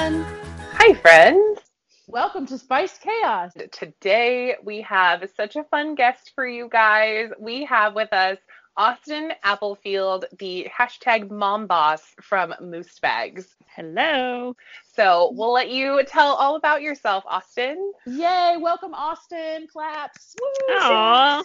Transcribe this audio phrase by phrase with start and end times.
[0.00, 0.24] Everyone.
[0.72, 1.60] Hi, friends.
[2.06, 3.52] Welcome to Spice Chaos.
[3.70, 7.30] Today we have such a fun guest for you guys.
[7.38, 8.38] We have with us
[8.78, 13.54] Austin Applefield, the hashtag mom boss from Moose Bags.
[13.76, 14.56] Hello.
[14.96, 17.92] So we'll let you tell all about yourself, Austin.
[18.06, 18.56] Yay.
[18.58, 19.66] Welcome, Austin.
[19.70, 20.34] Claps.
[20.40, 21.42] Woo, Aw.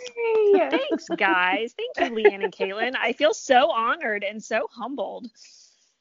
[0.69, 1.75] Thanks, guys.
[1.75, 2.95] Thank you, Leanne and Caitlin.
[2.97, 5.27] I feel so honored and so humbled.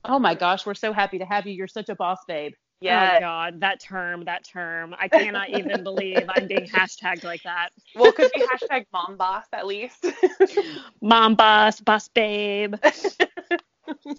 [0.05, 1.53] Oh my gosh, we're so happy to have you.
[1.55, 2.53] You're such a boss babe.
[2.81, 3.01] Yeah.
[3.01, 3.21] Oh Yeah.
[3.21, 4.95] God, that term, that term.
[4.99, 7.71] I cannot even believe I'm being hashtagged like that.
[7.95, 10.05] well, could be hashtag mom boss at least.
[11.01, 12.77] Mom boss, boss babe,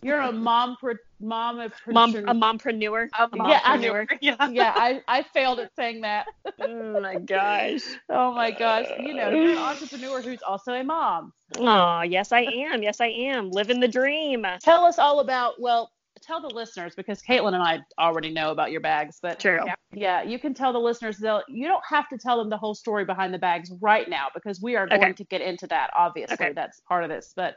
[0.02, 3.08] You're a mom pro- mom of mom, a mompreneur.
[3.18, 4.18] A Yeah, I mompreneur.
[4.22, 4.50] yeah.
[4.50, 6.28] Yeah, I, I failed at saying that.
[6.60, 7.82] Oh my gosh.
[8.10, 8.86] Oh my gosh.
[9.00, 11.34] You know, you're an entrepreneur who's also a mom.
[11.58, 12.84] Oh, yes, I am.
[12.84, 13.50] Yes, I am.
[13.50, 14.46] Living the dream.
[14.62, 18.72] Tell us all about, well, tell the listeners because Caitlin and I already know about
[18.72, 19.60] your bags, but True.
[19.66, 19.76] Yeah.
[19.94, 22.74] yeah, you can tell the listeners they'll you don't have to tell them the whole
[22.74, 25.14] story behind the bags right now because we are going Okay.
[25.14, 26.34] to get into that obviously.
[26.36, 26.54] Okay.
[26.54, 27.56] That's part of this, but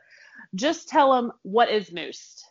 [0.55, 2.44] just tell them what is Moose.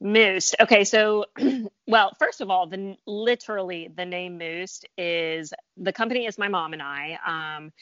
[0.00, 0.54] Moose.
[0.58, 1.26] Okay, so
[1.86, 6.72] well, first of all, the literally the name Moose is the company is my mom
[6.72, 7.18] and I.
[7.26, 7.72] Um,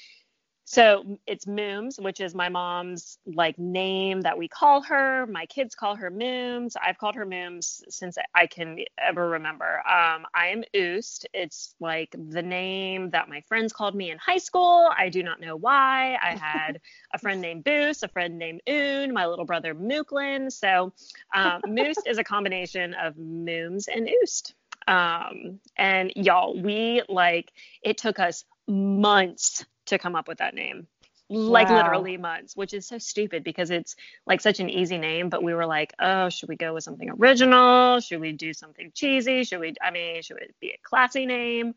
[0.70, 5.26] so it's Mooms, which is my mom's like name that we call her.
[5.26, 6.76] My kids call her Mooms.
[6.76, 9.78] I've called her Mooms since I can ever remember.
[9.78, 11.24] Um, I am Oost.
[11.32, 14.90] It's like the name that my friends called me in high school.
[14.94, 16.18] I do not know why.
[16.20, 16.82] I had
[17.14, 20.52] a friend named Boos, a friend named Oon, my little brother Mooklin.
[20.52, 20.92] So
[21.34, 24.52] um, Moose is a combination of Mooms and Oost.
[24.86, 27.52] Um, and y'all, we like
[27.82, 30.86] it took us months to come up with that name.
[31.30, 31.76] Like Wow.
[31.76, 35.28] literally months, which is so stupid because it's like such an easy name.
[35.28, 38.00] But we were like, oh, should we go with something original?
[38.00, 39.44] Should we do something cheesy?
[39.44, 41.74] Should we, I mean, should it be a classy name?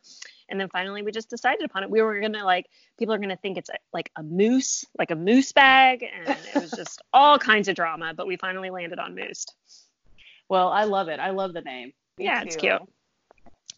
[0.47, 1.89] And then finally we just decided upon it.
[1.89, 2.67] We were gonna like,
[2.97, 6.03] people are gonna think it's a, like a moose, like a moose bag.
[6.03, 8.13] And it was just all kinds of drama.
[8.13, 9.45] But we finally landed on moose.
[10.47, 11.19] Well, I love it.
[11.19, 11.91] I love the name.
[12.17, 12.81] Me yeah, it's cute.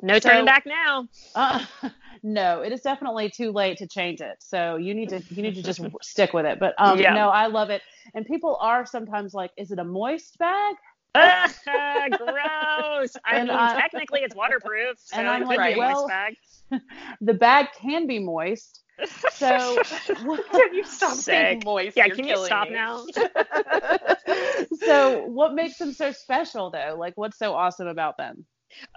[0.01, 1.07] No So- turning back now.
[1.35, 1.63] Uh,
[2.23, 4.35] no, it is definitely too late to change it.
[4.39, 6.59] So you need to you need to just stick with it.
[6.59, 7.13] But um, Yeah.
[7.13, 7.81] no, I love it.
[8.13, 10.75] And people are sometimes like, is it a moist bag?
[11.15, 11.55] Gross.
[13.23, 16.07] I And mean, I- technically it's waterproof, so And I'm like, be a moist well-
[16.07, 16.35] bag.
[17.21, 18.81] The bag can be moist.
[19.31, 19.77] So
[20.51, 21.97] Can you stop saying moist?
[21.97, 22.75] Yeah, You're can you stop me.
[22.75, 23.05] now?
[24.85, 26.95] so what makes them so special though?
[26.97, 28.45] Like what's so awesome about them?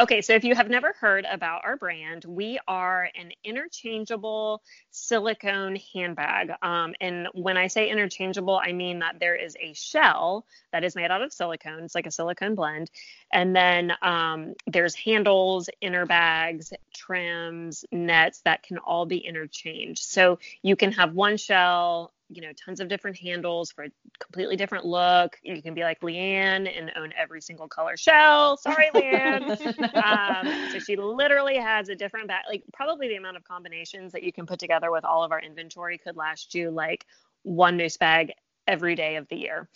[0.00, 5.76] Okay, so if you have never heard about our brand, we are an interchangeable silicone
[5.94, 6.52] handbag.
[6.62, 10.94] Um, and when I say interchangeable, I mean that there is a shell that is
[10.94, 11.84] made out of silicone.
[11.84, 12.90] It's like a silicone blend.
[13.32, 20.04] And then um, there's handles, inner bags, trims, nets that can all be interchanged.
[20.04, 23.88] So you can have one shell, you know, tons of different handles for a
[24.18, 25.36] completely different look.
[25.42, 28.56] You can be like Leanne and own every single color shell.
[28.56, 29.94] Sorry, Leanne.
[29.94, 34.22] um, so she literally has a different bag, like probably the amount of combinations that
[34.22, 37.06] you can put together with all of our inventory could last you like
[37.42, 38.32] one moose bag
[38.66, 39.68] every day of the year.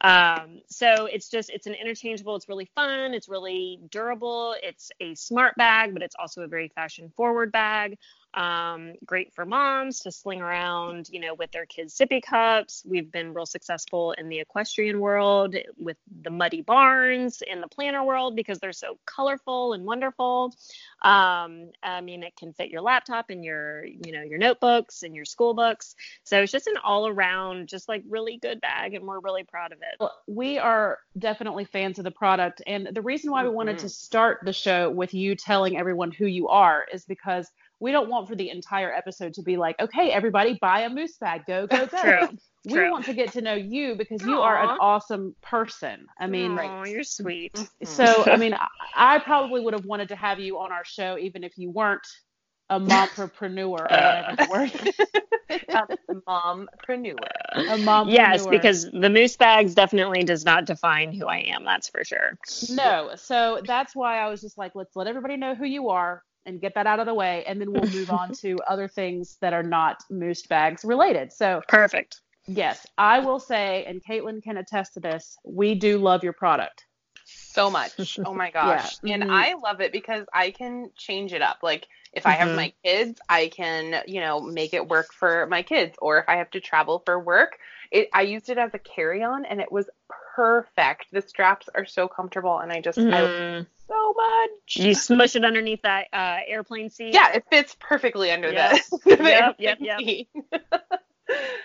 [0.00, 2.36] Um, so it's just it's an interchangeable.
[2.36, 3.14] It's really fun.
[3.14, 4.54] It's really durable.
[4.62, 7.98] It's a smart bag, but it's also a very fashion forward bag.
[8.34, 12.84] Um, great for moms to sling around, you know, with their kids' sippy cups.
[12.86, 18.04] We've been real successful in the equestrian world with the muddy barns in the planner
[18.04, 20.54] world because they're so colorful and wonderful.
[21.02, 25.16] Um, I mean, it can fit your laptop and your, you know, your notebooks and
[25.16, 25.96] your school books.
[26.24, 29.72] So it's just an all around, just like really good bag, and we're really proud
[29.72, 29.96] of it.
[29.98, 32.62] Well, we are definitely fans of the product.
[32.66, 33.80] And the reason why we wanted Mhm.
[33.80, 38.08] to start the show with you telling everyone who you are is because we don't
[38.08, 41.66] want for the entire episode to be like, okay, everybody buy a moose bag, go,
[41.66, 42.00] go, go.
[42.00, 42.28] True.
[42.64, 42.90] We True.
[42.90, 46.06] want to get to know you because you are an awesome person.
[46.18, 47.56] I mean, oh, you're sweet.
[47.84, 48.66] so I mean, I,
[48.96, 52.06] I probably would have wanted to have you on our show even if you weren't
[52.68, 54.72] a mompreneur or whatever the word.
[55.68, 57.16] a mompreneur.
[57.52, 58.12] A mompreneur.
[58.12, 61.64] Yes, because the moose bags definitely does not define who I am.
[61.64, 62.36] That's for sure.
[62.70, 63.12] no.
[63.14, 66.60] So that's why I was just like, let's let everybody know who you are and
[66.60, 69.52] get that out of the way, and then we'll move on to other things that
[69.52, 71.32] are not moose bags related.
[71.32, 72.20] So Perfect.
[72.48, 76.86] yes, I will say, and Caitlin can attest to this, we do love your product.
[77.24, 78.18] So much.
[78.24, 78.98] Oh my gosh.
[79.04, 79.14] Yeah.
[79.14, 79.30] And Mhm.
[79.30, 81.58] I love it because I can change it up.
[81.62, 82.56] Like if I have Mhm.
[82.56, 85.96] my kids, I can, you know, make it work for my kids.
[86.00, 87.58] Or if I have to travel for work,
[87.90, 89.88] it I used it as a carry-on and it was
[90.38, 91.06] perfect.
[91.10, 93.66] The straps are so comfortable and I just I love it Mm.
[93.88, 94.76] so much.
[94.76, 97.12] You smush it underneath that uh, airplane seat.
[97.12, 98.76] Yeah, it fits perfectly under Yep.
[99.04, 99.98] the, the Yep, yep, yep.
[100.00, 100.28] seat.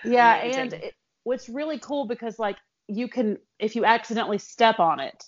[0.04, 0.60] Yeah, Amazing.
[0.60, 2.56] and it, what's really cool because like
[2.88, 5.24] you can if you accidentally step on it,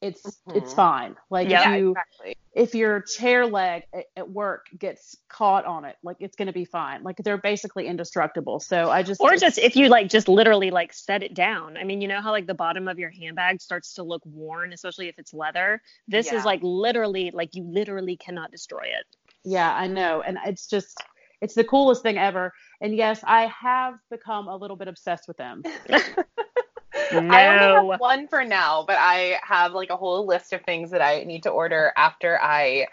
[0.00, 0.76] it's it's Mhm.
[0.76, 1.16] fine.
[1.30, 2.36] Like Yeah, if you exactly.
[2.54, 6.64] if your chair leg at, at work gets caught on it, like it's gonna be
[6.64, 7.02] fine.
[7.02, 8.60] Like they're basically indestructible.
[8.60, 11.76] So I just Or just if you like just literally like set it down.
[11.76, 14.72] I mean, you know how like the bottom of your handbag starts to look worn,
[14.72, 15.82] especially if it's leather.
[16.06, 16.38] This Yeah.
[16.38, 19.04] is like literally like you literally cannot destroy it.
[19.44, 20.22] Yeah, I know.
[20.22, 21.00] And it's just,
[21.40, 22.52] it's the coolest thing ever.
[22.80, 25.62] And yes, I have become a little bit obsessed with them.
[27.12, 30.90] I only have one for now, but I have like a whole list of things
[30.90, 32.86] that I need to order after I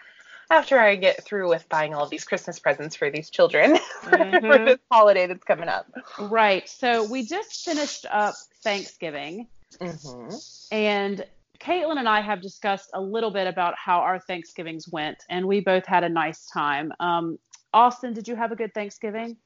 [0.52, 4.66] after I get through with buying all these Christmas presents for these children for Mhm.
[4.66, 5.88] this holiday that's coming up.
[6.20, 6.68] Right.
[6.70, 9.48] So we just finished up Thanksgiving,
[9.82, 10.36] Mm-hmm.
[10.72, 11.26] and
[11.60, 15.62] Caitlin and I have discussed a little bit about how our Thanksgivings went, and we
[15.62, 16.92] both had a nice time.
[17.00, 17.40] Um,
[17.74, 19.38] Austin, did you have a good Thanksgiving?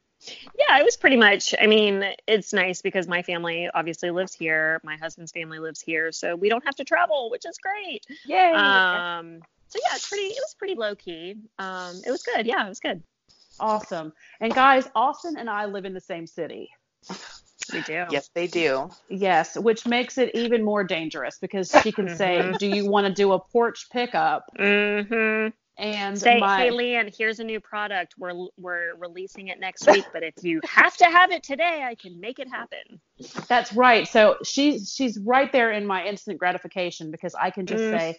[0.57, 1.55] Yeah, it was pretty much.
[1.59, 4.81] I mean, it's nice because my family obviously lives here.
[4.83, 8.05] My husband's family lives here, so we don't have to travel, which is great.
[8.25, 8.51] Yay!
[8.53, 9.39] Um,
[9.69, 10.25] so yeah, it's pretty.
[10.25, 11.35] It was pretty low key.
[11.57, 12.45] Um, it was good.
[12.45, 13.01] Yeah, it was good.
[13.59, 14.13] Awesome.
[14.39, 16.69] And guys, Austin and I live in the same city.
[17.73, 18.05] We do.
[18.09, 18.89] yes, they do.
[19.09, 22.57] Yes, which makes it even more dangerous because she can say, Mhm.
[22.57, 25.49] "Do you want to do a porch pickup?" Mm-hmm.
[25.79, 28.15] And Say, my hey, Leanne, here's a new product.
[28.19, 31.95] We're we're releasing it next week, but if you have to have it today, I
[31.95, 33.01] can make it happen.
[33.49, 34.07] That's right.
[34.07, 37.89] So she's she's right there in my instant gratification because I can just Mm.
[37.89, 38.17] say,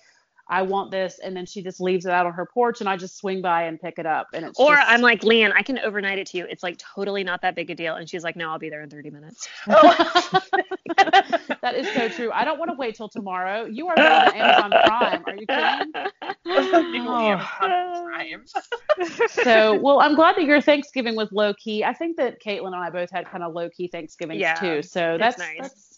[0.51, 2.97] I want this, and then she just leaves it out on her porch, and I
[2.97, 5.63] just swing by and pick it up, and it's Or just- I'm like, Leanne, I
[5.63, 6.47] can overnight it to you.
[6.51, 7.95] It's like totally not that big a deal.
[7.95, 9.49] And she's like, No, I'll be there in 30 minutes.
[9.67, 10.43] that
[11.77, 12.31] is so true.
[12.33, 13.65] I don't want to wait till tomorrow.
[13.65, 15.23] You are better than Amazon Prime.
[15.27, 15.93] Are you kidding?
[19.45, 21.85] So, well, I'm glad that your Thanksgiving was low key.
[21.85, 24.83] I think that Caitlin and I both had kind of low key Thanksgivings Yeah, too.
[24.83, 25.59] So that's nice.
[25.61, 25.90] that's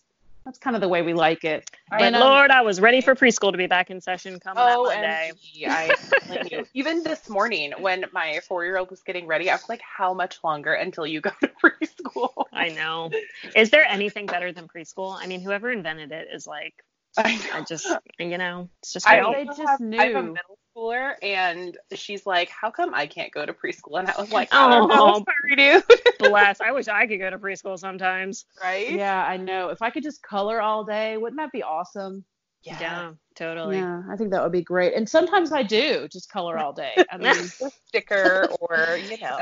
[0.44, 1.70] that's kind of the way we like it.
[1.90, 4.56] But And, um, Lord, I was ready for preschool to be back in session come
[4.56, 5.32] that Oh, Monday.
[5.64, 6.64] and I.
[6.74, 10.72] Even this morning, when my four-year-old was getting ready, I was like, "How much longer
[10.72, 13.10] until you go to preschool?" I know.
[13.54, 15.16] Is there anything better than preschool?
[15.18, 16.74] I mean, whoever invented it is like,
[17.16, 17.86] I I just,
[18.18, 19.36] you know, it's just I great.
[19.36, 20.32] They just have, I have a knew.
[20.32, 24.32] middle schooler, and she's like, "How come I can't go to preschool?" And I was
[24.32, 25.24] like, "I don't know, Oh.
[25.42, 25.84] sorry, dude."
[26.18, 26.60] Bless.
[26.60, 28.44] I wish I could go to preschool sometimes.
[28.62, 28.90] right?
[28.90, 29.68] Yeah, I know.
[29.70, 32.24] If I could just color all day, wouldn't that be awesome?
[32.64, 33.78] Yeah, totally.
[33.78, 34.94] Yeah, I think that would be great.
[34.94, 36.92] And sometimes I do just color all day.
[37.10, 37.30] I mean,
[37.60, 39.36] A sticker, or you know,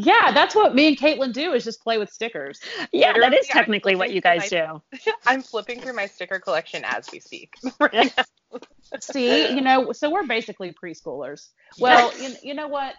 [0.00, 2.60] yeah, that's what me and Caitlin do is just play with stickers.
[2.92, 4.80] yeah, that Literally, is I'm technically what you guys do.
[5.26, 7.52] I'm flipping through my sticker collection as we speak.
[7.78, 8.24] Right now.
[9.00, 11.48] See, you know, so we're basically preschoolers.
[11.78, 12.94] Well, you, you know what?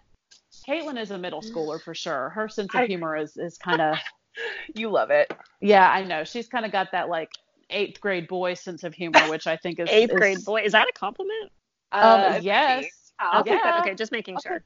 [0.67, 2.29] Caitlin is a middle schooler for sure.
[2.29, 3.97] Her sense of humor is, is kind of,
[4.75, 5.31] you love it.
[5.61, 6.23] yeah, I know.
[6.23, 7.29] She's kind of got that like
[7.69, 10.61] eighth grade boy sense of humor, which I think is Eighth is- grade boy.
[10.61, 11.51] Is that a compliment?
[11.91, 12.85] Uh, yes.
[13.19, 13.79] I'll Okay, take that.
[13.81, 14.61] okay, just making I'll sure.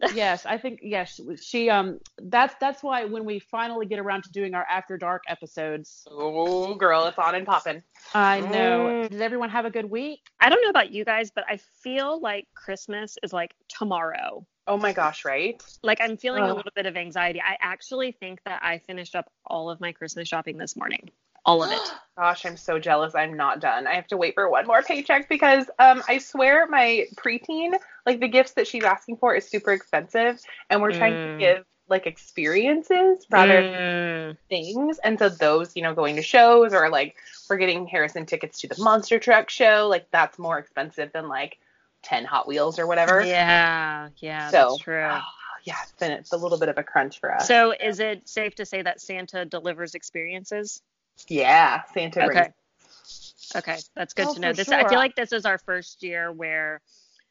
[0.00, 0.16] Take it.
[0.16, 1.20] yes, I think yes.
[1.42, 5.22] She um that's that's why when we finally get around to doing our after dark
[5.28, 7.82] episodes, Oh, girl, it's on and popping.
[8.14, 8.90] I know.
[9.04, 9.10] Mm.
[9.10, 10.20] Did everyone have a good week?
[10.40, 14.46] I don't know about you guys, but I feel like Christmas is like tomorrow.
[14.66, 15.60] Oh my gosh, right?
[15.82, 17.40] Like I'm feeling a little bit of anxiety.
[17.40, 21.10] I actually think that I finished up all of my Christmas shopping this morning.
[21.44, 21.80] All of it.
[22.16, 23.14] Gosh, I'm so jealous.
[23.14, 23.86] I'm not done.
[23.86, 27.72] I have to wait for one more paycheck because um I swear my preteen,
[28.04, 31.22] like the gifts that she's asking for is super expensive and we're trying Mm.
[31.22, 34.36] to give like experiences rather than Mm.
[34.50, 34.98] things.
[35.02, 37.16] And so those, you know, going to shows or like
[37.48, 41.58] we're getting Harrison tickets to the monster truck show, like that's more expensive than like
[42.02, 43.24] 10 Hot Wheels or whatever.
[43.24, 45.08] Yeah, yeah, So, that's true.
[45.64, 47.46] Yeah, it's been it's a little bit of a crunch for us.
[47.46, 50.80] So is it safe to say that Santa delivers experiences?
[51.28, 52.50] Yeah, Santa Okay.
[53.56, 54.52] Okay, that's good Oh, to know.
[54.52, 56.80] This I feel like this is our first year where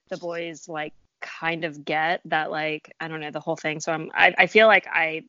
[0.09, 3.79] the boys like kind of get that like I don't know the whole thing.
[3.79, 5.23] So I'm I, I feel like I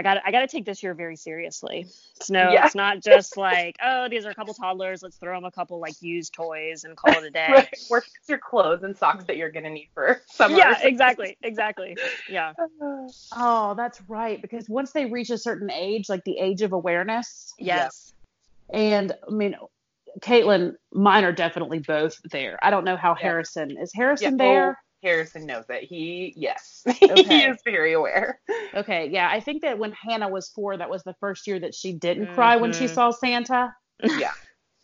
[0.00, 1.86] I got I got to take this year very seriously.
[2.16, 2.64] It's no, yeah.
[2.64, 5.78] it's not just like oh these are a couple toddlers, let's throw them a couple
[5.78, 7.48] like used toys and call it a day.
[7.50, 7.78] right.
[7.90, 10.56] Work your clothes and socks that you're gonna need for summer.
[10.56, 11.96] Yeah, exactly, exactly.
[12.28, 12.54] Yeah.
[13.32, 14.40] Oh, that's right.
[14.40, 17.52] Because once they reach a certain age, like the age of awareness.
[17.58, 18.12] Yes.
[18.72, 19.56] And I mean,
[20.20, 22.58] Caitlin, mine are definitely both there.
[22.62, 23.22] I don't know how yeah.
[23.22, 23.92] Harrison is.
[23.92, 24.70] Harrison there?
[24.70, 25.84] Oh, Harrison knows it.
[25.84, 27.22] He, yes, okay.
[27.22, 28.40] he is very aware.
[28.74, 29.28] Okay, yeah.
[29.30, 32.26] I think that when Hannah was four, that was the first year that she didn't
[32.26, 32.34] mm-hmm.
[32.34, 32.94] cry when she mm-hmm.
[32.94, 33.74] saw Santa.
[34.02, 34.32] Yeah.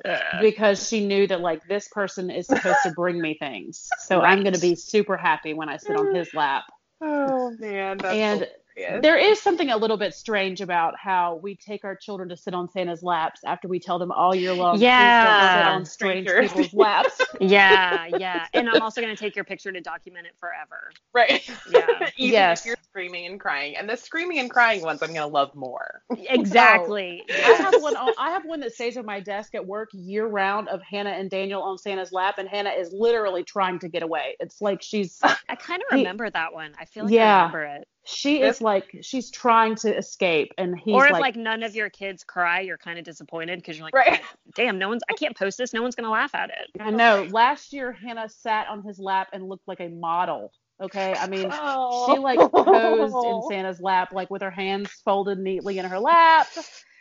[0.41, 3.89] because she knew that like this person is supposed to bring me things.
[4.01, 4.31] So right.
[4.31, 6.65] I'm going to be super happy when I sit on his lap.
[7.01, 11.97] Oh man, and there is something a little bit strange about how we take our
[11.97, 14.79] children to sit on Santa's laps after we tell them all year long.
[14.79, 17.21] Yeah, sit on strange people's laps.
[17.41, 18.47] yeah, yeah.
[18.53, 20.91] And I'm also going to take your picture to document it forever.
[21.15, 21.49] Right.
[21.71, 21.87] Yeah.
[22.17, 22.61] Even yes.
[22.61, 25.55] if you're screaming and crying, and the screaming and crying ones, I'm going to love
[25.55, 26.03] more.
[26.29, 27.25] Exactly.
[27.29, 27.61] So, yes.
[27.61, 27.97] I have one.
[27.97, 31.11] Uh, I have one that stays on my desk at work year round of Hannah
[31.11, 34.37] and Daniel on Santa's lap, and Hannah is literally trying to get away.
[34.41, 35.19] It's like she's.
[35.23, 36.73] I kind of remember he, that one.
[36.79, 37.37] I feel like yeah.
[37.37, 41.21] I remember it she is like she's trying to escape and he's or if like,
[41.21, 44.21] like none of your kids cry you're kind of disappointed because you're like right.
[44.23, 46.81] Oh, damn no one's i can't post this no one's gonna laugh at it.
[46.81, 47.27] I know.
[47.31, 51.15] Last year hannah sat on his lap and looked like a model okay?
[51.19, 52.07] I mean oh.
[52.13, 53.49] she like posed in oh.
[53.51, 56.47] santa's lap like with her hands folded neatly in her lap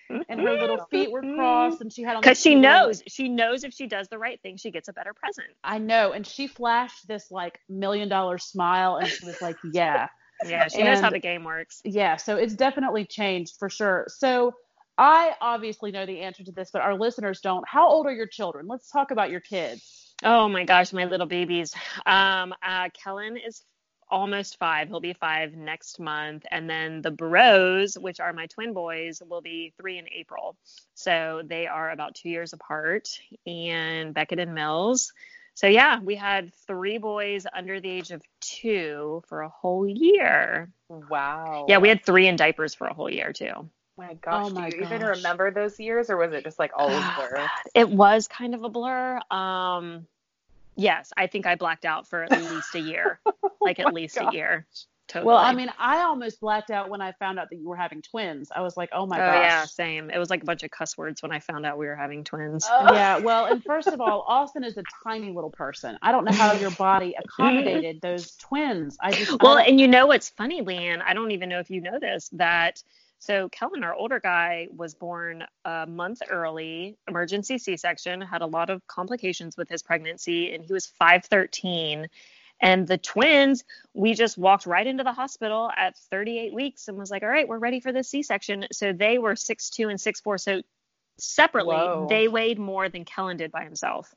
[0.09, 3.63] and her little feet were crossed and she had on because she knows she knows
[3.63, 5.47] if she does the right thing she gets a better present.
[5.63, 10.07] I know and she flashed this like million dollar smile and she was like yeah
[10.49, 11.81] yeah, she and, knows how the game works.
[11.83, 14.05] Yeah, so it's definitely changed for sure.
[14.07, 14.53] So
[14.97, 17.67] I obviously know the answer to this, but our listeners don't.
[17.67, 18.67] How old are your children?
[18.67, 20.13] Let's talk about your kids.
[20.23, 21.73] Oh my gosh, my little babies.
[22.05, 23.63] Um, uh, Kellen is
[24.09, 24.87] almost five.
[24.87, 26.45] He'll be five next month.
[26.49, 30.55] And then the Bros, which are my twin boys, will be three in April.
[30.93, 33.09] So they are about two years apart.
[33.45, 35.11] And Beckett and Mills
[35.55, 40.69] so yeah, we had three boys under the age of two for a whole year.
[40.89, 41.65] Wow.
[41.69, 43.69] Yeah, we had three in diapers for a whole year too.
[43.97, 44.91] My gosh, oh my do you gosh.
[44.91, 47.47] even remember those years, or was it just like all a blur?
[47.73, 49.21] It was kind of a blur.
[49.31, 50.05] Um,
[50.75, 53.21] yes, I think I blacked out for at least a year,
[53.61, 54.33] like at oh least gosh.
[54.33, 54.67] a year.
[55.07, 55.27] Totally.
[55.27, 58.01] Well, I mean, I almost blacked out when I found out that you were having
[58.01, 58.51] twins.
[58.55, 59.35] I was like, oh my oh, gosh.
[59.35, 60.09] yeah, same.
[60.09, 62.23] It was like a bunch of cuss words when I found out we were having
[62.23, 62.67] twins.
[62.69, 62.85] Oh.
[62.95, 65.97] Yeah, well, and first of all, Austin is a tiny little person.
[66.01, 68.97] I don't know how your body accommodated those twins.
[69.01, 71.01] I just Well, I and you know what's funny, Leanne?
[71.05, 72.81] I don't even know if you know this, that
[73.19, 78.69] so Kellen, our older guy, was born a month early, emergency C-section, had a lot
[78.69, 82.07] of complications with his pregnancy, and he was 513
[82.61, 87.11] and the twins, we just walked right into the hospital at 38 weeks and was
[87.11, 88.65] like, all right, we're ready for the C section.
[88.71, 90.37] So they were six two and six four.
[90.37, 90.61] So
[91.17, 92.07] separately, Whoa.
[92.09, 94.13] they weighed more than Kellen did by himself.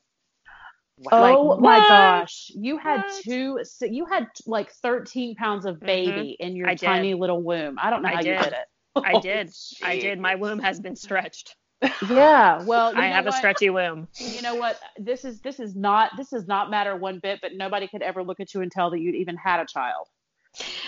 [1.12, 2.50] Oh like, my gosh.
[2.54, 3.22] You had what?
[3.22, 5.86] two, so you had like 13 pounds of mm-hmm.
[5.86, 6.48] baby mm-hmm.
[6.48, 7.78] in your tiny little womb.
[7.80, 8.66] I don't know how you did it.
[8.96, 9.50] I did.
[9.82, 10.18] I did.
[10.18, 11.54] My womb has been stretched
[12.08, 13.34] yeah well i have what?
[13.34, 16.96] a stretchy womb you know what this is this is not this does not matter
[16.96, 19.60] one bit but nobody could ever look at you and tell that you'd even had
[19.60, 20.08] a child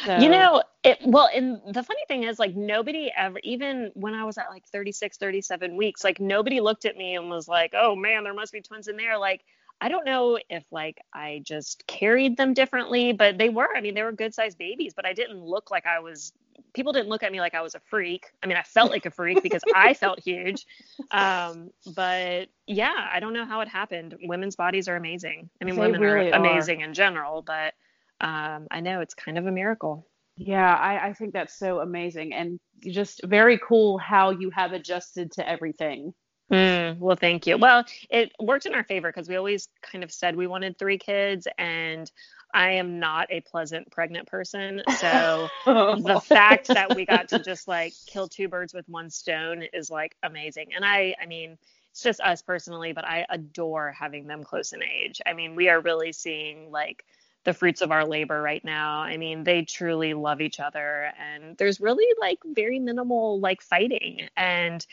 [0.04, 0.16] so.
[0.18, 4.24] you know it well and the funny thing is like nobody ever even when i
[4.24, 7.94] was at like 36 37 weeks like nobody looked at me and was like oh
[7.94, 9.42] man there must be twins in there like
[9.80, 13.74] I don't know if like I just carried them differently, but they were.
[13.74, 16.32] I mean, they were good sized babies, but I didn't look like I was
[16.74, 18.26] people didn't look at me like I was a freak.
[18.42, 20.66] I mean, I felt like a freak because I felt huge.
[21.10, 24.16] Um, but yeah, I don't know how it happened.
[24.22, 25.50] Women's bodies are amazing.
[25.60, 26.86] I mean, they women really are amazing are.
[26.86, 27.74] in general, but
[28.20, 30.06] um, I know it's kind of a miracle.
[30.36, 35.32] Yeah, I, I think that's so amazing and just very cool how you have adjusted
[35.32, 36.14] to everything.
[36.50, 37.56] Mm, well, thank you.
[37.56, 40.98] Well, it worked in our favor because we always kind of said we wanted three
[40.98, 42.10] kids, and
[42.52, 44.82] I am not a pleasant pregnant person.
[45.00, 49.62] So the fact that we got to just like kill two birds with one stone
[49.72, 50.74] is like amazing.
[50.74, 51.56] And I, I mean,
[51.90, 55.20] it's just us personally, but I adore having them close in age.
[55.24, 57.04] I mean, we are really seeing like
[57.44, 59.00] the fruits of our labor right now.
[59.00, 64.28] I mean, they truly love each other and there's really like very minimal like fighting
[64.36, 64.86] and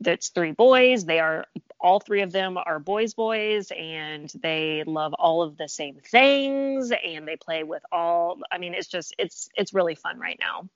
[0.00, 1.04] that's three boys.
[1.04, 1.46] They are
[1.80, 6.90] all three of them are boys boys and they love all of the same things
[6.90, 10.68] and they play with all I mean it's just it's it's really fun right now.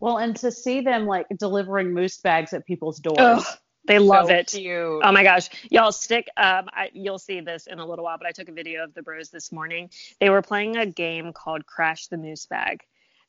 [0.00, 3.18] Well, and to see them like delivering moose bags at people's doors.
[3.18, 3.44] Ugh.
[3.86, 4.46] They love So it.
[4.48, 5.00] Cute.
[5.04, 6.28] Oh my gosh, y'all stick.
[6.36, 8.94] Um, I, you'll see this in a little while, but I took a video of
[8.94, 9.90] the bros this morning.
[10.20, 12.84] They were playing a game called Crash the Moose Bag,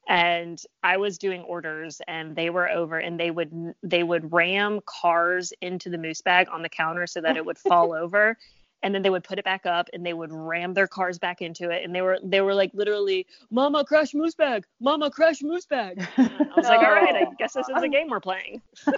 [0.08, 4.82] and I was doing orders, and they were over, and they would they would ram
[4.86, 8.38] cars into the moose bag on the counter so that it would fall over.
[8.82, 11.42] And then they would put it back up, and they would ram their cars back
[11.42, 14.66] into it, and they were they were like literally, "Mama, crash moose bag!
[14.82, 17.34] Mama, crash moose bag!" I was like, "All right, I oh.
[17.40, 18.62] guess this is a game we're playing."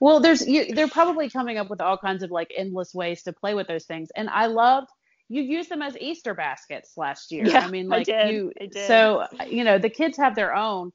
[0.00, 3.34] Well, there's you, they're probably coming up with all kinds of like endless ways to
[3.34, 4.88] play with those things, and I loved
[5.30, 7.46] you used them as Easter baskets last year.
[7.46, 8.28] Yeah, I mean, like did.
[8.28, 8.52] you.
[8.60, 8.86] I did.
[8.86, 10.92] So you know, the kids have their own,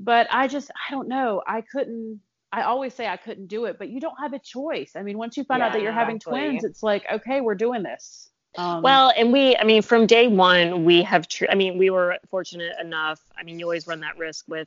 [0.00, 1.42] but I just I don't know.
[1.46, 2.20] I couldn't.
[2.52, 4.92] I always say I couldn't do it, but you don't have a choice.
[4.96, 6.40] I mean, once you find out that you're having exactly.
[6.48, 8.30] twins, it's like okay, we're doing this.
[8.56, 11.90] Um, Well, and we, I mean, from day one, we have, tr- I mean, we
[11.90, 13.20] were fortunate enough.
[13.38, 14.66] I mean, you always run that risk with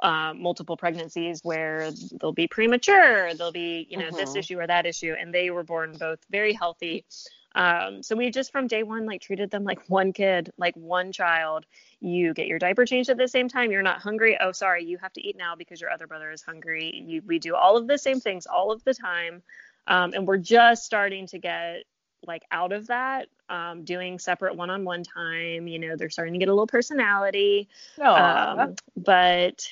[0.00, 4.36] uh, multiple pregnancies where they'll be premature, they'll be, you know, this Mhm.
[4.36, 7.06] issue or that issue, and they were born both very healthy.
[7.54, 11.12] Um, so we just from day one like treated them like one kid, like one
[11.12, 11.66] child.
[12.00, 13.70] You get your diaper changed at the same time.
[13.70, 14.38] You're not hungry.
[14.40, 17.04] Oh, sorry, you have to eat now because your other brother is hungry.
[17.06, 19.42] You, we do all of the same things all of the time,
[19.86, 21.84] um, and we're just starting to get
[22.24, 25.66] like out of that, um, doing separate one-on-one time.
[25.66, 27.68] You know, they're starting to get a little personality.
[28.14, 29.68] Um, but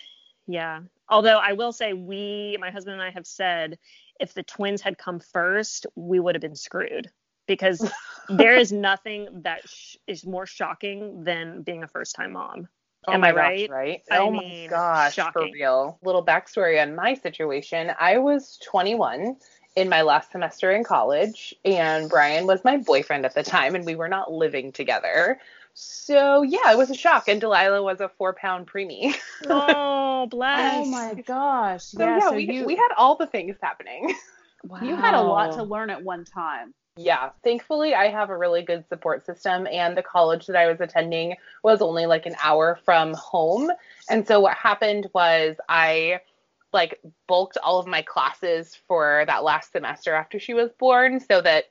[0.48, 3.78] yeah, although I will say we, my husband and I have said,
[4.18, 7.10] if the twins had come first, we would have been screwed
[7.50, 7.90] because
[8.28, 12.68] there is nothing that sh- is more shocking than being a first-time mom.
[13.08, 13.68] Oh Am my I gosh, right?
[13.68, 14.02] right?
[14.10, 15.32] I oh mean, my gosh, shocking.
[15.32, 15.98] for real.
[16.02, 17.92] Little backstory on my situation.
[17.98, 19.36] I was 21
[19.76, 23.84] in my last semester in college, and Brian was my boyfriend at the time, and
[23.84, 25.40] we were not living together.
[25.74, 27.28] So yeah, it was a shock.
[27.28, 29.14] And Delilah was a four pound preemie.
[29.46, 30.84] Oh, bless.
[30.84, 32.18] oh my gosh, So yeah.
[32.18, 34.14] yeah, so we, you we had all the things happening.
[34.64, 34.78] Wow.
[34.82, 36.74] you had a lot to learn at one time.
[37.02, 40.82] Yeah, thankfully I have a really good support system and the college that I was
[40.82, 43.70] attending was only like an hour from home.
[44.10, 46.20] And so what happened was I
[46.74, 51.40] like bulked all of my classes for that last semester after she was born so
[51.40, 51.70] that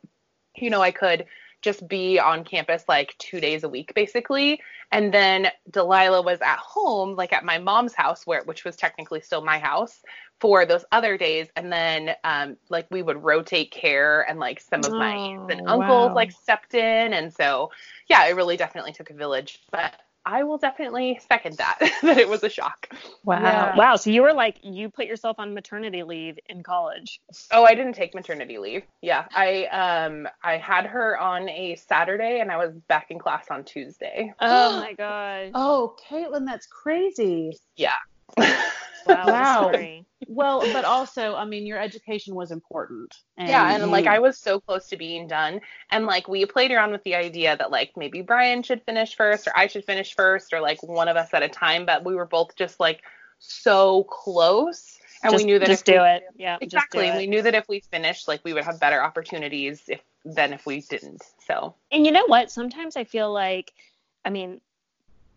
[0.56, 1.28] you know I could
[1.62, 4.60] just be on campus like 2 days a week basically.
[4.92, 9.22] And then Delilah was at home like at my mom's house where which was technically
[9.22, 10.02] still my house
[10.40, 14.86] for those other days and then um like we would rotate care and like some
[14.86, 16.14] of my aunts and Oh, uncles wow.
[16.16, 17.70] like stepped in and so
[18.08, 22.28] yeah it really definitely took a village but i will definitely second that that it
[22.30, 22.88] was a shock
[23.24, 23.42] Wow.
[23.42, 23.76] Yeah.
[23.76, 23.96] Wow.
[23.98, 27.20] So you were like, you put yourself on maternity leave in college.
[27.52, 32.40] oh i didn't take maternity leave yeah i um i had her on a saturday
[32.40, 35.52] and i was back in class on tuesday Oh my gosh.
[35.54, 37.58] Oh, Caitlin, that's crazy.
[39.10, 39.72] Wow.
[39.72, 40.02] wow.
[40.28, 43.16] Well, but also, I mean, your education was important.
[43.38, 46.92] yeah and like i was so close to being done and like we played around
[46.92, 50.54] with the idea that like maybe brian should finish first or i should finish first
[50.54, 53.02] or like one of us at a time but we were both just like
[53.40, 56.24] so close and just, we knew that just if do we, it.
[56.38, 56.58] Yeah.
[56.62, 59.02] exactly Just and do we knew that if we finished like we would have better
[59.02, 62.52] opportunities if than if we didn't so And you know what?
[62.52, 63.72] Sometimes I feel like,
[64.26, 64.62] I mean,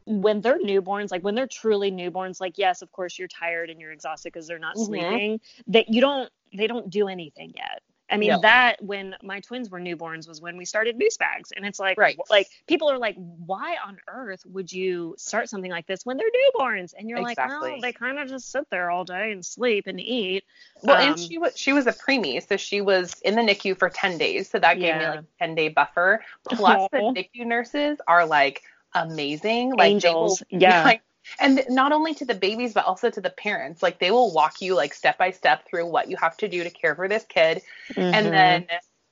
[0.06, 3.80] when they're newborns, like when they're truly newborns, like yes, of course you're tired and
[3.80, 4.86] you're exhausted because they're not Mhm.
[4.86, 5.40] sleeping.
[5.68, 7.82] That you don't, they don't do anything yet.
[8.10, 8.40] I mean, No.
[8.42, 11.96] that when my twins were newborns was when we started moose bags, and it's like,
[11.96, 12.18] Right.
[12.28, 16.26] like people are like, why on earth would you start something like this when they're
[16.28, 16.92] newborns?
[16.96, 17.70] And you're like, Exactly.
[17.70, 20.44] well, they kind of just sit there all day and sleep and eat.
[20.82, 23.74] well Um, and she was she was a preemie so she was in the nicu
[23.74, 27.44] for 10 days so that gave me like a 10 day buffer plus the nicu
[27.46, 28.62] nurses are like
[28.94, 30.84] amazing like they will- yeah.
[30.84, 31.02] like,
[31.40, 34.60] and not only to the babies but also to the parents like they will walk
[34.60, 37.24] you like step by step through what you have to do to care for this
[37.24, 37.62] kid
[37.96, 38.12] Mhm.
[38.14, 38.66] and then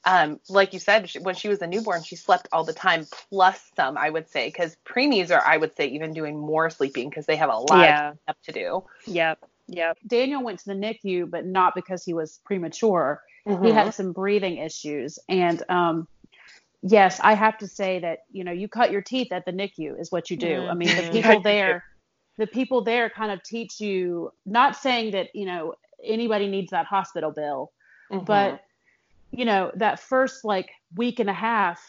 [0.05, 3.71] um, like you said, when she was a newborn, she slept all the time, plus
[3.77, 7.27] some, I would say, because preemies are, I would say, even doing more sleeping because
[7.27, 8.11] they have a lot Yeah.
[8.13, 8.85] of up to do.
[9.07, 9.39] yep,
[9.69, 9.99] yep.
[10.07, 13.21] Daniel went to the NICU, but not because he was premature.
[13.45, 13.75] He Mhm.
[13.75, 15.19] had some breathing issues.
[15.29, 16.09] And um,
[16.83, 20.01] yes, I have to say that, you know, you cut your teeth at the NICU
[20.01, 20.67] is what you do.
[20.71, 21.85] I mean, the people there,
[22.39, 26.87] the people there kind of teach you, not saying that, you know, anybody needs that
[26.87, 27.73] hospital bill,
[28.13, 28.25] Mhm.
[28.27, 28.61] but
[29.33, 31.81] you know that first like week and a half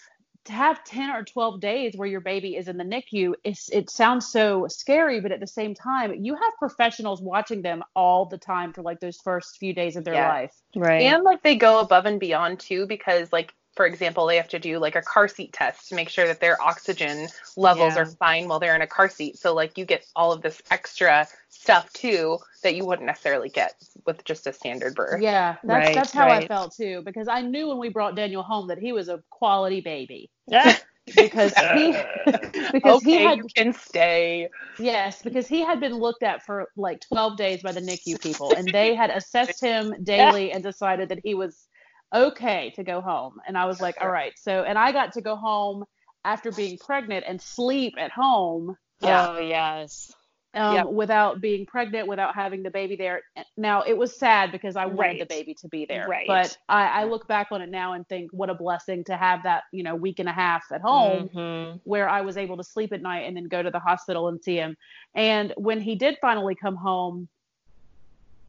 [0.45, 3.89] to have 10 or 12 days where your baby is in the NICU it's, it
[3.89, 8.37] sounds so scary but at the same time you have professionals watching them all the
[8.37, 10.29] time for like those first few days of their Yeah.
[10.29, 11.01] life Right.
[11.01, 14.59] and like they go above and beyond too because like for example, they have to
[14.59, 18.01] do like a car seat test to make sure that their oxygen levels Yeah.
[18.01, 19.37] are fine while they're in a car seat.
[19.37, 23.73] So like you get all of this extra stuff too that you wouldn't necessarily get
[24.05, 25.21] with just a standard birth.
[25.21, 28.43] Yeah, that's Right, that's how I felt too because I knew when we brought Daniel
[28.43, 30.77] home that he was a quality baby Yeah.
[31.15, 31.95] because he
[32.71, 34.49] because he had you can stay.
[34.79, 38.53] yes because he had been looked at for like 12 days by the NICU people
[38.53, 41.67] and they had assessed him daily and decided that he was
[42.13, 45.21] okay to go home and I was like all right so and I got to
[45.21, 45.85] go home
[46.25, 49.27] after being pregnant and sleep at home Yeah.
[49.29, 50.11] Oh yes.
[50.53, 50.87] um, Yep.
[50.87, 53.21] without being pregnant, without having the baby there.
[53.57, 56.07] Now it was sad because I wanted the baby to be there.
[56.09, 56.27] Right.
[56.27, 59.43] But I, I look back on it now and think what a blessing to have
[59.43, 61.79] that, you know, week and a half at home Mhm.
[61.85, 64.43] where I was able to sleep at night and then go to the hospital and
[64.43, 64.75] see him.
[65.15, 67.29] And when he did finally come home,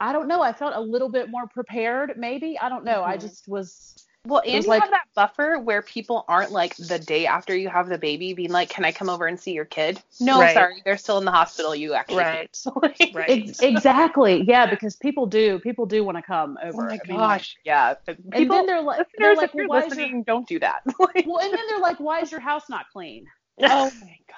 [0.02, 0.42] I don't know.
[0.42, 2.58] I felt a little bit more prepared, maybe.
[2.58, 3.04] I don't know.
[3.04, 3.20] I Mhm.
[3.20, 3.94] just was.
[4.24, 7.56] Well, and was you like- have that buffer where people aren't like the day after
[7.56, 10.40] you have the baby being like, "Can I come over and see your kid?" No,
[10.40, 10.54] Right.
[10.54, 11.74] sorry, they're still in the hospital.
[11.74, 12.56] You actually Right.
[12.82, 13.62] Like- Right.
[13.62, 14.42] Exactly.
[14.42, 15.58] Yeah, because people do.
[15.60, 16.82] People do want to come over.
[16.82, 16.88] Oh over.
[16.88, 17.94] my I mean, gosh, yeah.
[18.06, 20.58] And People, then they're like, they're like, if you're well, is your listening, don't do
[20.60, 20.82] that.
[20.98, 23.26] Well, and then they're like, why is your house not clean?
[23.60, 24.36] oh my god,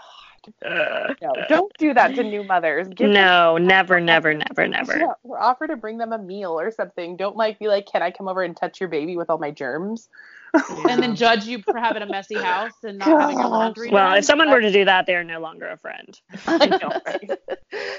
[0.62, 1.14] no,
[1.48, 2.88] don't do that to new mothers.
[2.88, 4.98] Give them- No, never, never, never, never.
[4.98, 7.16] Yeah, or offer to bring them a meal or something.
[7.16, 9.50] Don't like be like, "Can I come over and touch your baby with all my
[9.50, 10.08] germs?"
[10.88, 14.10] And then judge you for having a messy house and not having your laundry Well,
[14.10, 14.18] done.
[14.18, 16.16] if someone were to do that, they're no longer a friend.
[16.46, 17.30] Know, right?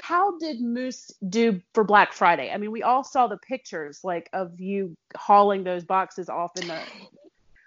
[0.02, 2.50] How did Moose do for Black Friday?
[2.50, 6.66] I mean, we all saw the pictures like of you hauling those boxes off in
[6.68, 6.78] the.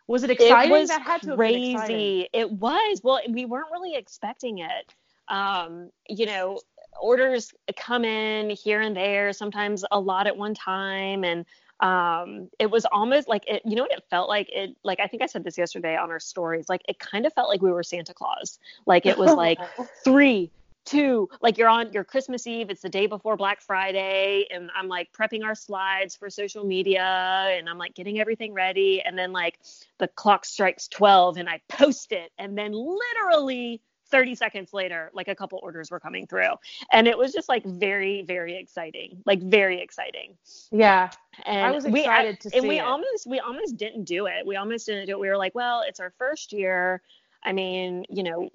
[0.09, 0.71] Was it exciting?
[0.71, 2.27] It was that had to have been crazy.
[2.33, 3.01] It was.
[3.03, 4.95] Well, we weren't really expecting it.
[5.27, 6.59] Um, you know,
[6.99, 11.45] orders come in here and there, sometimes a lot at one time, and
[11.79, 13.61] um, it was almost like it.
[13.65, 14.49] You know what it felt like?
[14.51, 16.69] It like I think I said this yesterday on our stories.
[16.69, 18.57] Like it kind of felt like we were Santa Claus.
[18.87, 19.59] Like it was like
[20.03, 20.49] three
[20.89, 24.87] two like you're on your christmas eve it's the day before black friday and i'm
[24.87, 29.31] like prepping our slides for social media and i'm like getting everything ready and then
[29.31, 29.59] like
[29.99, 35.27] the clock strikes 12 and i post it and then literally 30 seconds later like
[35.27, 36.53] a couple orders were coming through.
[36.91, 40.37] And it was just like very very exciting like very exciting.
[40.71, 41.11] Yeah,
[41.45, 42.83] and I was we- excited to see and we it.
[42.83, 44.45] almost we almost didn't do it.
[44.45, 45.19] We almost didn't do it.
[45.19, 47.01] We were like well it's our first year.
[47.43, 48.49] I mean you know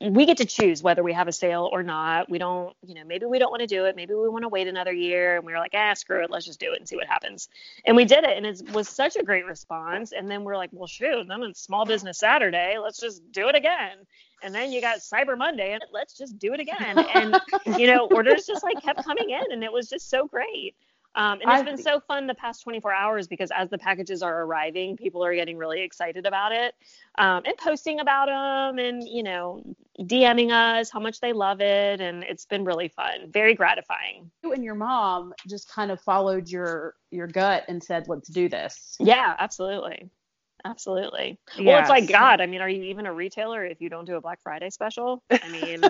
[0.00, 2.30] we get to choose whether we have a sale or not.
[2.30, 4.48] We don't you know maybe we don't want to do it maybe we want to
[4.48, 6.88] wait another year and we were like ah screw it let's just do it and
[6.88, 7.48] see what happens.
[7.84, 10.12] And we did it and it was such a great response.
[10.12, 13.54] And then we're like well shoot then it's small business saturday let's just do it
[13.54, 13.98] again.
[14.42, 16.98] And then you got cyber monday and let's just do it again.
[17.14, 17.40] And
[17.78, 20.74] you know orders just like kept coming in and it was just so great
[21.14, 24.22] um, and it's I been so fun the past 24 hours because as the packages
[24.22, 26.74] are arriving, people are getting really excited about it
[27.18, 29.62] um, and posting about them and, you know,
[30.00, 32.00] DMing us how much they love it.
[32.00, 34.30] And it's been really fun, very gratifying.
[34.44, 38.48] you and your mom just kind of followed your your gut and said, "Let's do
[38.48, 40.10] this." Yeah, absolutely.
[40.64, 41.38] Absolutely.
[41.60, 44.16] Well, it's like, God, I mean, are you even a retailer if you don't do
[44.16, 45.22] a Black Friday special?
[45.30, 45.84] I mean,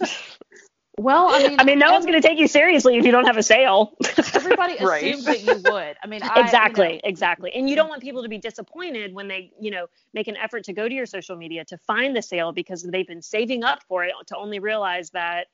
[0.98, 3.26] Well, I mean, I mean, no one's going to take you seriously if you don't
[3.26, 3.96] have a sale.
[4.34, 5.16] everybody Right.
[5.16, 5.96] assumed that you would.
[6.02, 9.14] I mean, I, you exactly know, exactly and you don't want people to be disappointed
[9.14, 12.16] when they you know make an effort to go to your social media to find
[12.16, 15.48] the sale because they've been saving up for it to only realize that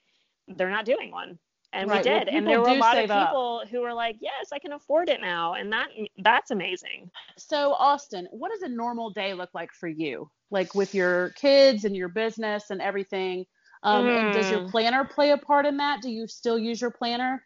[0.56, 1.38] they're not doing one
[1.72, 3.40] and Right, we well, did and there were a lot of save up.
[3.40, 7.74] people who were like yes i can afford it now and that that's amazing So,
[7.74, 10.30] Austin, what does a normal day look like for you?
[10.50, 13.46] Like with your kids and your business and everything.
[13.82, 14.66] Um, And does your Mm.
[14.72, 16.00] planner play a part in that?
[16.02, 17.44] Do you still use your planner?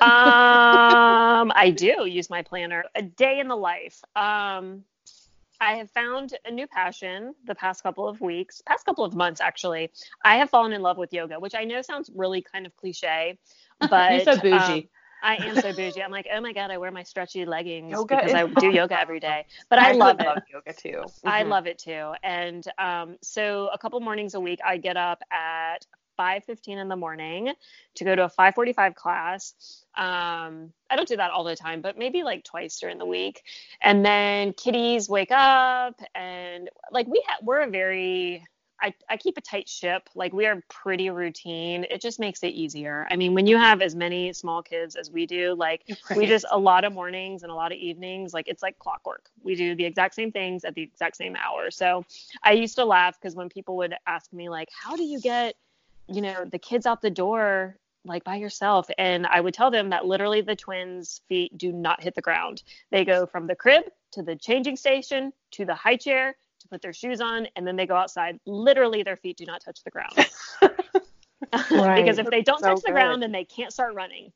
[0.00, 4.84] um i do use my planner a day in the life um
[5.60, 9.40] I have found a new passion the past couple of weeks, past couple of months
[9.40, 9.90] actually.
[10.24, 13.38] I have fallen in love with yoga, which I know sounds really kind of cliche,
[13.80, 14.88] but You're so bougie.
[14.88, 14.88] um,
[15.22, 16.02] I am so bougie.
[16.02, 18.98] I'm like, oh my god, I wear my stretchy leggings Yoga because I do yoga
[19.00, 19.46] every day.
[19.70, 20.26] But I, love it.
[20.52, 21.04] yoga too.
[21.26, 21.50] I Mhm.
[21.50, 22.14] love it too.
[22.22, 25.86] And um, so a couple mornings a week, I get up at
[26.18, 27.52] 5:15 in the morning
[27.96, 29.54] to go to a 5:45 class.
[29.96, 33.42] Um, I don't do that all the time, but maybe like twice during the week.
[33.82, 38.44] And then kiddies wake up, and like we ha- we're a very
[38.80, 40.08] I, I keep a tight ship.
[40.14, 41.84] Like we are pretty routine.
[41.90, 43.06] It just makes it easier.
[43.10, 46.46] I mean, when you have as many small kids as we do, like we just
[46.50, 49.74] a lot of mornings and a lot of evenings like it's like clockwork we do
[49.74, 52.04] the exact same things at the exact same hour so
[52.42, 55.54] i used to laugh because when people would ask me like how do you get
[56.08, 58.88] you know the kids out the door like by yourself.
[58.98, 62.62] And I would tell them that literally the twins' feet do not hit the ground.
[62.90, 66.36] They go from the crib to the changing station to the high chair
[66.68, 68.38] to put their shoes on, and then they go outside.
[68.46, 70.14] Literally, their feet do not touch the ground.
[71.70, 72.02] right.
[72.02, 72.94] because if they don't so touch the good.
[72.94, 74.32] ground, then they can't start running.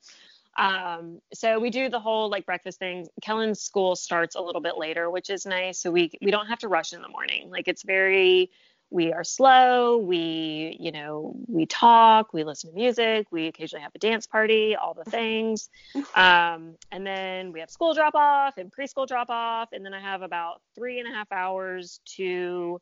[0.58, 3.08] Um, so we do the whole like breakfast thing.
[3.22, 5.78] Kellen's school starts a little bit later, which is nice.
[5.78, 7.50] So we we don't have to rush in the morning.
[7.50, 8.50] Like it's very
[8.92, 9.96] we are slow.
[9.96, 12.32] We you know we talk.
[12.32, 13.26] We listen to music.
[13.30, 14.76] We occasionally have a dance party.
[14.76, 15.70] All the things.
[16.14, 19.70] Um, and then we have school drop off and preschool drop off.
[19.72, 22.80] And then I have about three and a half hours to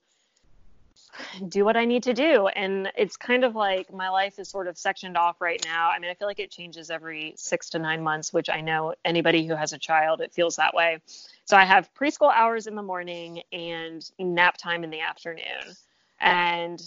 [1.49, 2.49] do what I need to do.
[2.49, 5.91] And it's kind of like my life is sort of sectioned off right now.
[5.91, 8.95] I mean, I feel like it changes every six to nine months, which I know
[9.05, 10.99] anybody who has a child, it feels that way.
[11.45, 15.77] So I have preschool hours in the morning and nap time in the afternoon.
[16.21, 16.81] And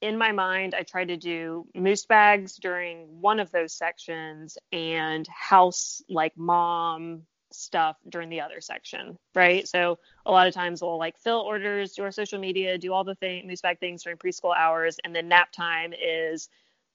[0.00, 5.26] in my mind, I try to do moose bags during one of those sections and
[5.28, 7.22] house like mom
[7.52, 9.66] stuff during the other section, right?
[9.66, 13.04] So a lot of times we'll like fill orders, do our social media, do all
[13.04, 16.48] the thing, moose bag things during preschool hours, and then nap time is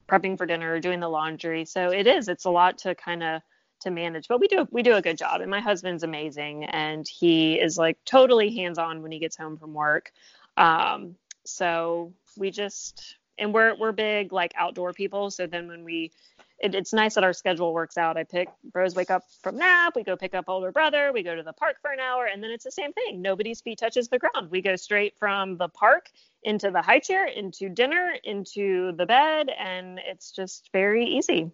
[0.08, 1.65] prepping for dinner, doing the laundry.
[1.65, 3.41] So it is, it's a lot to kind of
[3.82, 5.41] to manage, but we do we do a good job.
[5.41, 9.58] And my husband's amazing, and he is like totally hands on when he gets home
[9.58, 10.12] from work.
[10.56, 15.32] Um, so we just and we're we're big like outdoor people.
[15.32, 16.12] So then when we
[16.60, 18.17] it, it's nice that our schedule works out.
[18.17, 21.36] I pick bros wake up from nap, we go pick up older brother, we go
[21.36, 23.21] to the park for an hour, and then it's the same thing.
[23.21, 24.51] Nobody's feet touches the ground.
[24.51, 26.10] We go straight from the park
[26.43, 31.51] into the high chair, into dinner, into the bed, and it's just very easy.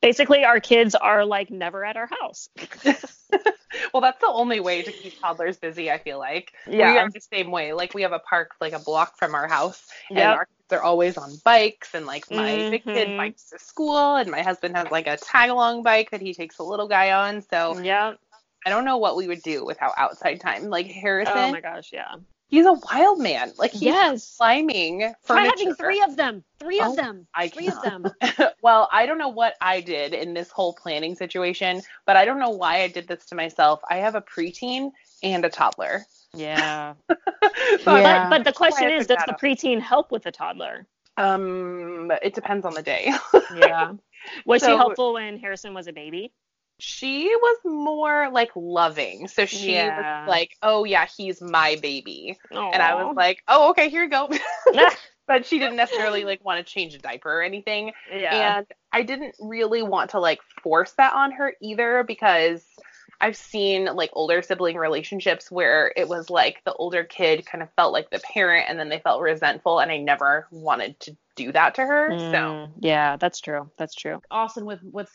[0.00, 2.48] Basically, our kids are like never at our house.
[3.94, 6.52] well, that's the only way to keep toddlers busy, I feel like.
[6.66, 6.92] Yeah.
[6.92, 7.72] We are the same way.
[7.72, 10.36] Like we have a park like a block from our house and yep.
[10.36, 12.70] our they're always on bikes and like my mm-hmm.
[12.70, 16.22] big kid bikes to school and my husband has like a tag along bike that
[16.22, 17.42] he takes a little guy on.
[17.42, 18.14] So yeah.
[18.64, 20.70] I don't know what we would do without outside time.
[20.70, 21.36] Like Harrison.
[21.36, 22.14] Oh my gosh, yeah.
[22.52, 23.50] He's a wild man.
[23.56, 24.36] Like he's yes.
[24.36, 26.44] climbing Try having three of them.
[26.60, 27.26] Three oh, of them.
[27.34, 28.04] I three of them.
[28.62, 32.38] well, I don't know what I did in this whole planning situation, but I don't
[32.38, 33.80] know why I did this to myself.
[33.88, 34.90] I have a preteen
[35.22, 36.02] and a toddler.
[36.34, 36.92] Yeah.
[37.08, 38.28] so yeah.
[38.28, 40.86] But, but the question is, does the preteen help with the toddler?
[41.16, 43.14] Um, it depends on the day.
[43.56, 43.94] yeah.
[44.44, 46.32] Was so, she helpful when Harrison was a baby?
[46.84, 49.28] She was more like loving.
[49.28, 50.22] So she yeah.
[50.22, 52.70] was like, "Oh yeah, he's my baby," Aww.
[52.72, 54.28] and I was like, "Oh okay, here you go."
[55.28, 57.92] but she didn't necessarily like want to change a diaper or anything.
[58.12, 58.58] Yeah.
[58.58, 62.64] And I didn't really want to like force that on her either because
[63.20, 67.68] I've seen like older sibling relationships where it was like the older kid kind of
[67.76, 71.52] felt like the parent and then they felt resentful and I never wanted to do
[71.52, 72.10] that to her.
[72.10, 73.70] Mm, so yeah, that's true.
[73.78, 74.20] That's true.
[74.32, 75.08] Austin with with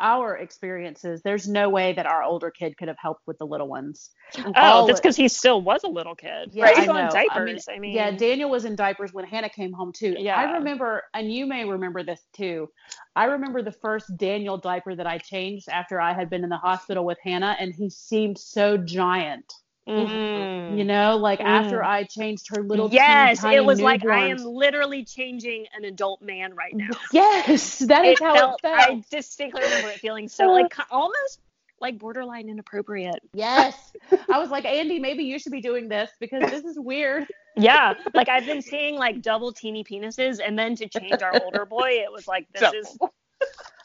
[0.00, 3.68] our experiences, there's no way that our older kid could have helped with the little
[3.68, 4.10] ones.
[4.56, 6.50] Oh, that's because he still was a little kid.
[6.52, 6.78] Yeah, right?
[6.78, 7.68] He's on diapers.
[7.68, 10.16] I mean, I mean, yeah, Daniel was in diapers when Hannah came home too.
[10.18, 10.36] Yeah.
[10.36, 12.68] I remember, and you may remember this too.
[13.14, 16.56] I remember the first Daniel diaper that I changed after I had been in the
[16.56, 19.52] hospital with Hannah, and he seemed so giant.
[19.88, 20.78] Mm.
[20.78, 21.44] You know, like mm.
[21.44, 25.84] after I changed her little yes, teeny, it was like I am literally changing an
[25.84, 26.88] adult man right now.
[27.12, 28.80] Yes, that is it how felt, it felt.
[28.80, 31.40] I distinctly remember it feeling so like almost
[31.80, 33.20] like borderline inappropriate.
[33.34, 33.92] Yes,
[34.32, 37.26] I was like Andy, maybe you should be doing this because this is weird.
[37.56, 41.66] Yeah, like I've been seeing like double teeny penises, and then to change our older
[41.66, 42.98] boy, it was like this is.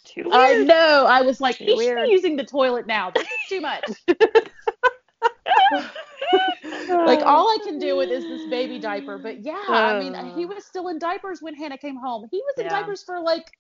[0.06, 0.34] Too weird.
[0.34, 1.06] I know.
[1.08, 3.12] I was like, he should be using the toilet now.
[3.12, 3.84] This is too much
[6.90, 9.18] like all I can do with is this baby diaper.
[9.18, 10.36] But yeah, I mean, uh.
[10.36, 12.28] he was still in diapers when Hannah came home.
[12.32, 12.82] He was in yeah.
[12.82, 13.52] diapers for like,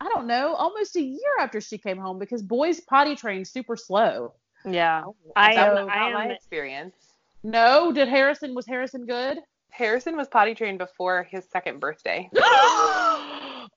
[0.00, 3.76] I don't know, almost a year after she came home because boys potty train super
[3.76, 4.34] slow.
[4.64, 6.94] Yeah, oh, I, that was I am, my experience.
[7.42, 9.38] No, did Harrison was Harrison good?
[9.70, 12.28] Harrison was potty trained before his second birthday.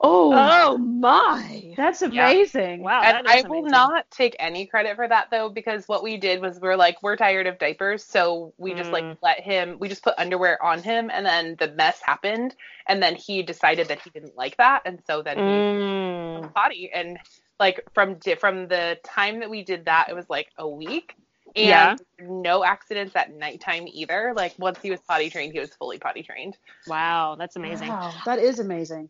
[0.04, 1.74] Oh, oh my.
[1.78, 2.80] That's amazing.
[2.80, 2.86] Yeah.
[2.86, 3.02] Wow.
[3.04, 3.50] And I amazing.
[3.52, 6.76] will not take any credit for that though, because what we did was we are
[6.76, 8.04] like, we're tired of diapers.
[8.04, 8.78] So we mm.
[8.78, 9.18] just like mm.
[9.22, 12.56] let him, we just put underwear on him and then the mess happened.
[12.88, 14.82] And then he decided that he didn't like that.
[14.86, 16.42] And so then mm.
[16.42, 16.92] he potty.
[16.92, 17.20] And
[17.60, 21.14] like from, from the time that we did that, it was like a week.
[21.54, 21.96] And yeah.
[22.22, 24.34] no accidents at nighttime either.
[24.36, 26.58] Like once he was potty trained, he was fully potty trained.
[26.88, 27.90] Wow, that's amazing.
[27.90, 29.10] Wow, that is amazing.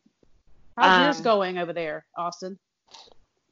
[0.81, 2.57] How's um, yours going over there, Austin?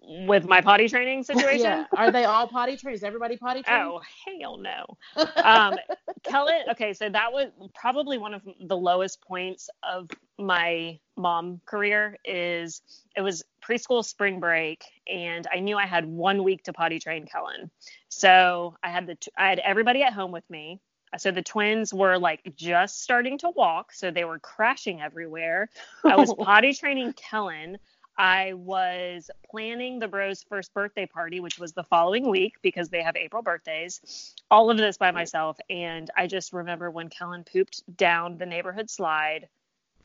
[0.01, 1.59] With my potty training situation?
[1.61, 1.85] yeah.
[1.95, 2.95] Are they all potty trained?
[2.95, 3.83] Is everybody potty trained?
[3.83, 4.01] Oh,
[4.41, 4.97] hell no.
[5.43, 5.75] um,
[6.23, 12.17] Kellen, okay, so that was probably one of the lowest points of my mom career
[12.25, 12.81] is
[13.15, 17.27] it was preschool spring break, and I knew I had one week to potty train
[17.27, 17.69] Kellen.
[18.07, 20.79] So I had the t- I had everybody at home with me.
[21.17, 25.69] So the twins were like just starting to walk, so they were crashing everywhere.
[26.03, 27.77] I was potty training Kellen.
[28.17, 33.01] I was planning the bros' first birthday party, which was the following week because they
[33.01, 34.35] have April birthdays.
[34.51, 35.57] All of this by myself.
[35.69, 39.47] And I just remember when Kellen pooped down the neighborhood slide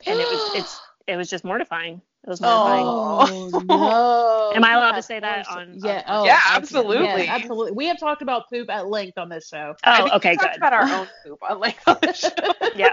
[0.07, 2.01] and it was it's it was just mortifying.
[2.27, 2.87] It was mortifying.
[2.87, 4.53] Oh no!
[4.57, 5.79] Am I allowed to say that on?
[5.83, 6.03] Yeah.
[6.07, 7.25] on- Oh, Yeah, absolutely.
[7.25, 7.73] Yeah, absolutely.
[7.73, 9.75] We have talked about poop at length on this show.
[9.85, 10.57] I Oh, think okay, we talked good.
[10.57, 12.31] about our own poop on like on the show.
[12.77, 12.93] Yeah.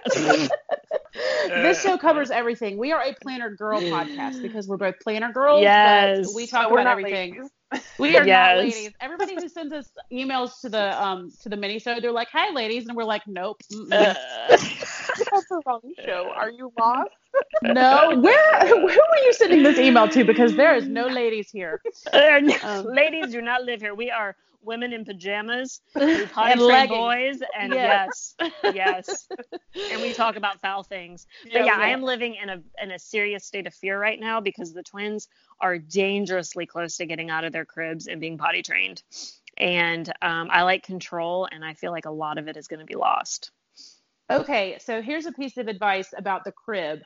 [1.47, 2.77] this show covers everything.
[2.77, 5.61] We are a planner girl podcast because we're both planner girls.
[5.61, 6.27] Yes.
[6.27, 7.35] But we talk But about everything.
[7.35, 7.51] ladies.
[7.97, 8.57] We are Yes.
[8.57, 8.91] not ladies.
[8.99, 12.51] Everybody who sends us emails to the um to the mini show, they're like, "Hi,
[12.53, 14.13] ladies," and we're like, "Nope." Uh,
[14.49, 16.31] That's the wrong show.
[16.35, 17.11] Are you lost?
[17.63, 18.19] No.
[18.19, 20.23] Where who are you sending this email to?
[20.23, 21.81] Because there is no ladies here.
[22.63, 23.93] Um, ladies do not live here.
[23.95, 25.81] We are women in pajamas
[26.31, 28.07] potty And boys, and Yeah.
[28.07, 28.35] yes,
[28.73, 29.27] yes,
[29.91, 31.25] and we talk about foul things.
[31.43, 34.19] But Yeah, yeah, I am living in a in a serious state of fear right
[34.19, 35.27] now because the twins
[35.59, 39.03] are dangerously close to getting out of their cribs and being potty trained,
[39.57, 42.79] and um, I like control, and I feel like a lot of it is going
[42.79, 43.51] to be lost.
[44.29, 47.01] Okay, so here's a piece of advice about the crib.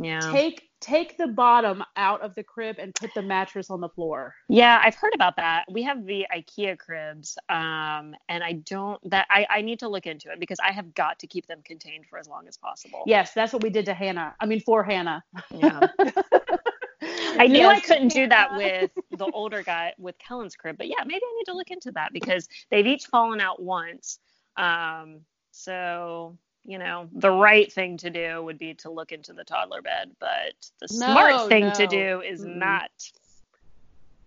[0.00, 0.20] Yeah.
[0.32, 4.34] Take take the bottom out of the crib and put the mattress on the floor.
[4.48, 5.66] Yeah, I've heard about that.
[5.70, 10.06] We have the IKEA cribs, um, and I don't that I, I need to look
[10.06, 13.02] into it because I have got to keep them contained for as long as possible.
[13.06, 14.34] Yes, that's what we did to Hannah.
[14.40, 15.22] I mean, for Hannah.
[15.50, 15.80] Yeah.
[17.02, 21.02] I knew I couldn't do that with the older guy with Kellen's crib, but yeah,
[21.04, 24.18] maybe I need to look into that because they've each fallen out once.
[24.56, 29.44] Um, so you know, the right thing to do would be to look into the
[29.44, 32.46] toddler bed, but the smart No, thing to do is Mm-mm.
[32.46, 32.90] not.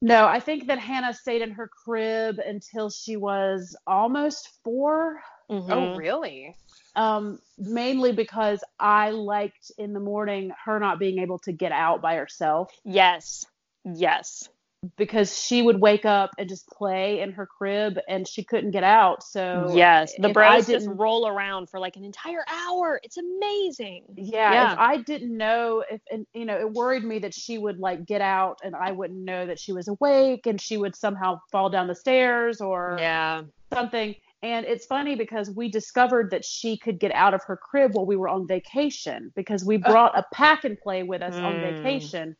[0.01, 5.21] No, I think that Hannah stayed in her crib until she was almost four.
[5.49, 5.71] Mhm.
[5.71, 6.57] Oh, really?
[6.95, 12.01] Um, mainly because I liked in the morning her not being able to get out
[12.01, 13.45] by herself Yes.
[13.85, 14.49] Yes.
[14.97, 18.83] Because she would wake up and just play in her crib and she couldn't get
[18.83, 19.23] out.
[19.23, 20.13] So yes.
[20.19, 22.99] The bros just didn't- roll around for like an entire hour.
[23.03, 24.03] It's amazing.
[24.15, 24.75] Yeah, Yeah.
[24.77, 28.21] I didn't know if and you know, it worried me that she would like get
[28.21, 31.87] out and I wouldn't know that she was awake and she would somehow fall down
[31.87, 33.43] the stairs or Yeah.
[33.73, 34.15] something.
[34.41, 38.05] And it's funny because we discovered that she could get out of her crib while
[38.05, 41.61] we were on vacation because we brought a pack and play with us on Mm.
[41.77, 42.35] vacation.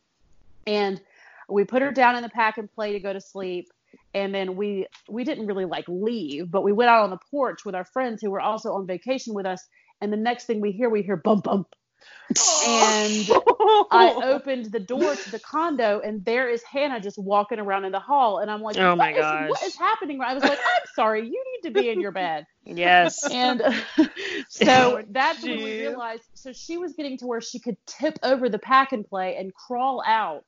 [0.66, 1.00] And
[1.48, 3.66] we put her down in the pack and play to go to sleep.
[4.12, 7.64] And then we we didn't really like leave, but we went out on the porch
[7.64, 9.64] with our friends who were also on vacation with us.
[10.00, 11.68] And the next thing we hear, we hear bump bump.
[12.66, 13.28] And
[13.90, 17.92] I opened the door to the condo, and there is Hannah just walking around in
[17.92, 20.58] the hall, and I'm like, Oh my "What is- what is happening?" I was like,
[20.58, 23.22] "I'm sorry, you need to be in your bed." Yes.
[23.30, 23.62] And
[24.48, 26.22] so that's when we realized.
[26.34, 29.54] So she was getting to where she could tip over the pack and play and
[29.54, 30.44] crawl out.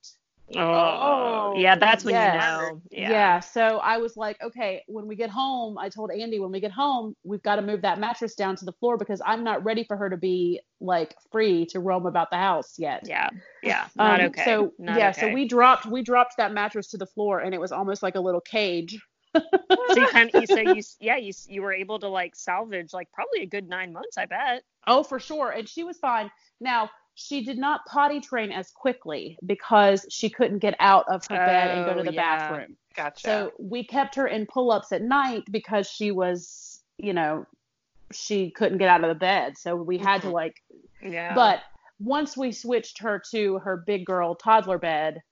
[0.54, 2.34] Oh, yeah, that's when yes.
[2.34, 2.82] you know.
[2.90, 3.10] Yeah.
[3.10, 3.40] Yeah.
[3.40, 6.70] So I was like, okay, when we get home, I told Andy, when we get
[6.70, 9.84] home, we've got to move that mattress down to the floor because I'm not ready
[9.84, 13.02] for her to be like free to roam about the house yet.
[13.06, 13.30] Yeah.
[13.62, 13.88] Yeah.
[13.96, 14.44] Not Um, okay.
[14.44, 15.20] So Not yeah, okay.
[15.20, 18.14] so we dropped we dropped that mattress to the floor, and it was almost like
[18.14, 18.98] a little cage.
[19.34, 22.94] so you kind of you so you yeah you you were able to like salvage
[22.94, 24.62] like probably a good nine months I bet.
[24.86, 26.30] Oh, for sure, and she was fine.
[26.60, 31.36] Now she did not potty train as quickly because she couldn't get out of her
[31.36, 32.50] bed and go to Oh, the yeah.
[32.50, 32.76] bathroom.
[32.94, 33.20] Gotcha.
[33.26, 37.46] So we kept her in pull-ups at night because she was, you know,
[38.12, 39.56] she couldn't get out of the bed.
[39.56, 40.32] So we had to Mhm.
[40.32, 40.62] like
[41.02, 41.34] Yeah.
[41.34, 41.62] But
[41.98, 45.22] once we switched her to her big girl toddler bed,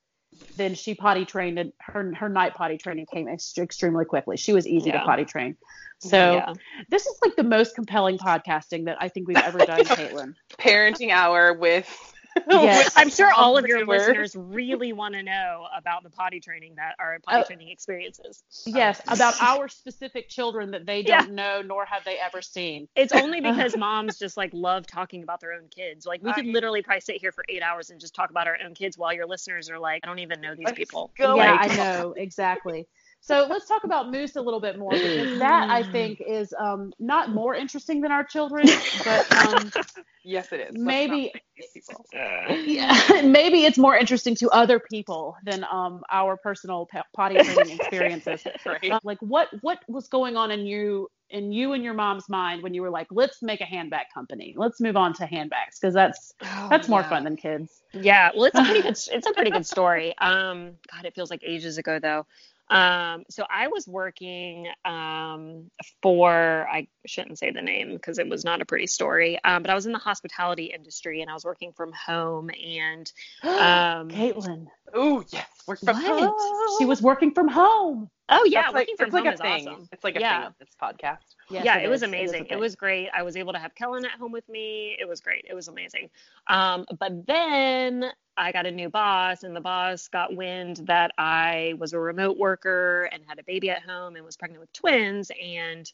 [0.57, 4.39] then she potty trained and her her night potty training came ex- extremely quickly.
[4.39, 5.01] She was easy Yeah.
[5.01, 5.57] to potty train.
[6.01, 6.53] So yeah.
[6.91, 10.35] this is like the most compelling podcasting that I think we've ever done, Caitlin.
[10.59, 11.89] parenting hour with.
[12.51, 12.87] Yes.
[12.87, 14.09] with I'm sure all of your entrepreneurs.
[14.09, 18.43] listeners really want to know about the potty training that our potty Uh, training experiences.
[18.67, 22.89] Yes, about our specific children that they don't know nor have they ever seen.
[22.97, 26.07] It's only because moms just like love talking about their own kids.
[26.07, 28.49] Like we could I- literally probably sit here for eight hours and just talk about
[28.49, 31.13] our own kids while your listeners are like, I don't even know these people.
[31.17, 31.37] go.
[31.37, 32.89] yeah, like- I know exactly.
[33.27, 36.93] So let's talk about Moose a little bit more because that I think is um,
[36.99, 38.67] not more interesting than our children,
[39.03, 39.73] but um,
[40.27, 40.77] Yes, it is.
[40.77, 42.07] Maybe make these people.
[42.13, 48.47] yeah, maybe it's more interesting to other people than um, our personal potty training experiences.
[48.65, 48.91] Right.
[48.91, 52.63] Uh, like what what was going on in you in you and your mom's mind
[52.63, 54.55] when you were like, let's make a handbag company.
[54.57, 57.83] Let's move on to handbags because that's oh, that's more fun than kids.
[57.93, 60.17] Yeah, well, it's a pretty good it's a pretty good story.
[60.19, 62.27] Um, God, it feels like ages ago though.
[62.71, 65.71] Um, so I was working um,
[66.03, 69.71] for, I shouldn't say the name because it was not a pretty story, um, but
[69.71, 72.51] I was in the hospitality industry and I was working from home.
[72.51, 74.67] And um, Caitlin.
[74.93, 75.47] Oh, yes.
[75.67, 76.21] Work from what?
[76.21, 76.79] home.
[76.79, 78.11] She was working from home.
[78.29, 78.63] Oh, yeah.
[78.63, 79.69] That's working like, from home It's like a thing.
[79.69, 79.89] Awesome.
[79.93, 80.39] It's like a yeah.
[80.39, 81.35] thing of this podcast.
[81.51, 82.47] Yes, yeah, it, it was amazing.
[82.47, 83.11] It, it, was great.
[83.13, 84.97] I was able to have Kellen at home with me.
[84.99, 85.45] It was great.
[85.49, 86.09] It was amazing.
[86.49, 91.75] Um, but then I got a new boss, and the boss got wind that I
[91.79, 95.31] was a remote worker and had a baby at home and was pregnant with twins,
[95.43, 95.91] and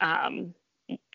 [0.00, 0.54] um,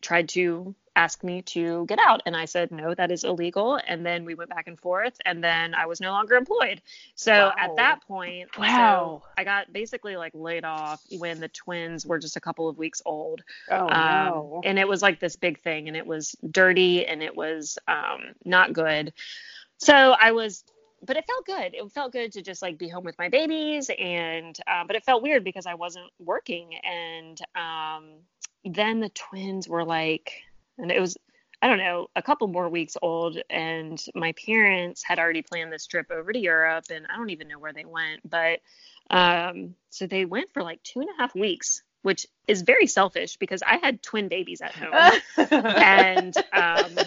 [0.01, 2.21] tried to ask me to get out.
[2.25, 3.79] And I said, no, that is illegal.
[3.87, 6.81] And then we went back and forth, and then I was no longer employed.
[7.15, 7.53] So wow.
[7.57, 9.21] at that point, wow.
[9.23, 12.77] So I got basically like laid off when the twins were just a couple of
[12.77, 13.41] weeks old.
[13.69, 14.61] Oh, um, no.
[14.63, 18.33] And it was like this big thing, and it was dirty and it was um,
[18.45, 19.13] not good.
[19.77, 20.63] So I was
[21.05, 21.73] but it felt good.
[21.75, 25.03] It felt good to just like be home with my babies, and uh, but it
[25.03, 28.09] felt weird because I wasn't working, and um,
[28.65, 30.31] then the twins were like,
[30.77, 31.17] and it was,
[31.61, 33.37] I don't know, a couple more weeks old.
[33.49, 37.47] And my parents had already planned this trip over to Europe, and I don't even
[37.47, 38.27] know where they went.
[38.29, 38.61] But
[39.09, 43.37] um, so they went for like two and a half weeks, which is very selfish
[43.37, 45.21] because I had twin babies at home.
[45.51, 46.97] and um,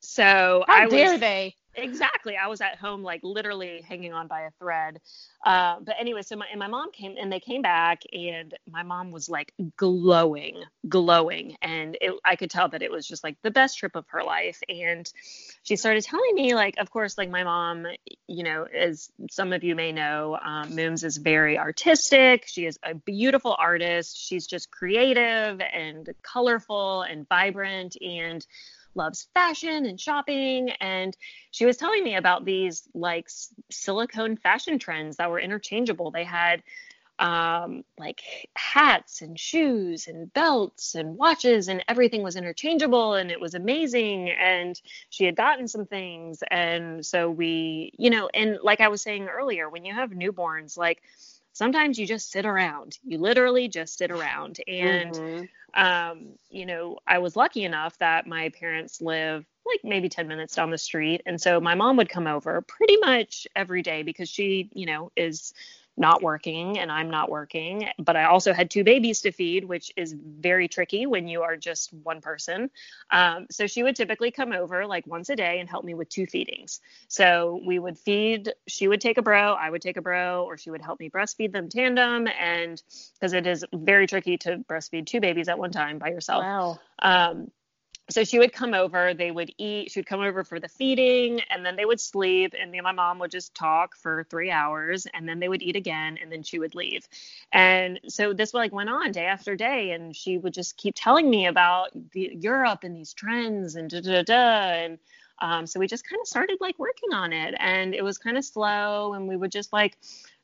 [0.00, 1.54] so how I dare they?
[1.74, 2.36] Exactly.
[2.36, 5.00] I was at home like literally hanging on by a thread.
[5.44, 8.82] Uh, but anyway so my and my mom came and they came back and my
[8.82, 11.56] mom was like glowing glowing.
[11.62, 14.22] And it, i could tell that it was just like the best trip of her
[14.22, 14.60] life.
[14.68, 15.10] And
[15.62, 17.86] she started telling me like of course like my mom
[18.26, 22.44] you know as some of you may know um, mooms is very artistic.
[22.46, 24.18] She is a beautiful artist.
[24.18, 27.96] She's just creative and colorful and vibrant.
[28.00, 28.44] And
[28.94, 30.70] loves fashion and shopping.
[30.80, 31.16] And
[31.50, 33.28] she was telling me about these like
[33.70, 36.10] silicone fashion trends that were interchangeable.
[36.10, 36.62] They had
[37.20, 38.22] um, like
[38.56, 44.30] hats and shoes and belts and watches, and everything was interchangeable and it was amazing.
[44.30, 44.80] And
[45.10, 46.42] she had gotten some things.
[46.50, 50.78] And so we, you know, and like I was saying earlier, when you have newborns,
[50.78, 51.02] like
[51.52, 52.98] sometimes you just sit around.
[53.04, 54.58] You literally just sit around.
[54.66, 55.44] And, mm-hmm
[55.74, 60.54] um, you know, I was lucky enough that my parents live like maybe 10 minutes
[60.54, 61.22] down the street.
[61.26, 65.12] And so my mom would come over pretty much every day because she, you know,
[65.16, 65.52] is
[66.00, 67.88] not working and I'm not working.
[67.98, 71.56] But I also had two babies to feed, which is very tricky when you are
[71.56, 72.70] just one person.
[73.10, 76.08] Um, so she would typically come over like once a day and help me with
[76.08, 76.80] two feedings.
[77.08, 80.56] So we would feed, she would take a bro, I would take a bro, or
[80.56, 82.26] she would help me breastfeed them tandem.
[82.26, 82.82] And
[83.14, 86.42] because it is very tricky to breastfeed two babies at one time by yourself.
[86.42, 86.80] Wow.
[87.02, 87.50] Um,
[88.10, 91.40] so she would come over they would eat she would come over for the feeding
[91.50, 94.50] and then they would sleep and me and my mom would just talk for three
[94.50, 97.06] hours and then they would eat again and then she would leave.
[97.52, 101.28] And so this like went on day after day and she would just keep telling
[101.28, 104.98] me about the europe and these trends and da da da and
[105.42, 108.36] um, so we just kind of started like working on it and it was kind
[108.36, 109.96] of slow and we would just like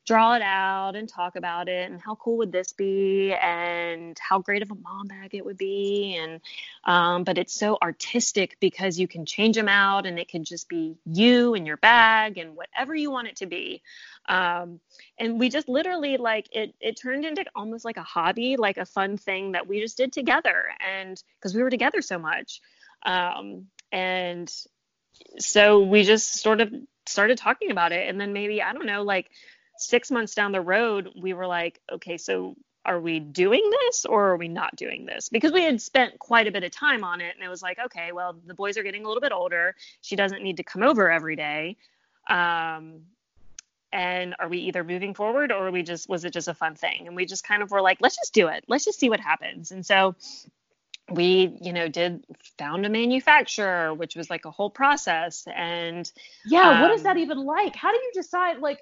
[0.07, 4.39] draw it out and talk about it and how cool would this be and how
[4.39, 6.15] great of a mom bag it would be.
[6.15, 6.39] And
[6.85, 10.69] um, but it's so artistic because you can change them out and it can just
[10.69, 13.81] be you and your bag and whatever you want it to be.
[14.29, 14.79] Um,
[15.19, 18.85] and we just literally like it it turned into almost like a hobby like a
[18.85, 22.61] fun thing that we just did together and because we were together so much.
[23.05, 24.49] Um, and
[25.37, 26.73] so we just sort of
[27.05, 28.07] started talking about it.
[28.07, 29.29] And then maybe i don't know like
[29.81, 32.55] six months down the road, we were like, okay, so
[32.85, 35.29] are we doing this or are we not doing this?
[35.29, 37.35] Because we had spent quite a bit of time on it.
[37.35, 39.75] And it was like, okay, well, the boys are getting a little bit older.
[40.01, 41.75] She doesn't need to come over every day.
[42.29, 43.01] Um,
[43.91, 47.07] and are we either moving forward or we just, was it just a fun thing?
[47.07, 48.63] And we just kind of were like, let's just do it.
[48.67, 49.71] Let's just see what happens.
[49.71, 50.15] And so
[51.09, 52.25] we you know did
[52.57, 56.11] found a manufacturer which was like a whole process and
[56.45, 58.79] yeah um, what is that um, even like how do you decide like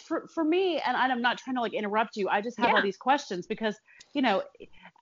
[0.00, 2.28] for for me, and I'm not trying to like interrupt you.
[2.28, 2.76] I just have yeah.
[2.76, 3.76] all these questions because
[4.14, 4.42] you know,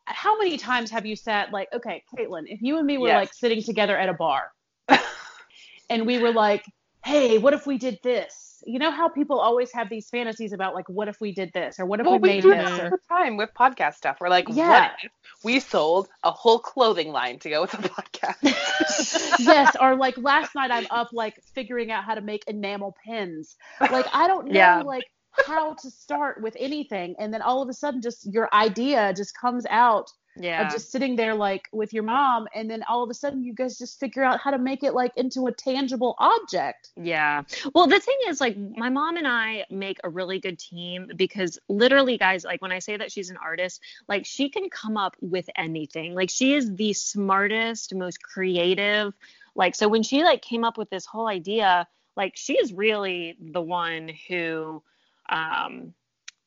[0.06, 3.20] how many times have you said like, okay, Caitlin, if you and me were yes.
[3.20, 4.50] like sitting together at a bar,
[5.90, 6.64] and we were like,
[7.04, 8.62] hey, what if we did this?
[8.66, 11.78] You know how people always have these fantasies about like, what if we did this
[11.78, 12.66] or what if well, we, we made do this?
[12.66, 14.16] All the time with podcast stuff.
[14.20, 14.68] We're like, yeah.
[14.68, 15.12] what if
[15.44, 19.38] we sold a whole clothing line to go with the podcast?
[19.38, 23.56] yes, or like last night I'm up like figuring out how to make enamel pins.
[23.80, 24.82] Like I don't know yeah.
[24.82, 25.04] like
[25.46, 29.36] how to start with anything, and then all of a sudden just your idea just
[29.38, 30.66] comes out yeah.
[30.66, 33.54] of just sitting there like with your mom and then all of a sudden you
[33.54, 36.90] guys just figure out how to make it like into a tangible object.
[36.96, 37.42] Yeah.
[37.74, 41.58] Well the thing is like my mom and i make a really good team because
[41.68, 45.16] literally guys like when i say that she's an artist like she can come up
[45.20, 46.14] with anything.
[46.14, 49.14] Like she is the smartest most creative.
[49.54, 53.36] Like so when she like came up with this whole idea like she is really
[53.40, 54.82] the one who
[55.28, 55.94] um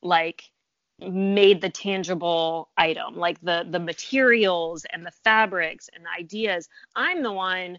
[0.02, 0.44] like
[1.00, 7.22] made the tangible item like the the materials and the fabrics and the ideas i'm
[7.22, 7.78] the one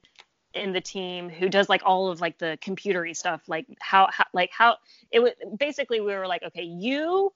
[0.55, 4.25] in the team who does like all of like the computery stuff like how, how
[4.33, 4.77] like how
[5.11, 7.33] it was basically we were like okay you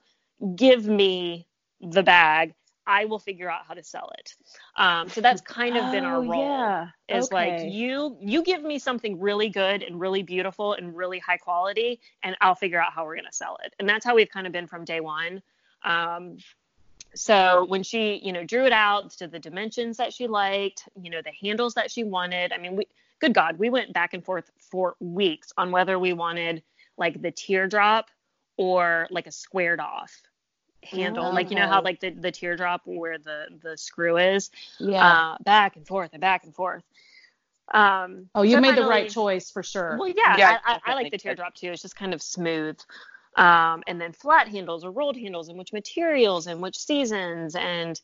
[0.54, 1.46] give me
[1.80, 2.54] the bag
[2.86, 4.34] I will figure out how to sell it.
[4.76, 6.42] Um, so that's kind of been our oh, role.
[6.42, 6.88] Yeah.
[7.08, 7.34] Is okay.
[7.34, 12.00] like you you give me something really good and really beautiful and really high quality,
[12.22, 13.74] and I'll figure out how we're gonna sell it.
[13.78, 15.42] And that's how we've kind of been from day one.
[15.84, 16.38] Um,
[17.14, 21.10] so when she, you know, drew it out to the dimensions that she liked, you
[21.10, 22.52] know, the handles that she wanted.
[22.52, 22.86] I mean, we,
[23.20, 26.62] good God, we went back and forth for weeks on whether we wanted
[26.96, 28.10] like the teardrop
[28.56, 30.22] or like a squared off
[30.84, 34.50] handle, oh, like you know how like the the teardrop where the the screw is,
[34.78, 36.82] yeah, uh, back and forth and back and forth.
[37.72, 39.96] Um, oh, you so made finally, the right choice for sure.
[39.98, 41.70] Well, yeah, yeah I, I, I, like the teardrop too.
[41.70, 42.78] It's just kind of smooth
[43.36, 47.54] um, and then flat handles or rolled handles and which materials and which seasons.
[47.54, 48.00] And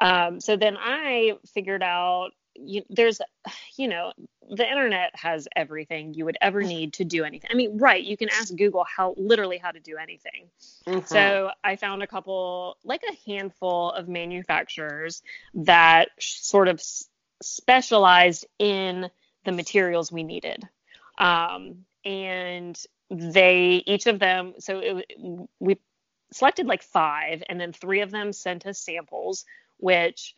[0.00, 3.20] um, so then i figured out you, there's
[3.76, 4.12] you know
[4.50, 7.48] the internet has everything you would ever need to do anything.
[7.52, 10.48] I mean right you can ask google how literally how to do anything.
[10.86, 11.06] Mm-hmm.
[11.06, 15.22] so i found a couple like a handful of manufacturers
[15.54, 17.08] that sort of s-
[17.42, 19.10] specialized in
[19.44, 20.62] the materials we needed.
[21.18, 22.78] Um, and
[23.10, 25.06] they each of them so it,
[25.58, 25.78] we
[26.32, 29.44] selected like five and then three of them sent us samples
[29.78, 30.34] which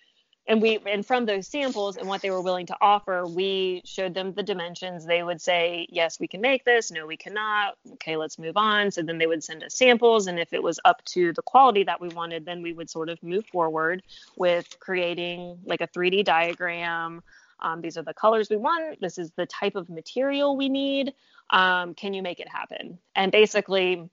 [0.46, 4.14] and we and from those samples and what they were willing to offer we showed
[4.14, 5.06] them the dimensions.
[5.06, 6.90] They would say yes we can make this.
[6.90, 7.76] No we cannot.
[7.94, 8.90] Okay let's move on.
[8.90, 11.84] So then they would send us samples and if it was up to the quality
[11.84, 14.02] that we wanted then we would sort of move forward
[14.36, 17.22] with creating like a 3d diagram.
[17.60, 19.00] Um, these are the colors we want.
[19.00, 21.14] This is the type of material we need
[21.52, 22.98] um, can you make it happen?
[23.14, 24.08] And basically,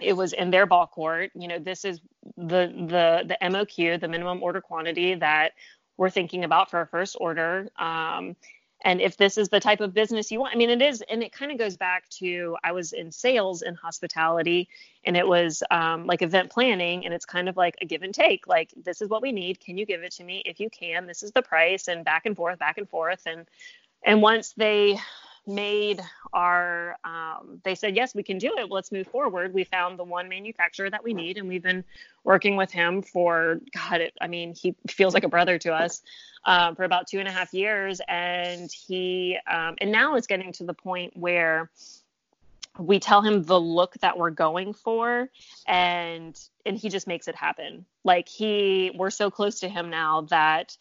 [0.00, 1.30] it was in their ball court.
[1.34, 2.00] You know, this is
[2.36, 5.52] the the the MOQ, the minimum order quantity that
[5.96, 7.68] we're thinking about for our first order.
[7.78, 8.36] Um,
[8.86, 11.22] and if this is the type of business you want, I mean, it is, and
[11.22, 14.68] it kind of goes back to I was in sales in hospitality,
[15.04, 18.12] and it was um, like event planning, and it's kind of like a give and
[18.12, 18.46] take.
[18.46, 19.58] Like, this is what we need.
[19.58, 20.42] Can you give it to me?
[20.44, 23.46] If you can, this is the price, and back and forth, back and forth, and
[24.04, 24.98] and once they
[25.46, 26.00] made
[26.32, 28.70] our um, they said yes we can do it.
[28.70, 29.52] Let's move forward.
[29.52, 31.84] We found the one manufacturer that we need and we've been
[32.24, 36.02] working with him for god it, i mean he feels like a brother to us
[36.46, 40.52] um, for about two and a half years and he um, and now it's getting
[40.52, 41.70] to the point where
[42.78, 45.28] we tell him the look that we're going for
[45.66, 47.84] and and he just makes it happen.
[48.02, 50.76] Like he we're so close to him now that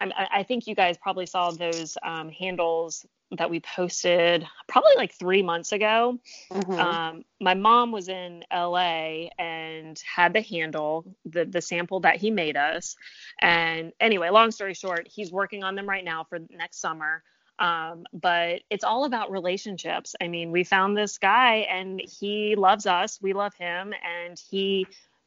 [0.00, 3.04] I, think you guys probably saw those um, handles
[3.36, 6.18] that we posted probably like three months ago.
[6.50, 6.72] Mm-hmm.
[6.72, 12.30] Um, my mom was in LA and had the handle, the the sample that he
[12.30, 12.96] made us.
[13.40, 17.22] And anyway, long story short, he's working on them right now for next summer.
[17.58, 20.14] Um, but it's all about relationships.
[20.20, 24.86] I mean, we found this guy and he loves us, we love him, and he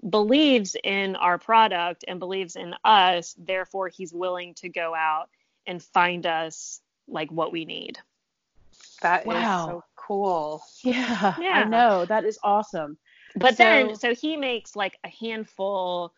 [0.10, 3.36] believes in our product and believes in us.
[3.38, 5.30] Therefore, he's willing to go out
[5.68, 6.82] and find us
[7.12, 8.00] like what we need.
[9.02, 9.36] That wow.
[9.36, 10.64] is so cool.
[10.84, 12.06] Yeah, yeah, I know.
[12.06, 12.98] That is awesome.
[13.36, 16.14] But so, then, so he makes like a handful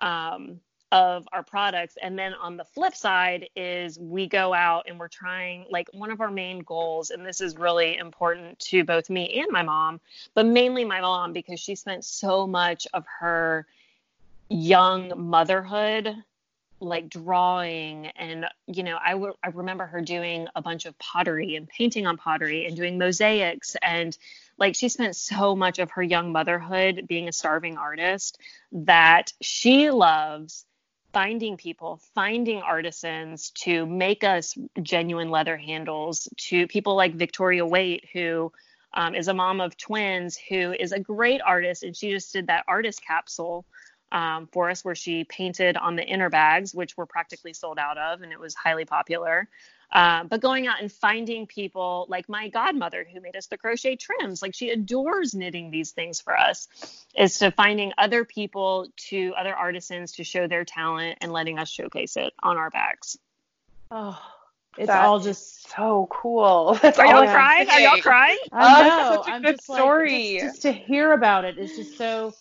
[0.00, 0.60] um,
[0.92, 1.96] of our products.
[2.00, 6.10] And then on the flip side is we go out and we're trying, like, one
[6.10, 10.00] of our main goals, and this is really important to both me and my mom,
[10.34, 13.66] but mainly my mom because she spent so much of her
[14.48, 16.14] young motherhood
[16.80, 21.56] like drawing and you know I, w- I remember her doing a bunch of pottery
[21.56, 23.76] and painting on pottery and doing mosaics.
[23.82, 24.16] And
[24.58, 28.38] like she spent so much of her young motherhood being a starving artist
[28.72, 30.64] that she loves
[31.12, 38.04] finding people finding artisans to make us genuine leather handles to people like victoria waite
[38.12, 38.52] who
[38.94, 41.82] um, is a mom of twins who is a great artist.
[41.82, 43.64] And she just did that artist capsule
[44.12, 47.98] um, for us where she painted on the inner bags, which were practically sold out
[47.98, 49.48] of, and it was highly popular.
[49.90, 53.96] Uh, but going out and finding people like my godmother who made us the crochet
[53.96, 56.68] trims, like she adores knitting these things for us,
[57.16, 61.70] is to finding other people to other artisans to show their talent and letting us
[61.70, 63.16] showcase it on our backs.
[63.90, 64.20] Oh,
[64.76, 66.78] it's all just so cool.
[66.82, 67.68] Are y'all crying?
[67.68, 68.38] Are y'all crying?
[68.52, 69.16] I know.
[69.16, 70.12] such a I'm good just story.
[70.12, 72.34] Like, just, just to hear about it is just so.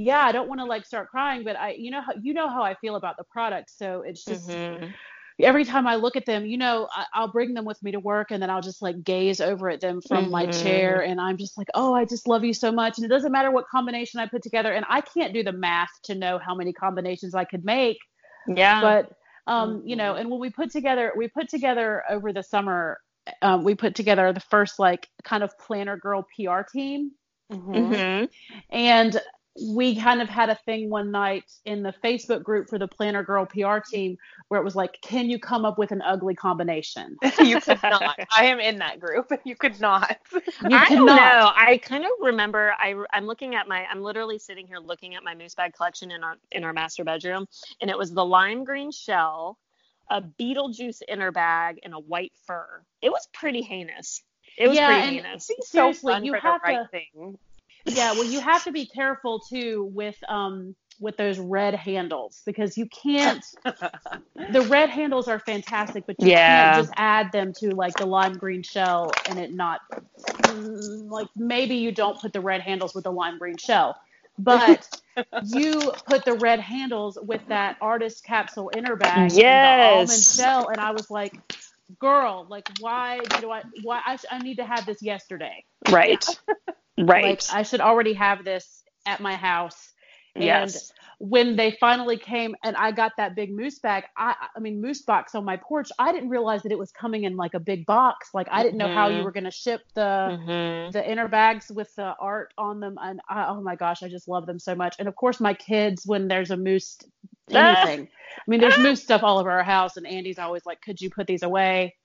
[0.00, 2.48] Yeah, I don't want to like start crying, but I, you know, how you know
[2.48, 4.48] how I feel about the product, so it's just.
[4.48, 4.94] Mhm.
[5.40, 8.00] Every time I look at them, you know, I, I'll bring them with me to
[8.00, 10.52] work, and then I'll just like gaze over at them from my Mhm.
[10.62, 13.32] chair, and I'm just like, oh, I just love you so much, and it doesn't
[13.32, 16.54] matter what combination I put together, and I can't do the math to know how
[16.56, 17.98] many combinations I could make,
[18.46, 18.80] Yeah.
[18.80, 19.12] but
[19.46, 22.98] um, you know, and when we put together, we put together over the summer,
[23.42, 27.12] um, we put together the first like kind of planner girl PR team,
[27.50, 27.90] Mhm.
[27.90, 28.28] Mhm.
[28.70, 29.20] and
[29.60, 33.22] we kind of had a thing one night in the Facebook group for the planner
[33.22, 34.16] girl PR team
[34.48, 37.16] where it was like, can you come up with an ugly combination?
[37.40, 38.18] you could not.
[38.30, 39.30] I am in that group.
[39.44, 40.18] You could not.
[40.32, 41.52] You I could don't know.
[41.54, 42.74] I kind of remember.
[42.78, 43.84] I I'm looking at my.
[43.86, 47.02] I'm literally sitting here looking at my moose bag collection in our in our master
[47.04, 47.46] bedroom,
[47.80, 49.58] and it was the lime green shell,
[50.10, 52.82] a Beetlejuice inner bag, and a white fur.
[53.00, 54.22] It was pretty heinous.
[54.56, 55.46] It was Yeah, pretty and- heinous.
[55.62, 57.38] Seriously, so fun you for have the right to- thing.
[57.86, 62.76] Yeah well you have to be careful too with um with those red handles because
[62.76, 63.44] you can't
[64.48, 66.44] the red handles are fantastic but you Yeah.
[66.46, 69.80] can't just add them to like the lime green shell and it not
[70.44, 73.96] mm, like maybe you don't put the red handles with the lime green shell
[74.38, 74.86] but
[75.40, 80.36] you put the red handles with that artist capsule inner bag and the almond Yes.
[80.36, 81.32] shell and i was like
[82.00, 86.24] girl like why do i why i, sh- I need to have this yesterday Right.
[86.98, 87.24] Right.
[87.24, 89.92] like I should already have this at my house.
[90.34, 90.92] And yes.
[91.18, 95.02] when they finally came and I got that big moose bag, I I mean moose
[95.02, 97.86] box on my porch, I didn't realize that it was coming in like a big
[97.86, 98.30] box.
[98.34, 99.24] Like I didn't know how you Mhm.
[99.24, 100.92] were going to ship the Mhm.
[100.92, 104.28] the inner bags with the art on them and I, oh my gosh, I just
[104.28, 104.94] love them so much.
[104.98, 106.98] And of course my kids when there's a moose
[107.50, 108.08] anything.
[108.36, 111.10] I mean there's moose stuff all over our house and Andy's always like, "Could you
[111.10, 111.96] put these away?"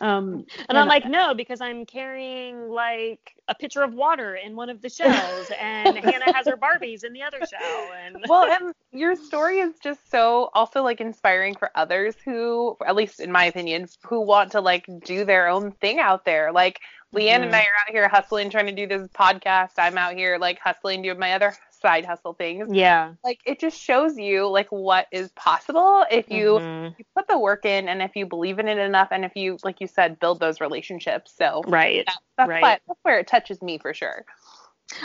[0.00, 4.68] Um And I'm like, no, because I'm carrying like a pitcher of water in one
[4.68, 8.74] of the shells, and Hannah has her Barbies in the other shell, and well, and
[8.92, 13.44] your story is just so also like inspiring for others who, at least in my
[13.44, 16.52] opinion, who want to like do their own thing out there.
[16.52, 16.80] Like
[17.14, 19.72] Leanne and I are out here hustling, trying to do this podcast.
[19.78, 22.68] I'm out here like hustling, doing my other side hustle things.
[22.72, 26.94] yeah, Like it just shows you like what is possible if you, Mhm.
[26.98, 29.58] you put the work in and if you believe in it enough and if you,
[29.64, 31.34] like you said, build those relationships.
[31.36, 32.04] So right.
[32.06, 32.80] that, that's, right.
[32.86, 34.24] that's where it touches me for sure.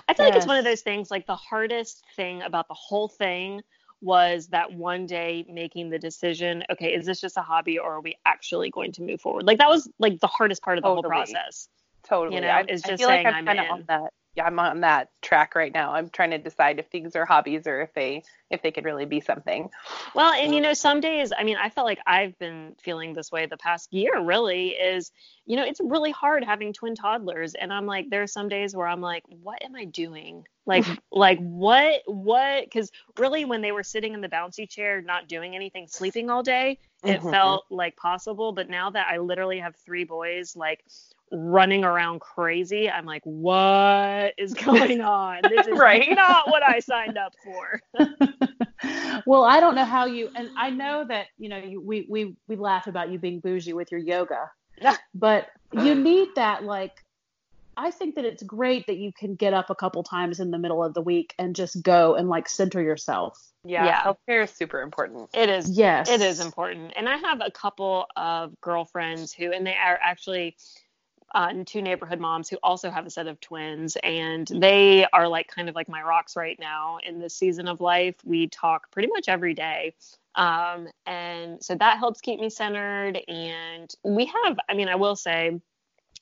[0.07, 1.09] I feel like it's one of those things.
[1.09, 3.61] Like the hardest thing about the whole thing
[4.01, 6.63] was that one day making the decision.
[6.71, 9.45] Okay, is this just a hobby, or are we actually going to move forward?
[9.45, 11.67] Like that was like the hardest part of the whole process.
[12.03, 12.35] Totally.
[12.35, 13.71] you know, I, it's I just feel like saying I'm, I'm kind of in.
[13.71, 14.13] on that.
[14.35, 15.93] Yeah, I'm on that track right now.
[15.93, 19.05] I'm trying to decide if things are hobbies or if they if they could really
[19.05, 19.69] be something.
[20.13, 23.31] Well, and you know, some days, I mean, I felt like I've been feeling this
[23.31, 25.11] way the past year, really, is,
[25.45, 27.55] you know, it's really hard having twin toddlers.
[27.55, 30.45] And I'm like, there are some days where I'm like, what am I doing?
[30.65, 32.65] Like, like what, what?
[32.65, 36.43] Because really, when they were sitting in the bouncy chair, not doing anything, sleeping all
[36.43, 37.31] day, it Mhm.
[37.31, 38.51] felt like possible.
[38.51, 40.83] But now that I literally have three boys, like,
[41.31, 45.41] running around crazy, I'm like, what is going on?
[45.43, 46.09] This is Right.
[46.15, 47.81] not what I signed up for.
[49.25, 52.35] well, I don't know how you, and I know that you know you, we we
[52.47, 54.49] we laugh about you being bougie with your yoga,
[55.13, 56.63] but you need that.
[56.63, 57.03] Like,
[57.77, 60.57] I think that it's great that you can get up a couple times in the
[60.57, 63.37] middle of the week and just go and like center yourself.
[63.63, 64.03] Yeah, Yeah.
[64.03, 65.29] self care is super important.
[65.33, 66.93] It is Yes, It is important.
[66.95, 70.57] And I have a couple of girlfriends who, and they are actually
[71.33, 73.97] uh, two neighborhood moms who also have a set of twins.
[74.03, 77.81] And they are like kind of like my rocks right now in this season of
[77.81, 78.15] life.
[78.23, 79.93] We talk pretty much every day.
[80.35, 83.19] Um, and so that helps keep me centered.
[83.27, 85.59] And we have, I mean, I will say,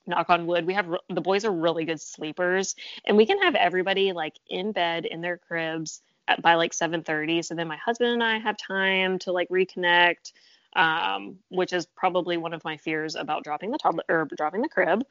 [0.07, 2.75] knock on wood, we have re- the boys are really good sleepers.
[3.05, 7.43] And we can have everybody like in bed in their cribs at, by like 7:30
[7.43, 10.31] so then my husband and I have time to like reconnect
[10.75, 14.69] um, which is probably one of my fears about dropping the toddler or dropping the
[14.69, 15.03] crib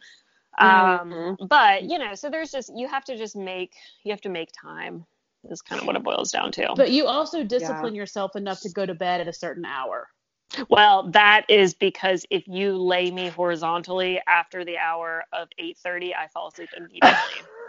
[0.61, 1.49] um, Mhm.
[1.49, 4.51] but you know so there's just you have to just make you have to make
[4.53, 5.05] time
[5.45, 8.69] is kind of what it boils down to but you also discipline yourself enough to
[8.71, 10.09] go to bed at a certain hour.
[10.69, 16.29] well that is because if you lay me horizontally after the hour of 8:30 I
[16.29, 17.49] fall asleep immediately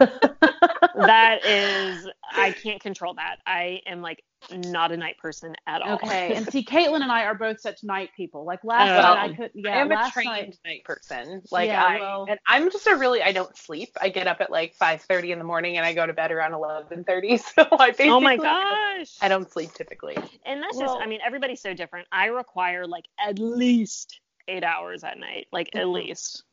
[0.94, 3.36] that is, I can't control that.
[3.46, 5.94] I am like not a night person at all.
[5.94, 8.44] Okay, and see, Caitlin and I are both such night people.
[8.44, 9.14] Like last oh.
[9.14, 9.52] night, I um, couldn't.
[9.54, 11.42] Yeah, I am a trained night, night person.
[11.50, 13.22] Like yeah, I, well, and I'm just a really.
[13.22, 13.90] I don't sleep.
[14.00, 16.52] I get up at like 5:30 in the morning and I go to bed around
[16.52, 17.40] 11:30.
[17.50, 18.10] So I basically.
[18.10, 19.16] Oh my gosh.
[19.20, 20.16] I don't sleep typically.
[20.44, 21.00] And that's well, just.
[21.00, 22.06] I mean, everybody's so different.
[22.12, 25.92] I require like at least eight hours at night, like at mm-hmm.
[25.92, 26.44] least.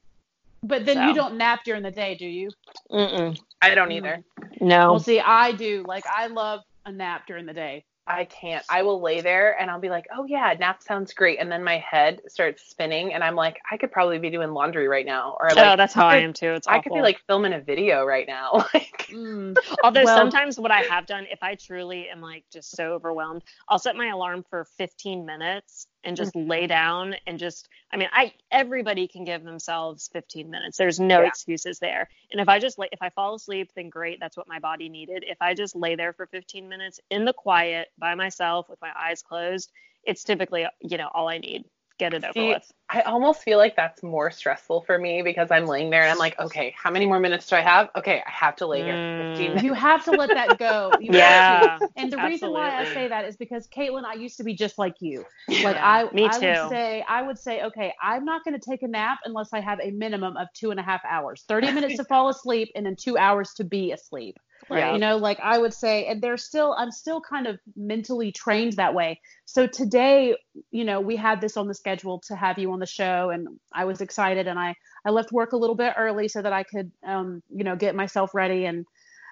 [0.63, 1.07] But then so.
[1.07, 2.49] you don't nap during the day, do you?
[2.91, 3.39] Mm-mm.
[3.61, 4.05] I don't mm-hmm.
[4.05, 4.23] either.
[4.59, 4.91] No.
[4.91, 5.83] Well, see, I do.
[5.87, 7.85] Like, I love a nap during the day.
[8.09, 8.63] I can't.
[8.69, 11.61] I will lay there and I'll be like, oh yeah, nap sounds great, and then
[11.63, 15.35] my head starts spinning, and I'm like, I could probably be doing laundry right now,
[15.39, 16.53] or like, oh, that's how I, am too.
[16.53, 18.65] It's I could be like filming a video right now.
[18.73, 19.57] like, mm.
[19.83, 23.43] although well, sometimes what I have done, if I truly am like just so overwhelmed,
[23.67, 26.49] I'll set my alarm for 15 minutes and just mm-hmm.
[26.49, 30.77] lay down and just I mean I everybody can give themselves 15 minutes.
[30.77, 31.27] There's no yeah.
[31.27, 32.09] excuses there.
[32.31, 34.89] And if I just lay if I fall asleep then great, that's what my body
[34.89, 35.23] needed.
[35.27, 38.91] If I just lay there for 15 minutes in the quiet by myself with my
[38.97, 39.71] eyes closed,
[40.03, 41.65] it's typically you know all I need
[41.97, 42.71] get it over See, with.
[42.89, 46.17] I almost feel like that's more stressful for me because I'm laying there and I'm
[46.17, 47.89] like, okay, how many more minutes do I have?
[47.97, 49.31] Okay, I have to lay here mm.
[49.31, 49.63] 15 minutes.
[49.63, 50.97] You have to let that go.
[51.07, 51.79] You yeah.
[51.95, 52.29] And the absolutely.
[52.29, 55.25] reason why I say that is because Caitlin, I used to be just like you.
[55.47, 56.47] Like yeah, I, me I too.
[56.47, 59.59] would say, I would say, okay, I'm not going to take a nap unless I
[59.59, 62.85] have a minimum of two and a half hours, 30 minutes to fall asleep and
[62.85, 64.37] then two hours to be asleep.
[64.69, 64.93] Right.
[64.93, 68.73] You know, like I would say, and they're still, I'm still kind of mentally trained
[68.73, 69.21] that way.
[69.45, 70.35] So today,
[70.71, 73.47] you know, we had this on the schedule to have you on the show, and
[73.73, 76.63] I was excited, and I I left work a little bit early so that I
[76.63, 78.85] could, um, you know, get myself ready and,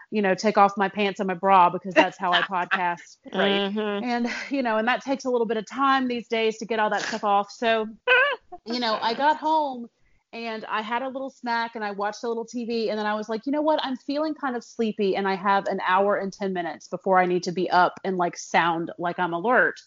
[0.09, 3.17] you know, take off my pants and my bra because that's how I podcast.
[3.33, 3.73] right.
[3.73, 4.05] Mm-hmm.
[4.05, 6.79] And you know, and that takes a little bit of time these days to get
[6.79, 7.51] all that stuff off.
[7.51, 7.88] So,
[8.65, 9.89] you know, I got home
[10.36, 13.15] and I had a little snack and I watched a little TV and then I
[13.15, 13.79] was like, you know what?
[13.81, 17.25] I'm feeling kind of sleepy and I have an hour and 10 minutes before I
[17.25, 19.79] need to be up and like sound like I'm alert.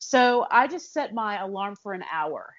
[0.00, 2.52] So I just set my alarm for an hour.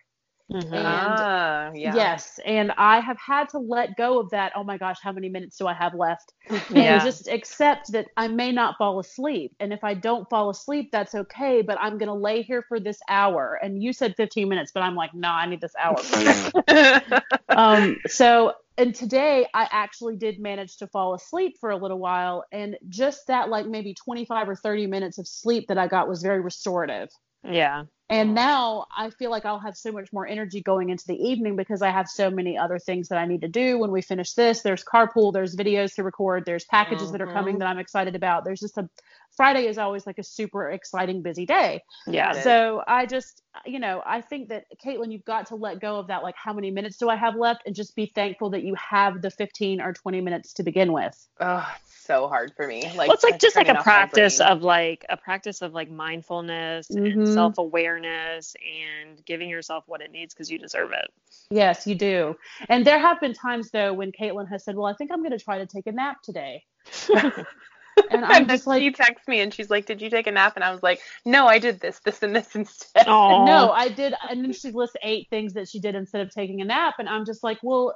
[0.53, 0.73] Mm-hmm.
[0.73, 1.95] And ah, yeah.
[1.95, 4.51] yes, and I have had to let go of that.
[4.55, 6.33] Oh my gosh, how many minutes do I have left?
[6.69, 6.95] Yeah.
[6.95, 9.53] And just accept that I may not fall asleep.
[9.59, 12.79] And if I don't fall asleep, that's okay, but I'm going to lay here for
[12.79, 13.59] this hour.
[13.61, 15.99] And you said 15 minutes, but I'm like, no, nah, I need this hour.
[17.49, 22.43] um, so and today I actually did manage to fall asleep for a little while
[22.51, 26.23] and just that like maybe 25 or 30 minutes of sleep that I got was
[26.23, 27.09] very restorative.
[27.43, 27.83] Yeah.
[28.09, 31.55] And now I feel like I'll have so much more energy going into the evening
[31.55, 34.33] because I have so many other things that I need to do when we finish
[34.33, 34.61] this.
[34.61, 37.13] There's carpool, there's videos to record, there's packages mm-hmm.
[37.13, 37.61] that are coming mm-hmm.
[37.61, 38.45] that I'm excited about.
[38.45, 38.87] There's just a
[39.35, 41.81] Friday is always like a super exciting, busy day.
[42.05, 42.33] Yeah.
[42.41, 46.07] So I just, you know, I think that Caitlin, you've got to let go of
[46.07, 46.21] that.
[46.21, 47.63] Like, how many minutes do I have left?
[47.65, 51.27] And just be thankful that you have the 15 or 20 minutes to begin with.
[51.39, 51.67] Oh,
[52.03, 52.83] so hard for me.
[52.95, 56.87] Like, well, it's like just like a practice of like a practice of like mindfulness
[56.89, 57.21] mm-hmm.
[57.21, 61.11] and self awareness and giving yourself what it needs because you deserve it.
[61.49, 62.35] Yes, you do.
[62.69, 65.37] And there have been times though when Caitlin has said, "Well, I think I'm going
[65.37, 66.65] to try to take a nap today."
[68.09, 70.53] And I'm just like, she texts me and she's like, "Did you take a nap?"
[70.55, 73.45] And I was like, "No, I did this, this, and this instead." Aww.
[73.45, 74.13] No, I did.
[74.29, 77.09] And then she lists eight things that she did instead of taking a nap, and
[77.09, 77.95] I'm just like, "Well,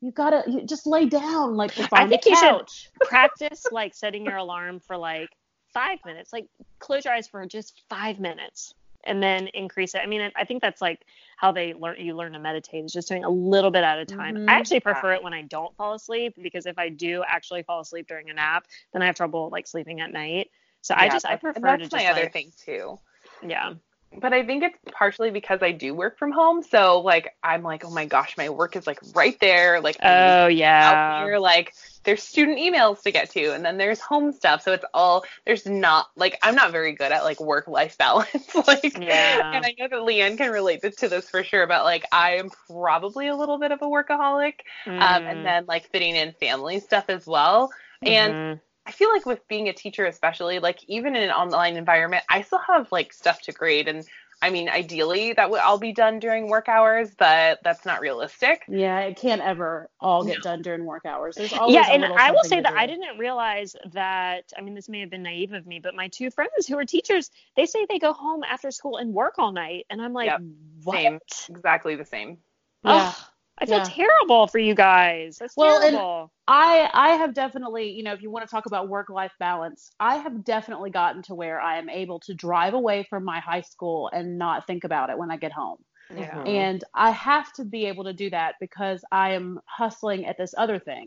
[0.00, 2.68] you gotta you just lay down, like I think you should
[3.02, 5.28] practice like setting your alarm for like
[5.72, 6.46] five minutes, like
[6.78, 8.74] close your eyes for just five minutes."
[9.04, 10.00] and then increase it.
[10.02, 11.00] I mean, I think that's like
[11.40, 14.04] how they learn you learn to meditate is just doing a little bit at a
[14.04, 14.34] time.
[14.34, 14.50] Mm-hmm.
[14.50, 17.80] I actually prefer it when I don't fall asleep because if I do actually fall
[17.80, 20.50] asleep during a nap, then I have trouble like sleeping at night.
[20.82, 22.98] So yeah, I just I prefer that's to just my other thing too.
[23.42, 23.72] Yeah
[24.18, 26.62] but I think it's partially because I do work from home.
[26.62, 29.80] So like I'm like, oh my gosh, my work is like right there.
[29.80, 31.74] Like oh yeah, here, like
[32.04, 34.62] there's student emails to get to, and then there's home stuff.
[34.62, 38.54] So it's all there's not like I'm not very good at like work life balance.
[38.66, 41.66] like yeah, and I know that Leanne can relate to this for sure.
[41.66, 44.54] But like I am probably a little bit of a workaholic,
[44.86, 45.00] mm.
[45.00, 45.44] um, and mm.
[45.44, 47.70] then like fitting in family stuff as well,
[48.02, 48.60] and.
[48.90, 52.42] I feel like with being a teacher, especially like even in an online environment, I
[52.42, 53.86] still have like stuff to grade.
[53.86, 54.04] And
[54.42, 58.64] I mean, ideally that would all be done during work hours, but that's not realistic.
[58.66, 60.42] Yeah, it can't ever all get no.
[60.42, 61.36] done during work hours.
[61.36, 62.76] There's always yeah, and I will say that do.
[62.76, 64.52] I didn't realize that.
[64.58, 66.84] I mean, this may have been naive of me, but my two friends who are
[66.84, 70.30] teachers, they say they go home after school and work all night, and I'm like,
[70.30, 70.40] yep.
[70.82, 70.96] what?
[70.96, 72.38] Same, exactly the same.
[72.82, 73.12] Yeah.
[73.14, 73.29] Oh,
[73.60, 73.84] I feel yeah.
[73.84, 75.36] terrible for you guys.
[75.38, 76.32] That's well, terrible.
[76.48, 79.90] I I have definitely, you know, if you want to talk about work life balance,
[80.00, 83.60] I have definitely gotten to where I am able to drive away from my high
[83.60, 85.78] school and not think about it when I get home.
[86.14, 86.30] Yeah.
[86.30, 86.46] Mm-hmm.
[86.46, 90.54] And I have to be able to do that because I am hustling at this
[90.56, 91.06] other thing.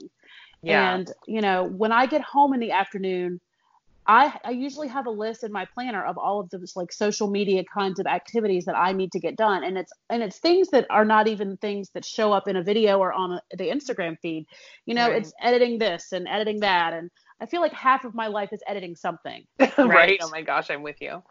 [0.62, 0.96] Yeah.
[0.96, 3.42] And, you know, when I get home in the afternoon,
[4.06, 7.30] I, I usually have a list in my planner of all of those like social
[7.30, 10.70] media kinds of activities that I need to get done, and it's and it's things
[10.70, 13.70] that are not even things that show up in a video or on a, the
[13.70, 14.46] Instagram feed.
[14.86, 15.22] You know, right.
[15.22, 18.62] it's editing this and editing that, and I feel like half of my life is
[18.68, 19.46] editing something.
[19.60, 19.78] right?
[19.78, 20.20] right?
[20.22, 21.24] Oh my gosh, I'm with you.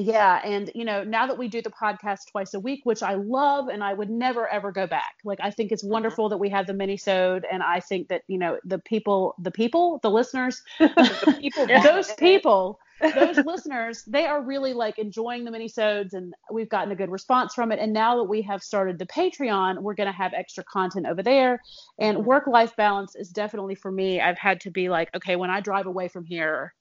[0.00, 3.14] Yeah, and you know, now that we do the podcast twice a week, which I
[3.14, 5.16] love, and I would never ever go back.
[5.24, 5.92] Like, I think it's mm-hmm.
[5.92, 6.30] wonderful mm-hmm.
[6.30, 10.00] that we have the mini-sode, and I think that you know the people, the people,
[10.02, 12.80] the listeners, the people, those people,
[13.14, 17.52] those listeners, they are really like enjoying the mini-sodes, and we've gotten a good response
[17.52, 17.78] from it.
[17.78, 21.22] And now that we have started the Patreon, we're going to have extra content over
[21.22, 21.60] there.
[21.98, 22.26] And mm-hmm.
[22.26, 24.20] work-life balance is definitely for me.
[24.20, 26.74] I've had to be like, okay, when I drive away from here,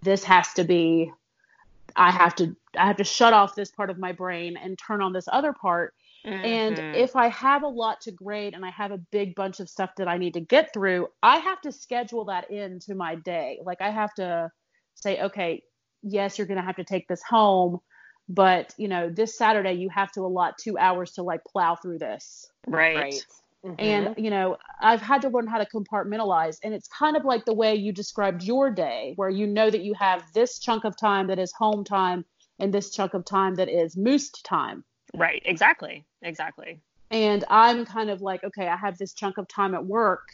[0.00, 1.12] this has to be
[1.98, 5.02] I have to I have to shut off this part of my brain and turn
[5.02, 5.94] on this other part.
[6.24, 6.44] Mm-hmm.
[6.44, 9.68] And if I have a lot to grade and I have a big bunch of
[9.68, 13.60] stuff that I need to get through, I have to schedule that into my day.
[13.64, 14.50] Like I have to
[14.94, 15.62] say, okay,
[16.02, 17.78] yes, you're going to have to take this home,
[18.28, 21.98] but you know, this Saturday you have to allot 2 hours to like plow through
[21.98, 22.46] this.
[22.66, 22.96] Right.
[22.96, 23.26] right.
[23.64, 23.80] Mm-hmm.
[23.80, 26.58] And, you know, I've had to learn how to compartmentalize.
[26.62, 29.82] And it's kind of like the way you described your day, where you know that
[29.82, 32.24] you have this chunk of time that is home time
[32.58, 34.84] and this chunk of time that is moosed time.
[35.14, 35.42] Right.
[35.44, 36.06] Exactly.
[36.22, 36.80] Exactly.
[37.10, 40.28] And I'm kind of like, okay, I have this chunk of time at work.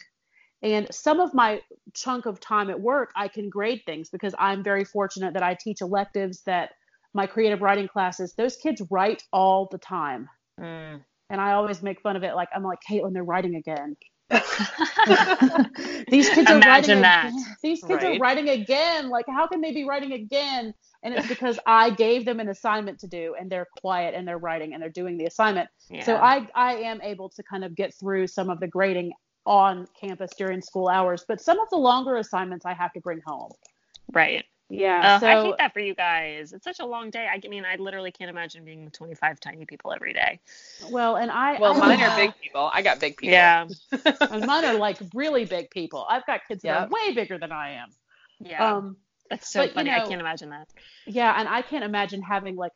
[0.62, 1.60] And some of my
[1.94, 5.54] chunk of time at work, I can grade things because I'm very fortunate that I
[5.54, 6.70] teach electives that
[7.12, 10.28] my creative writing classes, those kids write all the time.
[10.60, 11.00] Mm
[11.34, 12.36] and I always make fun of it.
[12.36, 13.96] Like I'm like Caitlin, they're writing again.
[16.08, 17.26] These kids are writing that.
[17.26, 17.56] Again.
[17.60, 18.16] These kids right?
[18.16, 19.10] are writing again.
[19.10, 20.72] Like how can they be writing again?
[21.02, 24.38] And it's because I gave them an assignment to do, and they're quiet and they're
[24.38, 25.68] writing and they're doing the assignment.
[25.90, 26.04] Yeah.
[26.04, 29.12] So I I am able to kind of get through some of the grading
[29.44, 33.20] on campus during school hours, but some of the longer assignments I have to bring
[33.26, 33.50] home.
[34.12, 34.44] Right.
[34.70, 35.16] Yeah.
[35.16, 36.52] Uh, so, I hate that for you guys.
[36.52, 37.26] It's such a long day.
[37.26, 40.40] I mean, I literally can't imagine being 25 tiny people every day.
[40.90, 41.58] Well, and I.
[41.60, 42.70] Well, I, mine are big people.
[42.72, 43.34] I got big people.
[43.34, 43.66] Yeah.
[44.20, 46.06] and mine are like really big people.
[46.08, 46.74] I've got kids yep.
[46.74, 47.88] that are way bigger than I am.
[48.40, 48.76] Yeah.
[48.76, 48.96] Um,
[49.30, 49.90] That's so but, funny.
[49.90, 50.68] You know, I can't imagine that.
[51.06, 52.72] Yeah, and I can't imagine having like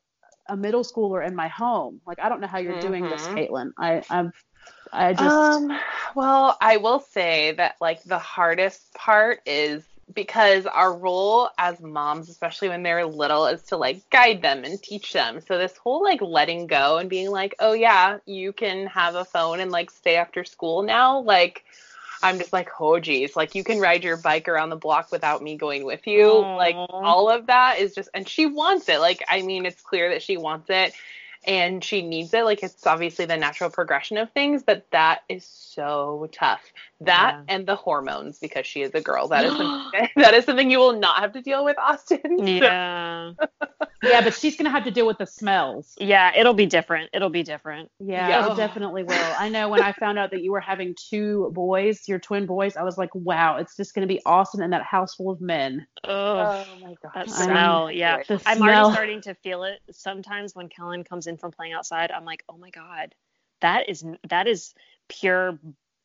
[0.49, 2.01] a middle schooler in my home.
[2.07, 2.87] Like, I don't know how you're mm-hmm.
[2.87, 3.37] doing this, mm-hmm.
[3.37, 3.71] Caitlin.
[3.79, 4.33] I, I'm.
[4.93, 5.25] I just.
[5.25, 5.79] Um,
[6.15, 9.83] well, I will say that like the hardest part is
[10.15, 14.83] because our role as moms, especially when they're little, is to like guide them and
[14.83, 15.41] teach them.
[15.41, 19.25] So this whole like letting go and being like, oh yeah, you can have a
[19.25, 21.65] phone and like stay after school now, like
[22.23, 25.43] I'm just like, oh geez, like you can ride your bike around the block without
[25.43, 26.27] me going with you.
[26.27, 26.57] Aww.
[26.57, 28.99] Like all of that is just, and she wants it.
[28.99, 30.95] Like, I mean, it's clear that she wants it
[31.47, 32.45] and she needs it.
[32.45, 36.73] Like it's obviously the natural progression of things, but that is so tough.
[37.01, 37.55] That yeah.
[37.55, 39.29] and the hormones because she is a girl.
[39.39, 42.19] That is something, that is something you will not have to deal with, Austin.
[42.49, 43.33] Yeah.
[44.03, 45.95] yeah, but she's gonna have to deal with the smells.
[46.01, 47.11] Yeah, it'll be different.
[47.13, 47.91] It'll be different.
[48.01, 48.53] Yeah, yeah.
[48.53, 49.35] it definitely will.
[49.39, 52.77] I know when I found out that you were having two boys, your twin boys,
[52.77, 55.87] I was like, wow, it's just gonna be awesome in that house full of men.
[56.05, 57.13] Oh, oh my god.
[57.15, 58.23] That smell, yeah.
[58.47, 58.87] I'm smell.
[58.87, 62.11] already starting to feel it sometimes when Kellen comes in from playing outside.
[62.11, 63.15] I'm like, oh my god,
[63.61, 64.75] that is that is
[65.09, 65.59] pure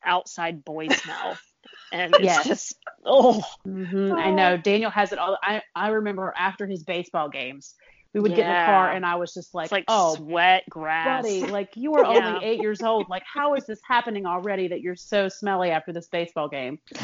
[0.05, 1.37] outside boy smell.
[1.91, 2.47] and it's yes.
[2.47, 2.75] just
[3.05, 3.41] oh.
[3.67, 4.11] Mm-hmm.
[4.11, 4.17] oh.
[4.17, 5.37] I know Daniel has it all.
[5.41, 7.75] I I remember after his baseball games,
[8.13, 8.37] we would yeah.
[8.37, 11.23] get in the car and I was just like, like oh, sweat, grass.
[11.23, 12.35] Buddy, like you are yeah.
[12.35, 13.09] only eight years old.
[13.09, 16.79] Like how is this happening already that you're so smelly after this baseball game?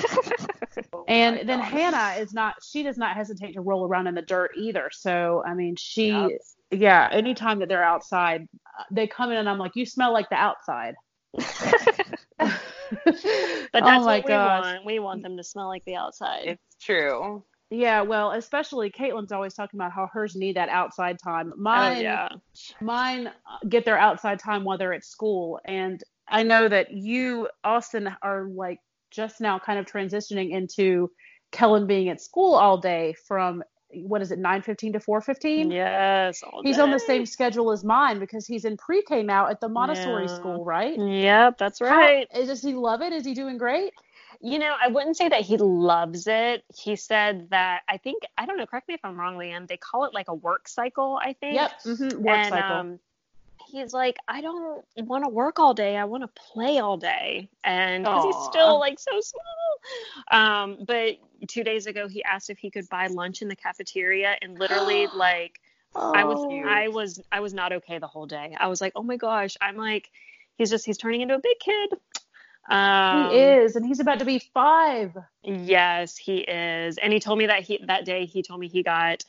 [0.93, 1.60] oh and then.
[1.60, 2.56] Hannah is not.
[2.64, 4.89] She does not hesitate to roll around in the dirt either.
[4.91, 6.10] So I mean, she.
[6.10, 6.32] Yep.
[6.72, 8.47] Yeah, anytime that they're outside,
[8.78, 10.93] uh, they come in and I'm like, you smell like the outside.
[13.06, 14.86] but that's oh what we want.
[14.86, 16.44] We want them to smell like the outside.
[16.46, 17.44] It's true.
[17.72, 21.52] Yeah, well, especially Caitlin's always talking about how hers need that outside time.
[21.54, 22.30] Oh, mine, oh, yeah.
[22.82, 23.32] mine uh,
[23.68, 28.48] get their outside time while they're at school, and I know that you, Austin, are
[28.48, 28.80] like
[29.12, 31.12] just now kind of transitioning into
[31.52, 36.78] Kellen being at school all day from what is it 9:15 to 4:15 yes he's
[36.80, 40.36] on the same schedule as mine because he's in pre-k now at the montessori yeah.
[40.36, 40.98] school right?
[40.98, 42.28] Yep that's right.
[42.32, 43.14] How, does he love it?
[43.14, 43.94] Is he doing great?
[44.42, 46.64] You know i wouldn't say that he loves it.
[46.76, 49.78] He said that i think i don't know correct me if i'm wrong Leanne they
[49.78, 51.56] call it like a work cycle i think.
[51.56, 52.22] Yep mm-hmm.
[52.22, 52.76] work and, cycle.
[52.76, 53.00] um,
[53.70, 55.95] he's like, I don't want to work all day.
[55.95, 57.49] I want to play all day.
[57.63, 60.41] And because he's still like so small.
[60.41, 61.17] Um, but
[61.47, 65.07] two days ago, he asked if he could buy lunch in the cafeteria, and literally,
[65.15, 65.59] like,
[65.95, 66.65] oh, I was, cute.
[66.65, 68.55] I was, I was not okay the whole day.
[68.59, 70.09] I was like, oh my gosh, I'm like,
[70.57, 71.93] he's just, he's turning into a big kid.
[72.70, 75.17] Um, he is, and he's about to be five.
[75.43, 76.97] Yes, he is.
[76.97, 79.26] And he told me that he that day he told me he got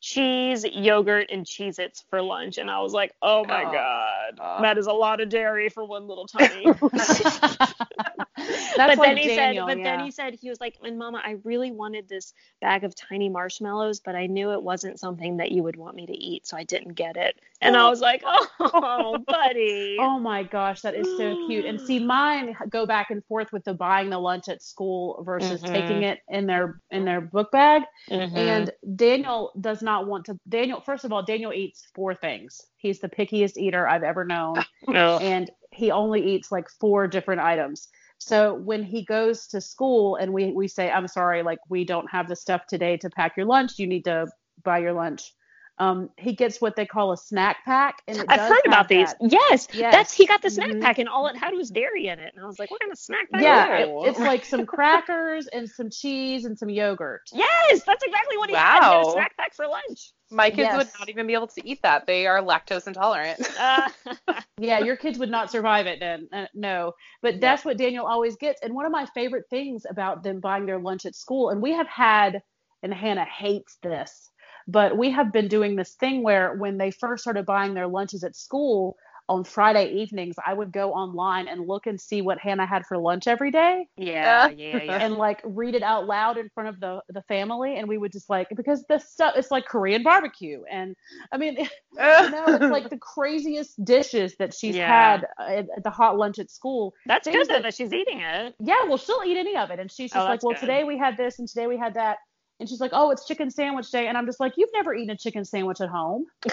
[0.00, 2.58] cheese, yogurt, and Cheez Its for lunch.
[2.58, 3.72] And I was like, oh my Oh.
[3.72, 4.38] God.
[4.40, 4.62] Oh.
[4.62, 6.66] That is a lot of dairy for one little tummy.
[8.76, 9.96] That's but like then he Daniel, said, but yeah.
[9.96, 13.28] then he said he was like, and Mama, I really wanted this bag of tiny
[13.28, 16.56] marshmallows, but I knew it wasn't something that you would want me to eat, so
[16.56, 17.40] I didn't get it.
[17.60, 19.96] And I was like, oh, buddy.
[20.00, 21.64] Oh my gosh, that is so cute.
[21.64, 25.62] And see, mine go back and forth with the buying the lunch at school versus
[25.62, 25.72] Mhm.
[25.72, 27.82] taking it in their in their book bag.
[28.10, 28.36] Mhm.
[28.36, 30.38] And Daniel does not want to.
[30.48, 32.60] Daniel, first of all, Daniel eats four things.
[32.76, 35.22] He's the pickiest eater I've ever known, Ugh.
[35.22, 37.88] and he only eats like four different items.
[38.18, 42.10] So when he goes to school and we we say, "I'm sorry, like we don't
[42.10, 43.78] have the stuff today to pack your lunch.
[43.78, 44.28] You need to
[44.64, 45.34] buy your lunch."
[45.78, 48.76] Um, he gets what they call a snack pack, and it I've does heard about
[48.76, 49.08] have these.
[49.20, 49.30] that.
[49.50, 49.92] Yes, Yes.
[49.94, 50.80] that's he got the snack Mhm.
[50.80, 52.90] pack and all it had was dairy in it, and I was like, what kind
[52.90, 53.42] of snack pack?
[53.42, 57.22] Yeah, it- it's like some crackers and some cheese and some yogurt.
[57.32, 58.78] yes, that's exactly what he had.
[58.82, 60.12] He had a snack pack for lunch.
[60.30, 62.06] My kids would not even be able to eat that.
[62.06, 63.38] They are lactose intolerant.
[63.58, 63.88] Uh,
[64.58, 66.28] Yeah, your kids would not survive it then.
[66.32, 68.60] Uh, no, but that's what Daniel always gets.
[68.62, 71.72] And one of my favorite things about them buying their lunch at school, and we
[71.72, 72.40] have had,
[72.82, 74.30] and Hannah hates this,
[74.68, 78.24] but we have been doing this thing where when they first started buying their lunches
[78.24, 78.96] at school
[79.28, 82.96] on Friday evenings, I would go online and look and see what Hannah had for
[82.96, 83.88] lunch every day.
[83.96, 84.98] yeah, yeah, yeah.
[85.04, 88.12] and like read it out loud in front of the the family and we would
[88.12, 90.94] just like because the stuff it's like korean barbecue and
[91.32, 91.56] i mean
[91.92, 94.86] you know it's like the craziest dishes that she's Yeah.
[94.86, 98.20] had at, at the hot lunch at school That's things good that- that she's eating
[98.20, 98.54] it.
[98.60, 100.60] yeah well she'll eat any of it and she's Oh, just like well good.
[100.60, 102.18] today we had this and today we had that
[102.60, 105.10] and she's like oh it's chicken sandwich day and i'm just like you've never eaten
[105.10, 106.24] a chicken sandwich at home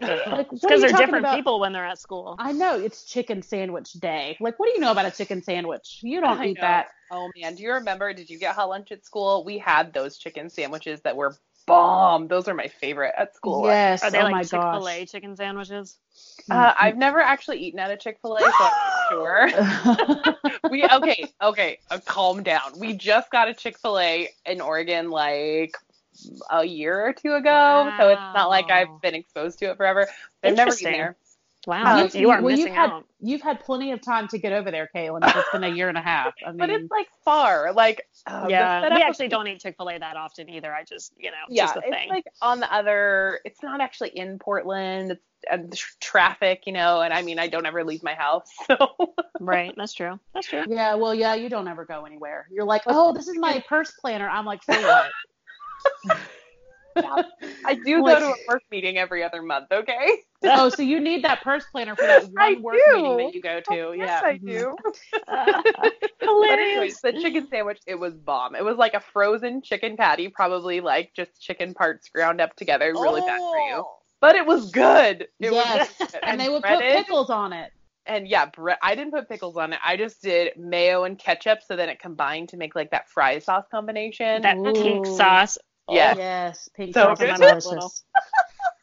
[0.00, 1.36] like Because you they're different about?
[1.36, 2.36] people when they're at school.
[2.38, 6.00] i know it's chicken sandwich day like what do you know about a chicken sandwich
[6.02, 6.62] you don't I eat know.
[6.62, 8.12] that Oh man, do you remember?
[8.12, 9.44] Did you get hot lunch at school?
[9.44, 11.36] We had those chicken sandwiches that were
[11.66, 12.28] bomb.
[12.28, 13.66] Those are my favorite at school.
[13.66, 15.98] yes Are they oh like my Chick Fil A chicken sandwiches?
[16.50, 20.34] Uh, I've never actually eaten at a Chick Fil A, so I'm sure.
[20.70, 21.78] We okay, okay.
[21.90, 22.78] Uh, calm down.
[22.78, 25.76] We just got a Chick Fil A in Oregon like
[26.50, 30.08] a year or two ago, so it's not like I've been exposed to it forever.
[30.42, 30.92] I've never eaten Interesting.
[30.92, 31.16] there.
[31.66, 33.04] Wow, You- you are well, missing you've had, out.
[33.20, 35.20] You've had plenty of time to get over there, Caitlin.
[35.36, 36.32] It's been a year and a half.
[36.46, 37.72] I mean, But it's like far.
[37.72, 40.72] Like uh, Yeah, setup we actually don't eat Chick Fil A that often either.
[40.72, 42.08] I just, you know, yeah, just the it's thing.
[42.08, 43.40] like on the other.
[43.44, 45.10] It's not actually in Portland.
[45.12, 47.02] It's and the tr- traffic, you know.
[47.02, 48.76] And I mean, I don't ever leave my house, so
[49.40, 50.18] right, that's true.
[50.34, 50.64] That's true.
[50.68, 52.46] yeah, well, yeah, you don't ever go anywhere.
[52.50, 54.28] You're like, oh, this is my purse planner.
[54.28, 55.10] I'm like, for what?
[57.64, 59.66] I do Like- go to a work meeting every other month.
[59.72, 60.18] Okay.
[60.44, 62.96] oh, so you need that purse planner for that I one work do.
[63.02, 63.94] meeting that you go to.
[63.96, 64.04] yeah.
[64.04, 64.76] Yes, I do.
[65.28, 65.62] Uh,
[66.20, 68.54] But anyways, the chicken sandwich, it was bomb.
[68.56, 72.92] It was like a frozen chicken patty, probably like just chicken parts ground up together,
[72.92, 73.84] really bad for you.
[74.20, 75.22] But it was good.
[75.40, 75.92] It Yes.
[76.00, 76.20] was good.
[76.22, 77.70] And they would put pickles on it.
[78.06, 79.78] And yeah, bre- I didn't put pickles on it.
[79.84, 83.38] I just did mayo and ketchup, so then it combined to make like that fry
[83.40, 84.42] sauce combination.
[84.42, 85.58] that pink sauce.
[85.90, 86.14] Yeah.
[86.16, 87.30] Yes, pink So sauce good.
[87.30, 88.04] is delicious.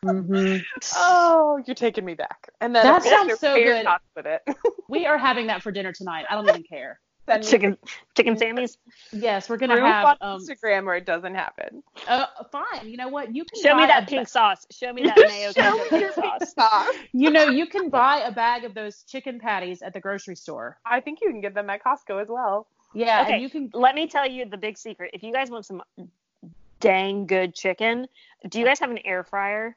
[0.04, 0.58] hmm
[0.96, 2.50] oh, you're taking me back.
[2.62, 3.86] And then That sounds so good.
[4.16, 4.42] with it.
[4.90, 6.26] We are having that for dinner tonight.
[6.30, 7.00] I don't even care.
[7.26, 7.78] Send me Chicken,
[8.18, 8.78] chicken Sammy's.
[9.14, 10.06] Yes, we're gonna proof have.
[10.06, 11.82] on Um, Instagram where it doesn't happen.
[12.06, 12.90] uh, fine.
[12.90, 13.34] You know what?
[13.34, 14.68] You can Show me that a- pink sauce.
[14.72, 16.54] Show me that mayo Show me pink your sauce.
[16.54, 16.88] sauce.
[17.14, 20.78] You know, you can buy a bag of those chicken patties at the grocery store.
[20.86, 22.68] I think you can get them at Costco as well.
[22.94, 23.34] Yeah, Okay.
[23.34, 23.70] and you can.
[23.74, 25.12] Let me tell you the big secret.
[25.14, 25.82] If you guys want some
[26.84, 28.08] dang good chicken,
[28.50, 29.76] do you guys have an air fryer?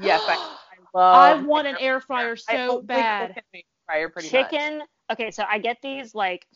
[0.00, 0.56] Yes, I,
[0.94, 3.30] I I want an air fryer I so only bad.
[3.30, 4.50] in the air fryer pretty much.
[4.50, 4.82] chicken.
[5.12, 6.46] Okay, so I get these like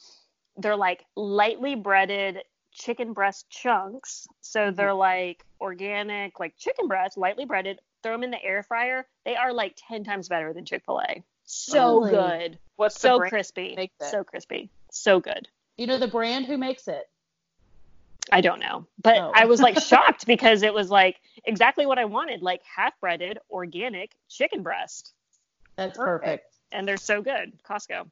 [0.56, 2.38] they're like lightly breaded
[2.72, 4.26] chicken breast chunks.
[4.40, 4.76] So mm-hmm.
[4.76, 7.78] they're like organic, like chicken breast, lightly breaded.
[8.02, 9.06] Throw them in the air fryer.
[9.26, 11.22] They are like ten times better than Chick Fil A.
[11.44, 12.10] So Really?
[12.12, 15.48] good, What's so brand crispy, so crispy, so good.
[15.76, 17.06] You know the brand who makes it?
[18.32, 18.86] I don't know.
[19.02, 19.32] But Oh.
[19.34, 23.38] I was like shocked because it was like exactly what I wanted, like half breaded,
[23.50, 25.12] organic chicken breast.
[25.76, 26.24] That's Perfect.
[26.24, 26.54] perfect.
[26.72, 27.52] And they're so good.
[27.68, 28.08] Costco.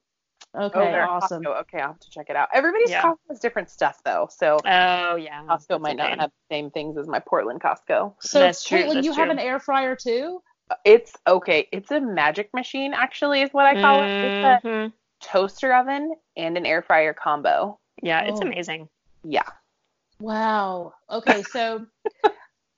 [0.59, 1.43] Okay, Oh, awesome.
[1.45, 1.61] Costco.
[1.61, 2.49] Okay, I'll have to check it out.
[2.53, 3.03] Everybody's Yeah.
[3.03, 5.43] Costco has different stuff though, so Oh yeah.
[5.49, 6.11] Costco That's might okay.
[6.11, 8.14] not have the same things as my Portland Costco.
[8.21, 10.43] So, That's true, Caitlin, that's you have an air fryer too?
[10.85, 11.69] It's okay.
[11.73, 14.11] It's a magic machine, actually, is what I call it.
[14.23, 14.93] It's a Mhm.
[15.21, 17.79] toaster oven and an air fryer combo.
[18.03, 18.47] Yeah, it's Oh.
[18.47, 18.89] amazing.
[19.25, 19.49] Yeah.
[20.21, 20.95] Wow.
[21.11, 21.87] Okay, so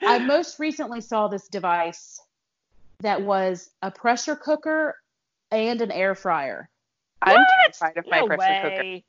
[0.02, 2.20] I most recently saw this device
[3.00, 4.96] that was a pressure cooker
[5.50, 6.68] and an air fryer.
[7.22, 7.46] I'm What?
[7.64, 8.76] terrified of my no pressure cooker.
[8.82, 9.04] way.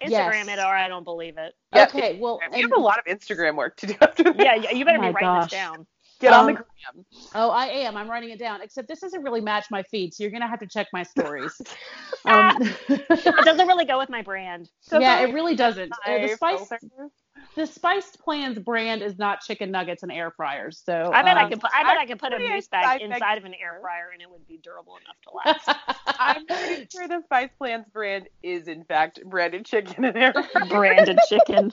[0.00, 0.48] Instagram Yes.
[0.48, 1.54] it or I don't believe it.
[1.74, 1.88] Yep.
[1.94, 4.34] Okay, well, We have a lot of Instagram work to do after this.
[4.38, 5.50] Yeah, yeah, you better Oh be writing gosh.
[5.50, 5.86] this down.
[6.20, 7.06] Get on the Um, gram.
[7.34, 7.96] Oh, I am.
[7.96, 8.60] I'm writing it down.
[8.60, 11.60] Except this doesn't really match my feed, so you're gonna have to check my stories.
[12.24, 12.56] um,
[12.88, 14.68] It doesn't really go with my brand.
[14.80, 15.92] So yeah, it really doesn't.
[15.92, 16.78] Uh, the spice, filter.
[17.56, 20.82] The spiced plans brand is not chicken nuggets and air fryers.
[20.84, 22.68] So I bet I um, could put I bet I could put a Actually, moose
[22.68, 25.78] bag inside of an air fryer and it would be durable enough to last.
[26.18, 30.34] I'm pretty sure the Spice Plans brand is in fact branded chicken and air.
[30.68, 31.72] Branded chicken.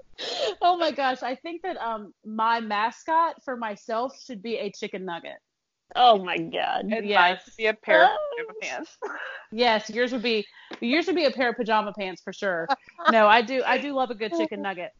[0.62, 5.04] oh my gosh, I think that um my mascot for myself should be a chicken
[5.04, 5.38] nugget.
[5.96, 6.86] Oh my god.
[6.90, 7.18] And Yes.
[7.18, 8.16] mine would be a pair of Oh.
[8.36, 8.96] pajama pants.
[9.50, 10.46] Yes, yours would be
[10.82, 12.68] yours would be a pair of pajama pants for sure.
[13.08, 14.90] No, I do I do love a good chicken nugget.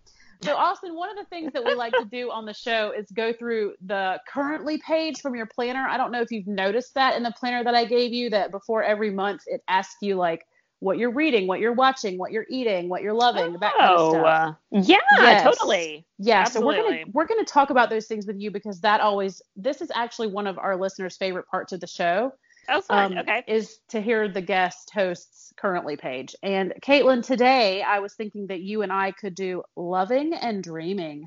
[0.42, 3.06] So Austin, one of the things that we like to do on the show is
[3.14, 5.86] go through the currently page from your planner.
[5.86, 8.50] I don't know if you've noticed that in the planner that I gave you that
[8.50, 10.42] before every month it asks you like
[10.80, 14.00] what you're reading, what you're watching, what you're eating, what you're loving, that kind of
[14.00, 14.26] Oh, stuff.
[14.26, 15.42] uh, yeah, Yes.
[15.42, 16.04] totally.
[16.18, 19.40] Yeah, so we're gonna we're gonna talk about those things with you because that always
[19.56, 22.32] this is actually one of our listeners' favorite parts of the show.
[22.68, 23.12] Oh, fun.
[23.12, 23.44] um, okay.
[23.46, 26.34] is to hear the guest hosts currently page.
[26.42, 31.24] And Caitlin, today I was thinking that you and I could do loving and dreaming.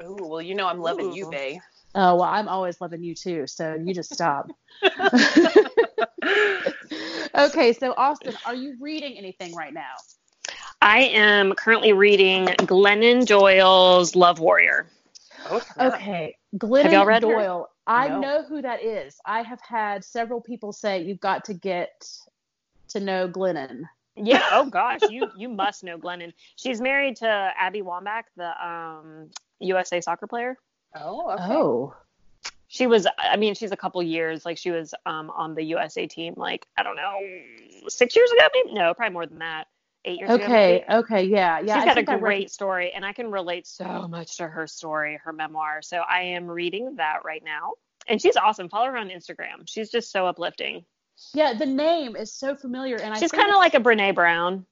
[0.00, 1.30] Oh, well, you know I'm loving you, Ooh.
[1.30, 1.60] Bay.
[1.94, 4.50] Oh well, I'm always loving you too, so you just stop.
[7.36, 9.94] okay, so Austin, are you reading anything right now?
[10.82, 14.86] I am currently reading Glennon Doyle's Love Warrior.
[15.50, 15.62] Oh.
[15.80, 17.20] Okay, Glennon Have y'all her?
[17.20, 17.68] Doyle.
[17.86, 18.20] I No.
[18.20, 19.16] know who that is.
[19.24, 22.08] I have had several people say you've got to get
[22.88, 23.82] to know Glennon.
[24.16, 24.42] Yeah.
[24.50, 26.32] Oh gosh, you you must know Glennon.
[26.56, 29.30] She's married to Abby Wambach, the um,
[29.60, 30.56] USA soccer player.
[30.94, 31.44] Oh, okay.
[31.44, 31.94] Oh,
[32.76, 34.44] She was, I mean, she's a couple years.
[34.44, 36.34] Like she was um, on the USA team.
[36.36, 37.18] Like I don't know,
[37.88, 38.74] six years ago, maybe.
[38.74, 39.68] No, probably more than that.
[40.04, 40.44] Eight years ago.
[40.44, 40.98] okay, maybe.
[40.98, 41.76] okay, yeah, yeah.
[41.76, 44.46] She's got a think I rec- great story, and I can relate so much to
[44.46, 45.80] her story, her memoir.
[45.82, 47.72] So I am reading that right now,
[48.06, 48.68] and she's awesome.
[48.68, 49.64] Follow her on Instagram.
[49.66, 50.84] She's just so uplifting.
[51.34, 54.66] Yeah, the name is so familiar, and I She's kind of like a Brene Brown.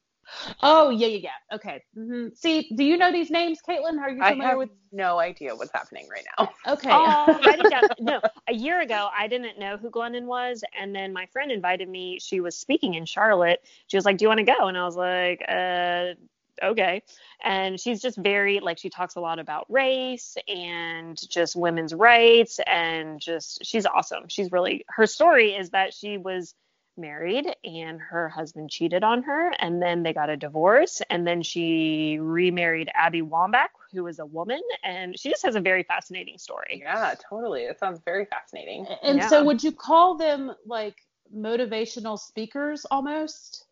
[0.62, 1.18] Oh yeah, yeah,
[1.51, 1.57] yeah.
[1.57, 1.83] Okay.
[1.95, 3.99] hmm See, do you know these names, Caitlin?
[4.01, 4.70] Are you familiar I familiar have with?
[4.93, 6.49] no idea what's happening right now.
[6.66, 6.91] Okay.
[6.91, 7.85] Oh, write it down.
[7.99, 11.89] No, a year ago, I didn't know who Glennon was, and then my friend invited
[11.89, 12.18] me.
[12.20, 13.61] She was speaking in Charlotte.
[13.87, 16.14] She was like, "Do you want to go?" And I was like, "Uh,
[16.62, 17.03] okay."
[17.43, 22.61] And she's just very like she talks a lot about race and just women's rights,
[22.66, 24.29] and just she's awesome.
[24.29, 26.55] She's really her story is that she was
[26.97, 31.42] married and her husband cheated on her and then they got a divorce and then
[31.42, 36.38] she remarried Abby Wambach who is a woman and she just has a very fascinating
[36.38, 36.80] story.
[36.82, 37.62] Yeah, totally.
[37.62, 38.86] It sounds very fascinating.
[39.03, 39.28] and yeah.
[39.28, 40.97] so, would you call them like
[41.34, 43.66] motivational speakers almost?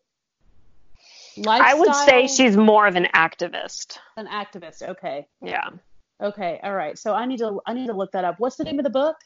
[1.47, 3.97] I would say she's more of an activist.
[4.17, 4.87] an activist.
[4.87, 5.27] Okay.
[5.41, 5.69] Yeah.
[6.21, 6.59] Okay.
[6.63, 6.97] All right.
[6.97, 8.39] So I need to I need to look that up.
[8.39, 9.17] What's the name of the book?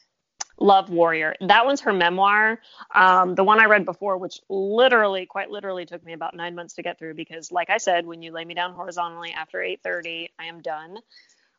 [0.60, 1.34] Love Warrior.
[1.40, 2.60] That one's her memoir.
[2.94, 6.74] Um, the one I read before, which literally, quite literally, took me about nine months
[6.74, 10.30] to get through because, like I said, when you lay me down horizontally after 8:30,
[10.38, 10.98] I am done.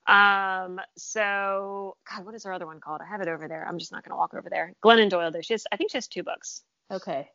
[0.08, 3.02] Um, so, God, what is her other one called?
[3.02, 3.66] I have it over there.
[3.68, 4.74] I'm just not going to walk over there.
[4.84, 5.42] Glennon Doyle, though.
[5.42, 6.64] She has, I think she has two books.
[6.92, 7.30] Okay.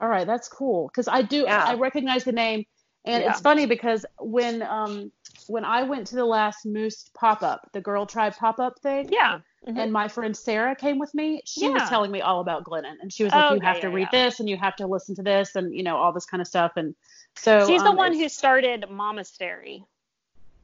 [0.00, 1.64] All right, that's cool because I do Yeah.
[1.64, 2.64] I recognize the name,
[3.04, 3.30] and Yeah.
[3.30, 5.10] it's funny because when um
[5.48, 9.08] when I went to the last Moose pop up, the Girl Tribe pop up thing,
[9.10, 9.40] Yeah.
[9.66, 9.78] Mhm.
[9.78, 13.12] and my friend Sarah came with me, she was telling me all about Glennon, and
[13.12, 14.24] she was like, Oh, "You yeah, have to yeah, read yeah.
[14.24, 16.46] this, and you have to listen to this, and you know all this kind of
[16.46, 16.94] stuff." And
[17.34, 19.84] so She's the um, one who it's- started Momastery.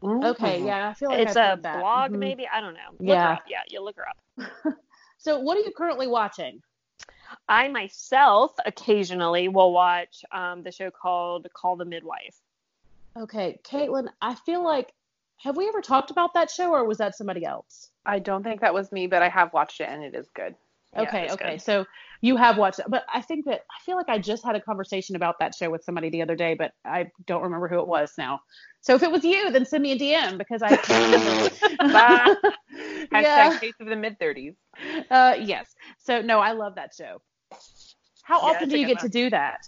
[0.05, 0.66] Okay, Mhm.
[0.66, 1.78] yeah, I feel like It's I've a heard that.
[1.78, 2.18] blog, Mhm.
[2.18, 2.48] maybe.
[2.48, 2.90] I don't know.
[2.92, 3.26] Look Yeah.
[3.26, 3.42] Her up.
[3.48, 4.16] Yeah, you look her up.
[5.18, 6.61] So, what are you currently watching?
[7.48, 12.40] I myself occasionally will watch um, the show called Call the Midwife.
[13.16, 14.92] Okay, Caitlin, I feel like
[15.36, 17.91] have we ever talked about that show, or was that somebody else?
[18.05, 20.55] I don't think that was me, but I have watched it and it is good.
[20.96, 21.53] Okay, it's okay.
[21.53, 21.62] good.
[21.62, 21.86] So
[22.20, 24.61] you have watched it, but I think that I feel like I just had a
[24.61, 27.88] conversation about that show with somebody the other day, but I don't remember who it
[27.88, 28.40] was now.
[28.82, 31.50] So if it was you, then send me a DM because I can't Bye.
[31.80, 32.36] remember.
[33.12, 33.58] Hashtag yeah.
[33.61, 34.54] case of the mid 30s.
[35.11, 35.74] Uh, yes.
[35.99, 37.22] So no, I love that show.
[38.22, 39.58] How Yeah, often do you good get to do that?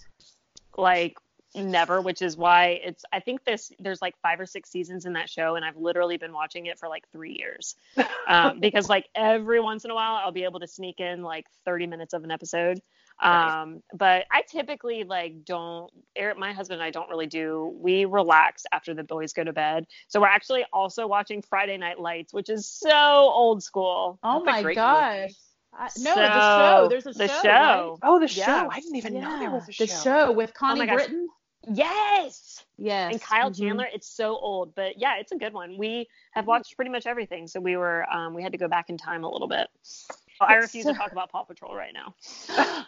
[0.77, 1.15] Like
[1.55, 3.03] never, which is why it's.
[3.11, 6.17] I think this there's like five or six seasons in that show, and I've literally
[6.17, 7.75] been watching it for like three years.
[8.27, 11.45] Um, because like every once in a while, I'll be able to sneak in like
[11.65, 12.81] 30 minutes of an episode.
[13.21, 13.61] Right.
[13.61, 15.89] Um, but I typically like don't.
[16.15, 17.73] Eric, my husband and I don't really do.
[17.79, 19.85] We relax after the boys go to bed.
[20.07, 24.19] So we're actually also watching Friday Night Lights, which is so old school.
[24.23, 25.21] Oh That's my gosh.
[25.21, 25.35] movie.
[25.77, 26.87] I, no, so, the show.
[26.89, 27.41] There's a the show.
[27.41, 27.99] show.
[28.01, 28.09] Right?
[28.09, 28.45] Oh, the yeah.
[28.45, 28.69] show.
[28.71, 29.21] I didn't even yeah.
[29.21, 29.85] know there was a show.
[29.85, 31.27] The show with oh Connie oh Britton.
[31.71, 32.65] Yes.
[32.77, 33.13] Yes.
[33.13, 33.63] And Kyle mm-hmm.
[33.63, 33.87] Chandler.
[33.93, 35.77] It's so old, but yeah, it's a good one.
[35.77, 36.49] We have mm-hmm.
[36.49, 39.23] watched pretty much everything, so we were um, we had to go back in time
[39.23, 39.67] a little bit.
[40.41, 42.13] Oh, I refuse to talk about Paw Patrol right now.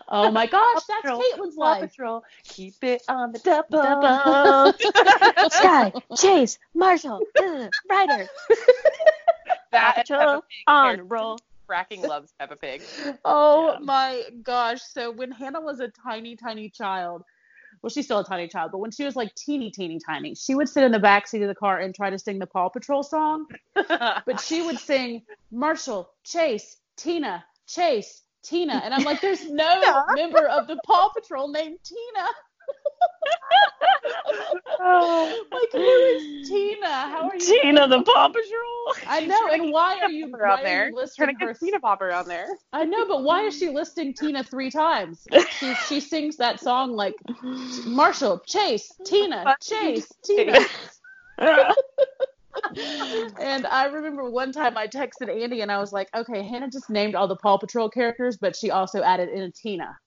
[0.09, 1.89] oh my gosh, that's Patrol, Caitlin's Paw life.
[1.91, 3.79] Patrol, keep it on the double.
[3.79, 4.73] double.
[5.49, 8.27] Sky, Chase, Marshall, uh, Ryder.
[9.71, 11.39] that Patrol on roll.
[11.69, 12.81] Fracking loves Peppa Pig.
[13.25, 13.79] Oh yeah.
[13.81, 14.81] my gosh!
[14.81, 17.23] So when Hannah was a tiny, tiny child,
[17.87, 20.53] well, she's still a tiny child, but when she was like teeny, teeny, tiny, she
[20.55, 22.67] would sit in the back seat of the car and try to sing the Paw
[22.67, 23.45] Patrol song.
[23.73, 28.81] but she would sing Marshall, Chase, Tina, Chase, Tina.
[28.83, 32.27] And I'm like, there's no member of the Paw Patrol named Tina.
[34.79, 36.87] Oh, like who is Tina?
[36.87, 37.61] How are you?
[37.61, 39.07] Tina the Paw Patrol.
[39.07, 40.91] I know, and why are you why on there?
[40.93, 41.53] listing her?
[41.53, 42.47] Tina Popper on there.
[42.73, 45.25] I know, but why is she listing Tina three times?
[45.59, 47.15] She she sings that song like
[47.85, 50.59] Marshall, Chase, Tina, Chase, Tina.
[53.39, 56.89] and I remember one time I texted Andy and I was like, okay, Hannah just
[56.89, 59.97] named all the Paw Patrol characters, but she also added in a Tina.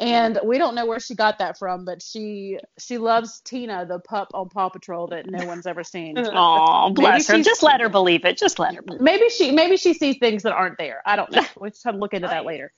[0.00, 3.98] And we don't know where she got that from, but she she loves Tina, the
[4.00, 6.16] pup on Paw Patrol that no one's ever seen.
[6.32, 7.42] Oh, bless her.
[7.42, 8.38] Just let her believe it.
[8.38, 8.82] Just let her.
[8.82, 9.00] Believe.
[9.00, 11.02] Maybe she maybe she sees things that aren't there.
[11.04, 11.42] I don't know.
[11.60, 12.72] We'll just have to look into that later.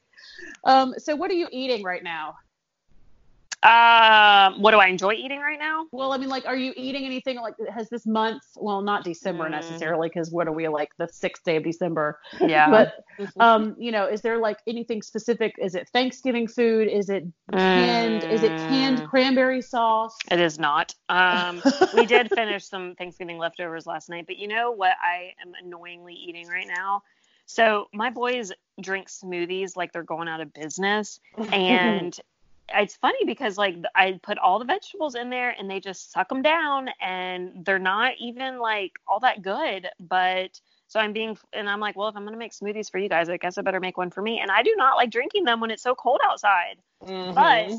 [0.65, 2.35] Um, so what are you eating right now?
[3.63, 5.87] Um, what do I enjoy eating right now?
[5.93, 8.43] Well, I mean, like, are you eating anything like has this month?
[8.57, 9.53] Well, not December mm.
[9.53, 12.19] necessarily, because what are we like the sixth day of December?
[12.41, 12.69] Yeah.
[12.71, 13.05] But
[13.39, 15.55] um, you know, is there like anything specific?
[15.59, 16.89] Is it Thanksgiving food?
[16.89, 18.23] Is it canned?
[18.23, 18.33] Mm.
[18.33, 19.09] Is it canned mm.
[19.09, 20.17] cranberry sauce?
[20.29, 20.95] It is not.
[21.09, 21.63] Um,
[21.95, 24.97] we did finish some Thanksgiving leftovers last night, but you know what?
[25.01, 27.03] I am annoyingly eating right now.
[27.47, 31.21] So my boys drink smoothies like they're going out of business,
[31.53, 32.19] and
[32.75, 36.29] it's funny because like I put all the vegetables in there and they just suck
[36.29, 39.89] them down and they're not even like all that good.
[40.01, 43.09] But so I'm being and I'm like, well, if I'm gonna make smoothies for you
[43.09, 44.41] guys, I guess I better make one for me.
[44.41, 46.77] And I do not like drinking them when it's so cold outside.
[47.05, 47.35] Mm-hmm.
[47.35, 47.73] But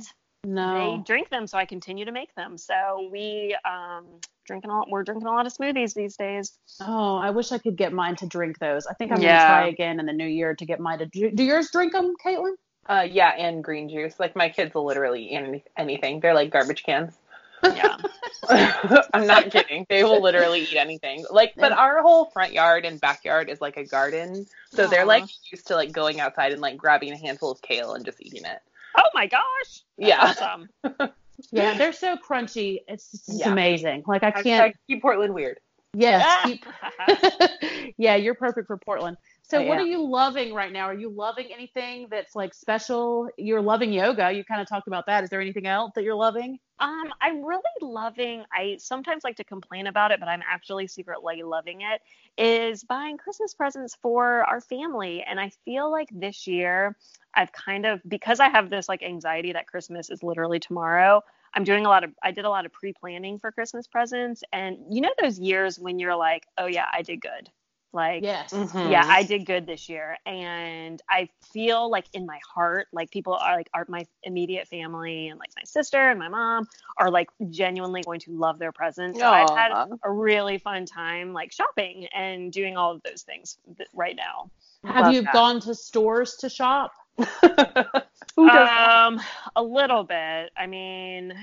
[0.45, 0.97] no.
[0.97, 2.57] they drink them, so I continue to make them.
[2.57, 4.05] So we um
[4.45, 6.53] drinking a lot, we're drinking a lot of smoothies these days.
[6.81, 8.87] Oh, I wish I could get mine to drink those.
[8.87, 9.47] I think I'm yeah.
[9.47, 11.05] gonna try again in the new year to get mine to.
[11.05, 12.53] Do, do yours drink them, Caitlin?
[12.87, 14.19] Uh, yeah, and green juice.
[14.19, 16.19] Like my kids will literally eat any, anything.
[16.19, 17.17] They're like garbage cans.
[17.63, 17.97] Yeah.
[19.13, 19.85] I'm not kidding.
[19.89, 21.23] They will literally eat anything.
[21.31, 24.89] Like, but our whole front yard and backyard is like a garden, so Aww.
[24.89, 28.03] they're like used to like going outside and like grabbing a handful of kale and
[28.03, 28.59] just eating it.
[28.97, 29.41] Oh my gosh.
[29.97, 30.35] That's yeah.
[30.41, 30.69] Awesome.
[31.51, 32.79] yeah, they're so crunchy.
[32.87, 33.51] It's just yeah.
[33.51, 34.03] amazing.
[34.05, 35.59] Like I can't I keep Portland weird.
[35.93, 36.45] Yes.
[36.45, 36.65] Keep...
[37.97, 39.17] yeah, you're perfect for Portland.
[39.53, 40.85] So what are you loving right now?
[40.85, 43.29] Are you loving anything that's like special?
[43.37, 44.31] You're loving yoga.
[44.31, 45.23] You kind of talked about that.
[45.23, 46.57] Is there anything else that you're loving?
[46.79, 48.43] Um, I'm really loving.
[48.51, 52.01] I sometimes like to complain about it, but I'm actually secretly loving it.
[52.35, 56.97] Is buying Christmas presents for our family, and I feel like this year
[57.35, 61.21] I've kind of because I have this like anxiety that Christmas is literally tomorrow.
[61.53, 64.77] I'm doing a lot of I did a lot of pre-planning for Christmas presents, and
[64.89, 67.51] you know those years when you're like, oh yeah, I did good
[67.93, 68.51] like, yes.
[68.51, 68.91] Mm-hmm.
[68.91, 70.17] yeah, I did good this year.
[70.25, 75.27] And I feel like in my heart, like people are like, are my immediate family
[75.27, 76.67] and like my sister and my mom
[76.97, 79.19] are like genuinely going to love their presents.
[79.19, 83.57] So I've had a really fun time like shopping and doing all of those things
[83.77, 84.49] th- right now.
[84.85, 85.33] Have love you that.
[85.33, 86.91] gone to stores to shop?
[88.37, 89.21] um,
[89.55, 90.51] a little bit.
[90.57, 91.33] I mean,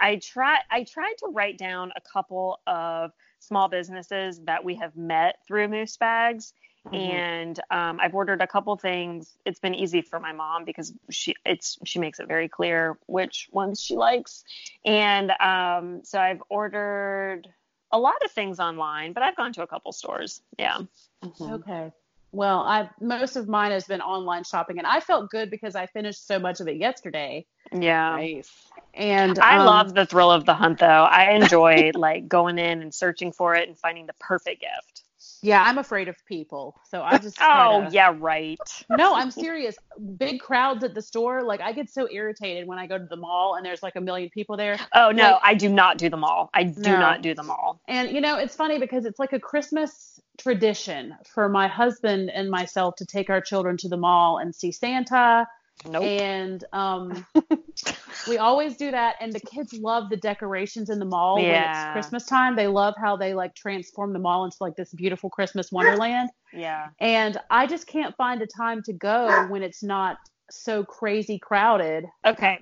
[0.00, 3.12] I try I tried to write down a couple of
[3.46, 6.52] small businesses that we have met through Moose Bags.
[6.86, 6.96] Mm-hmm.
[6.96, 9.38] And um, I've ordered a couple things.
[9.46, 13.48] It's been easy for my mom because she it's she makes it very clear which
[13.52, 14.44] ones she likes,
[14.84, 17.48] and um, so I've ordered
[17.90, 20.42] a lot of things online, but I've gone to a couple stores.
[20.58, 20.80] Yeah.
[21.24, 21.52] Mm-hmm.
[21.54, 21.92] Okay.
[22.32, 25.86] Well, I most of mine has been online shopping, and I felt good because I
[25.86, 27.46] finished so much of it yesterday.
[27.72, 28.16] Yeah.
[28.16, 28.50] Nice.
[28.96, 30.86] And I um, love the thrill of the hunt, though.
[30.86, 35.04] I enjoy like going in and searching for it and finding the perfect gift.
[35.44, 37.36] Yeah, I'm afraid of people, so I just.
[37.42, 37.90] oh kinda...
[37.92, 38.58] yeah, right.
[38.88, 39.76] no, I'm serious.
[40.16, 43.16] Big crowds at the store, like I get so irritated when I go to the
[43.16, 44.78] mall and there's like a million people there.
[44.94, 46.48] Oh no, like, I do not do the mall.
[46.54, 46.98] I do no.
[46.98, 47.80] not do the mall.
[47.88, 52.50] And you know, it's funny because it's like a Christmas tradition for my husband and
[52.50, 55.46] myself to take our children to the mall and see Santa
[55.86, 56.04] Nope.
[56.04, 57.26] And um,
[58.28, 59.16] we always do that.
[59.20, 61.44] And the kids love the decorations in the mall yeah.
[61.44, 62.56] when it's Christmas time.
[62.56, 66.30] They love how they like transform the mall into like this beautiful Christmas wonderland.
[66.52, 66.88] yeah.
[67.00, 70.16] And I just can't find a time to go when it's not
[70.50, 72.06] so crazy crowded.
[72.24, 72.60] Okay.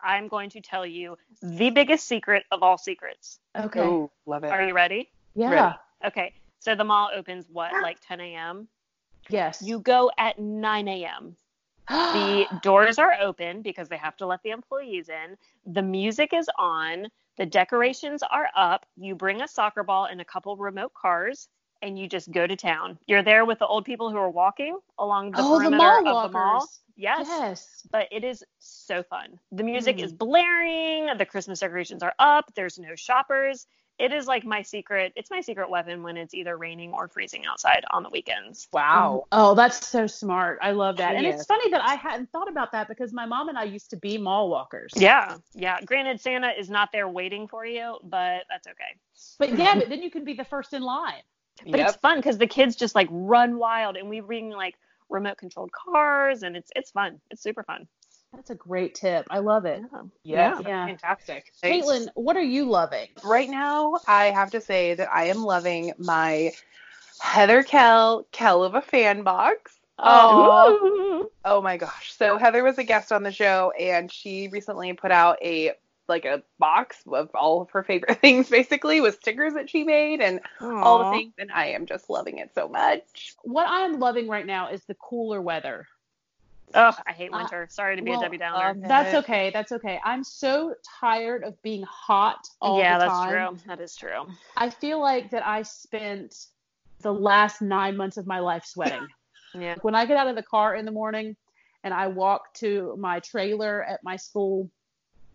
[0.00, 3.40] I'm going to tell you the biggest secret of all secrets.
[3.56, 3.80] Okay.
[3.80, 4.50] Ooh, love it.
[4.50, 5.10] Are you ready?
[5.34, 5.50] Yeah.
[5.50, 5.76] Ready.
[6.06, 6.34] Okay.
[6.60, 8.68] So the mall opens what, like 10 a.m.?
[9.30, 9.62] Yes.
[9.62, 11.36] You go at 9 a.m.
[11.88, 15.36] the doors are open because they have to let the employees in.
[15.72, 17.08] The music is on.
[17.36, 18.86] The decorations are up.
[18.96, 21.48] You bring a soccer ball and a couple remote cars
[21.82, 22.98] and you just go to town.
[23.06, 26.32] You're there with the old people who are walking along the oh, perimeter the of
[26.32, 26.66] the mall.
[26.96, 27.26] Yes.
[27.28, 27.86] Yes.
[27.90, 29.38] But it is so fun.
[29.52, 30.04] The music mm.
[30.04, 31.08] is blaring.
[31.18, 32.50] The Christmas decorations are up.
[32.54, 33.66] There's no shoppers
[33.98, 37.44] it is like my secret it's my secret weapon when it's either raining or freezing
[37.46, 38.68] outside on the weekends.
[38.72, 39.24] Wow.
[39.24, 39.40] Mm-hmm.
[39.40, 40.58] Oh that's so smart.
[40.62, 41.14] I love that.
[41.14, 43.90] And it's funny that i hadn't thought about that because my mom and i used
[43.90, 44.92] to be mall walkers.
[44.96, 45.80] Yeah yeah.
[45.82, 48.98] Granted santa is not there waiting for you but that's okay.
[49.38, 51.22] But yeah but then you can be the first in line.
[51.64, 51.88] But yep.
[51.88, 54.74] it's fun because the kids just like run wild and we bring like
[55.08, 57.20] remote controlled cars and it's it's fun.
[57.30, 57.86] It's super fun
[58.34, 59.26] that's a great tip.
[59.30, 59.82] I love it.
[60.22, 60.58] Yeah.
[60.60, 60.86] yeah.
[60.86, 61.52] Fantastic.
[61.62, 63.08] Caitlin, what are you loving?
[63.24, 66.52] Right now, I have to say that I am loving my
[67.20, 69.78] Heather Kell Kell of a fan box.
[69.98, 71.22] Oh.
[71.22, 72.12] Um, oh my gosh.
[72.12, 75.72] So Heather was a guest on the show and she recently put out a
[76.06, 80.20] like a box of all of her favorite things basically with stickers that she made
[80.20, 80.82] and Aww.
[80.82, 83.34] all the things and I am just loving it so much.
[83.42, 85.86] What I'm loving right now is the cooler weather.
[86.74, 87.62] Oh, I hate uh, winter.
[87.64, 88.70] Uh, Sorry to be well, a Debbie Downer.
[88.70, 89.50] Um, that's okay.
[89.52, 90.00] That's okay.
[90.04, 93.32] I'm so tired of being hot all yeah, the time.
[93.32, 93.68] Yeah, that's true.
[93.68, 94.34] That is true.
[94.56, 96.34] I feel like that I spent
[97.00, 99.06] the last nine months of my life sweating.
[99.58, 99.76] yeah.
[99.82, 101.36] When I get out of the car in the morning
[101.84, 104.70] and I walk to my trailer at my school,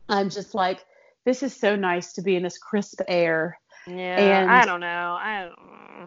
[0.09, 0.83] I'm just like,
[1.25, 3.57] this is so nice to be in this crisp air.
[3.87, 4.41] Yeah.
[4.41, 5.17] And I don't know.
[5.19, 5.98] I don't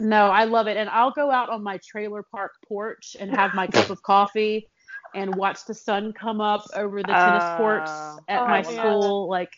[0.00, 0.76] no, I love it.
[0.76, 4.68] And I'll go out on my trailer park porch and have my cup of coffee
[5.14, 7.90] and watch the sun come up over the tennis uh, courts
[8.28, 9.28] at oh, my school.
[9.28, 9.52] Like,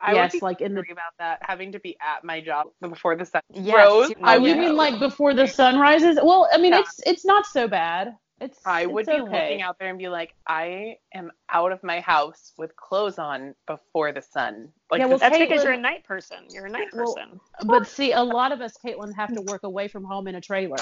[0.00, 3.16] I yes, would like in the about that having to be at my job before
[3.16, 4.12] the sun yes, rose.
[4.22, 6.18] I would mean like before the sun rises.
[6.22, 6.80] Well, I mean yeah.
[6.80, 8.16] it's it's not so bad.
[8.42, 9.42] It's I would it's be okay.
[9.50, 13.54] looking out there and be like, I am out of my house with clothes on
[13.68, 14.70] before the sun.
[14.90, 16.38] Like yeah, well, that's Caitlin, because you're a night person.
[16.50, 17.40] You're a night person.
[17.62, 20.34] Well, but see, a lot of us, Caitlin, have to work away from home in
[20.34, 20.76] a trailer.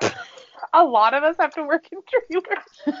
[0.72, 3.00] a lot of us have to work in trailers.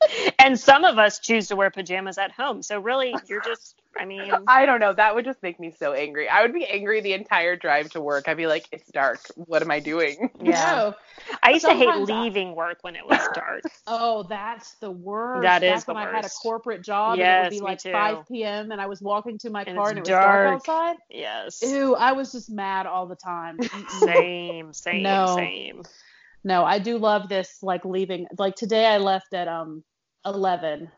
[0.38, 2.62] and some of us choose to wear pajamas at home.
[2.62, 4.92] So really, you're just, I mean, I don't know.
[4.92, 6.28] That would just make me so angry.
[6.28, 8.28] I would be angry the entire drive to work.
[8.28, 9.20] I'd be like, it's dark.
[9.34, 10.30] What am I doing?
[10.42, 10.92] Yeah.
[11.42, 13.62] I used Sometimes to hate leaving work when it was dark.
[13.86, 15.42] oh, that's the worst.
[15.42, 16.08] That is Back when worst.
[16.08, 17.92] I had a corporate job yes, and it would be like too.
[17.92, 18.70] 5 p.m.
[18.70, 20.24] and I was walking to my and car and it was dark.
[20.24, 20.96] dark outside.
[21.10, 21.62] Yes.
[21.62, 23.58] Ew, I was just mad all the time.
[24.00, 25.34] same, same, no.
[25.36, 25.82] same.
[26.46, 28.28] No, I do love this like leaving.
[28.38, 29.82] Like today I left at um
[30.24, 30.88] 11.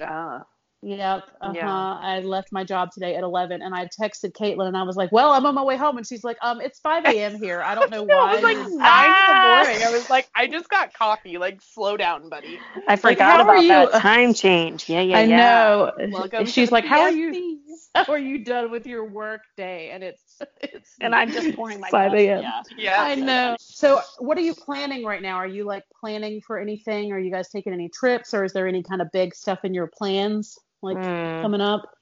[0.00, 0.42] Ah.
[0.84, 1.22] Yep.
[1.40, 1.52] Uh-huh.
[1.54, 1.98] Yeah.
[2.02, 5.12] I left my job today at 11 and I texted Caitlin and I was like,
[5.12, 5.96] well, I'm on my way home.
[5.96, 7.40] And she's like, um, it's 5 a.m.
[7.40, 7.62] here.
[7.62, 8.32] I don't know why.
[8.32, 9.60] it was like 9 ah!
[9.60, 9.86] in the morning.
[9.86, 11.38] I was like, I just got coffee.
[11.38, 12.58] Like, slow down, buddy.
[12.88, 14.88] I forgot like, about that time change.
[14.88, 15.18] Yeah, yeah, yeah.
[15.18, 15.36] I yeah.
[15.36, 15.92] know.
[16.10, 17.60] Welcome she's like, how are you?
[17.94, 19.90] How are you done with your work day?
[19.92, 20.31] And it's, it's
[21.00, 22.42] and I'm just pouring my 5 a.m.
[22.42, 22.62] Yeah.
[22.76, 23.02] yeah.
[23.02, 23.56] I know.
[23.58, 25.36] So what are you planning right now?
[25.36, 27.12] Are you like planning for anything?
[27.12, 29.74] Are you guys taking any trips or is there any kind of big stuff in
[29.74, 30.58] your plans?
[30.82, 31.42] like mm.
[31.42, 31.96] coming up?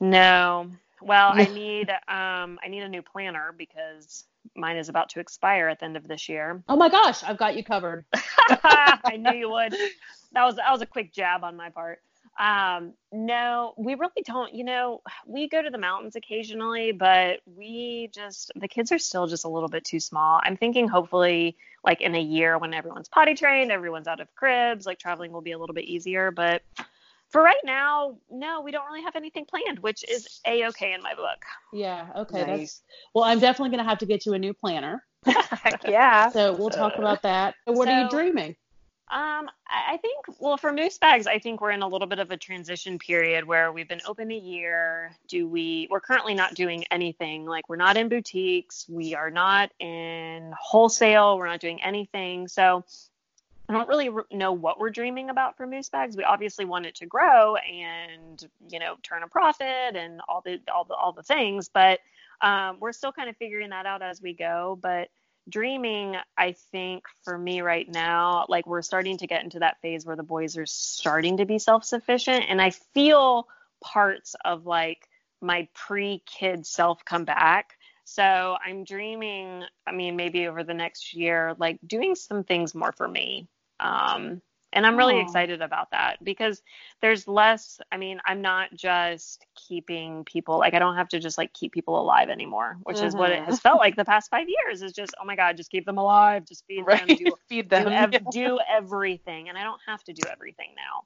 [0.00, 0.70] No.
[1.00, 4.24] Well, I need um I need a new planner because
[4.56, 6.62] mine is about to expire at the end of this year.
[6.68, 8.04] Oh my gosh, I've got you covered.
[8.14, 9.74] I knew you would.
[10.32, 12.00] That was that was a quick jab on my part.
[12.38, 14.54] Um, no, we really don't.
[14.54, 19.26] You know, we go to the mountains occasionally, but we just the kids are still
[19.26, 20.40] just a little bit too small.
[20.42, 24.86] I'm thinking hopefully like in a year when everyone's potty trained, everyone's out of cribs,
[24.86, 26.62] like traveling will be a little bit easier, but
[27.28, 31.02] for right now, no, we don't really have anything planned, which is a okay in
[31.02, 31.44] my book.
[31.72, 32.08] Yeah.
[32.16, 32.40] Okay.
[32.40, 32.58] Nice.
[32.58, 32.82] That's
[33.14, 33.24] well.
[33.24, 35.04] I'm definitely gonna have to get you a new planner.
[35.86, 36.30] yeah.
[36.30, 37.54] So we'll talk about that.
[37.64, 38.56] What so, are you dreaming?
[39.10, 42.30] Um, I think, well, for Moose Bags, I think we're in a little bit of
[42.30, 45.12] a transition period where we've been open a year.
[45.28, 47.46] Do we, we're currently not doing anything.
[47.46, 52.48] Like, we're not in boutiques, we are not in wholesale, we're not doing anything.
[52.48, 52.84] So,
[53.68, 56.16] I don't really know what we're dreaming about for Moose Bags.
[56.16, 60.58] We obviously want it to grow and you know turn a profit and all the
[60.72, 62.00] all the all the things, but
[62.40, 64.78] um, we're still kind of figuring that out as we go.
[64.80, 65.10] But
[65.48, 70.04] dreaming, I think for me right now, like we're starting to get into that phase
[70.04, 72.44] where the boys are starting to be self sufficient.
[72.48, 73.48] And I feel
[73.82, 75.08] parts of like
[75.40, 77.76] my pre kid self come back.
[78.04, 82.92] So I'm dreaming, I mean, maybe over the next year, like doing some things more
[82.92, 83.48] for me.
[83.80, 84.40] Um,
[84.72, 86.62] and I'm really excited about that because
[87.00, 91.38] there's less, I mean, I'm not just keeping people, like, I don't have to just
[91.38, 93.06] like keep people alive anymore, which mm-hmm.
[93.06, 93.68] is what it has mm-hmm.
[93.68, 96.44] felt like the past five years is just, oh my God, just keep them alive,
[96.44, 97.06] just feed right.
[97.06, 99.48] them, do, feed them, do, ev- do, everything.
[99.48, 101.04] And I don't have to do everything now.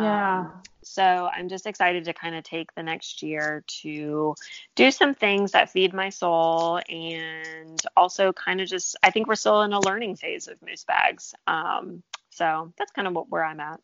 [0.00, 0.40] Yeah.
[0.40, 4.34] Um, so I'm just excited to kind of take the next year to
[4.74, 9.34] do some things that feed my soul and also kind of just, I think we're
[9.34, 11.34] still in a learning phase of moose bags.
[11.46, 12.02] Um,
[12.32, 13.80] so that's kind of what, where I'm at.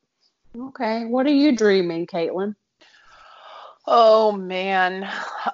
[0.56, 1.04] Okay.
[1.04, 2.54] What are you dreaming, Caitlin?
[3.86, 5.04] Oh man.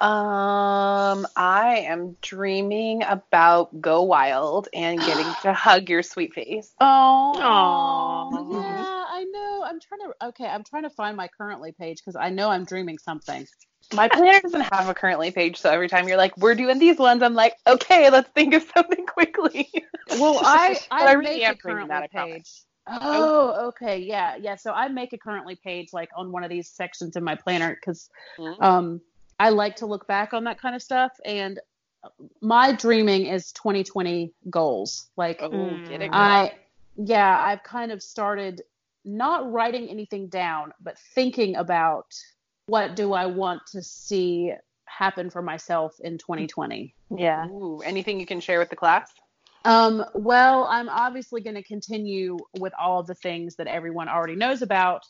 [0.00, 6.72] Um I am dreaming about Go Wild and getting to hug your sweet face.
[6.80, 7.32] Oh.
[7.36, 8.52] Aww.
[8.52, 9.62] Yeah, I know.
[9.64, 12.64] I'm trying to okay, I'm trying to find my currently page because I know I'm
[12.64, 13.46] dreaming something.
[13.92, 16.98] My planner doesn't have a currently page, so every time you're like, "We're doing these
[16.98, 19.70] ones," I'm like, "Okay, let's think of something quickly."
[20.08, 22.50] Well, I I, I really make a currently page.
[22.86, 24.56] Oh, okay, yeah, yeah.
[24.56, 27.74] So I make a currently page like on one of these sections in my planner
[27.74, 28.62] because mm-hmm.
[28.62, 29.00] um,
[29.38, 31.12] I like to look back on that kind of stuff.
[31.24, 31.58] And
[32.42, 35.08] my dreaming is 2020 goals.
[35.16, 35.70] Like oh,
[36.12, 36.52] I,
[36.96, 38.62] yeah, I've kind of started
[39.04, 42.14] not writing anything down, but thinking about
[42.66, 44.52] what do I want to see
[44.86, 46.94] happen for myself in 2020.
[47.16, 47.46] Yeah.
[47.48, 49.12] Ooh, anything you can share with the class?
[49.64, 54.36] Um, well, I'm obviously going to continue with all of the things that everyone already
[54.36, 55.02] knows about,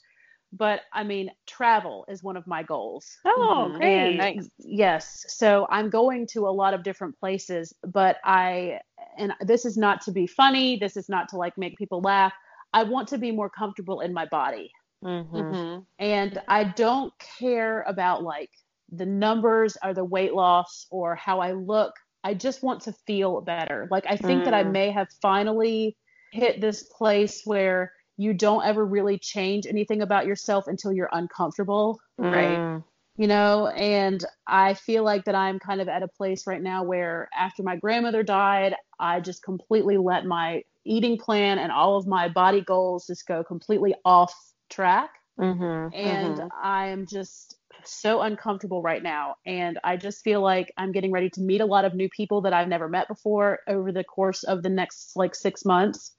[0.52, 3.06] but I mean, travel is one of my goals.
[3.24, 3.76] Oh, mm-hmm.
[3.76, 4.20] great.
[4.20, 5.24] And, yes.
[5.28, 8.78] So I'm going to a lot of different places, but I,
[9.18, 12.32] and this is not to be funny, this is not to like make people laugh.
[12.72, 14.70] I want to be more comfortable in my body.
[15.04, 15.36] Mm-hmm.
[15.36, 15.80] mm-hmm.
[15.98, 18.50] And I don't care about like
[18.90, 21.92] the numbers or the weight loss or how I look.
[22.24, 23.86] I just want to feel better.
[23.90, 24.44] Like I think mm.
[24.46, 24.72] that I mm.
[24.72, 25.96] may have finally
[26.32, 32.00] hit this place where you don't ever really change anything about yourself until you're uncomfortable.
[32.16, 32.58] Right.
[32.58, 32.84] Mm.
[33.16, 36.82] You know, and I feel like that I'm kind of at a place right now
[36.82, 42.06] where after my grandmother died, I just completely let my eating plan and all of
[42.06, 44.34] my body goals just go completely off
[44.68, 45.10] track.
[45.38, 46.48] Mm-hmm, and mm-hmm.
[46.62, 49.36] I am just so uncomfortable right now.
[49.46, 52.40] And I just feel like I'm getting ready to meet a lot of new people
[52.42, 56.14] that I've never met before over the course of the next like six months.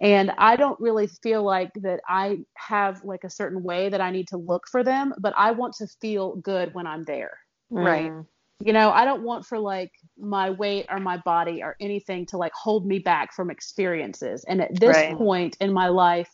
[0.00, 4.10] And I don't really feel like that I have like a certain way that I
[4.10, 7.36] need to look for them, but I want to feel good when I'm there.
[7.70, 7.84] Mm.
[7.84, 8.12] Right.
[8.62, 12.36] You know, I don't want for like my weight or my body or anything to
[12.36, 14.44] like hold me back from experiences.
[14.48, 15.16] And at this right.
[15.16, 16.30] point in my life,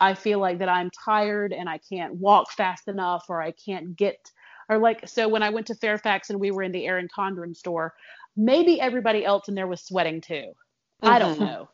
[0.00, 3.96] I feel like that I'm tired and I can't walk fast enough or I can't
[3.96, 4.30] get
[4.68, 7.56] or like so when I went to Fairfax and we were in the Erin Condren
[7.56, 7.92] store,
[8.36, 10.34] maybe everybody else in there was sweating too.
[10.34, 11.08] Mm-hmm.
[11.08, 11.44] I don't mm-hmm.
[11.44, 11.68] know.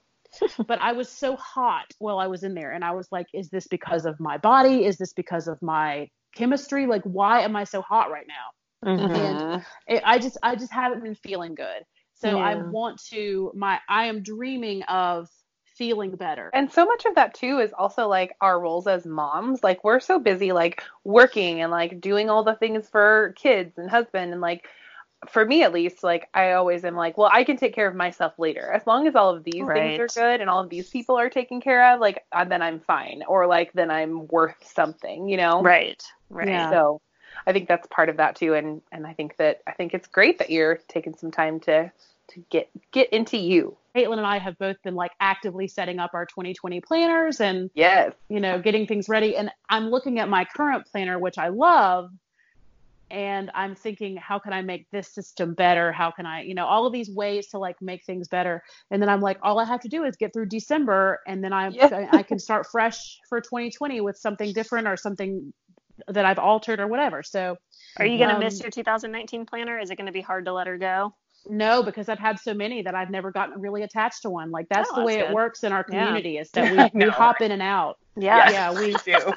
[0.66, 3.48] but I was so hot while I was in there and I was like is
[3.50, 4.84] this because of my body?
[4.84, 6.86] Is this because of my chemistry?
[6.86, 8.90] Like why am I so hot right now?
[8.90, 9.14] Mm-hmm.
[9.14, 11.84] And it, I just I just haven't been feeling good.
[12.14, 12.44] So yeah.
[12.44, 15.28] I want to my I am dreaming of
[15.76, 16.50] feeling better.
[16.52, 19.62] And so much of that too is also like our roles as moms.
[19.62, 23.90] Like we're so busy like working and like doing all the things for kids and
[23.90, 24.66] husband and like
[25.28, 27.94] for me at least, like I always am like, well, I can take care of
[27.94, 28.70] myself later.
[28.70, 29.98] As long as all of these right.
[29.98, 32.62] things are good and all of these people are taken care of, like uh, then
[32.62, 33.22] I'm fine.
[33.26, 35.62] Or like then I'm worth something, you know?
[35.62, 36.02] Right.
[36.30, 36.48] Right.
[36.48, 36.70] Yeah.
[36.70, 37.00] So
[37.46, 38.54] I think that's part of that too.
[38.54, 41.90] And and I think that I think it's great that you're taking some time to
[42.28, 43.76] to get get into you.
[43.96, 48.12] Caitlin and I have both been like actively setting up our 2020 planners and yes,
[48.28, 49.36] you know, getting things ready.
[49.36, 52.10] And I'm looking at my current planner, which I love,
[53.10, 55.92] and I'm thinking, how can I make this system better?
[55.92, 58.62] How can I, you know, all of these ways to like make things better.
[58.90, 61.52] And then I'm like, all I have to do is get through December, and then
[61.52, 62.08] I yeah.
[62.12, 65.52] I can start fresh for 2020 with something different or something
[66.08, 67.22] that I've altered or whatever.
[67.22, 67.56] So,
[67.98, 69.78] are you gonna um, miss your 2019 planner?
[69.78, 71.14] Is it gonna be hard to let her go?
[71.48, 74.50] No, because I've had so many that I've never gotten really attached to one.
[74.50, 76.40] Like that's oh, the way it works in our community yeah.
[76.40, 77.98] is that we, we hop in and out.
[78.16, 79.32] Yeah, yeah, we do.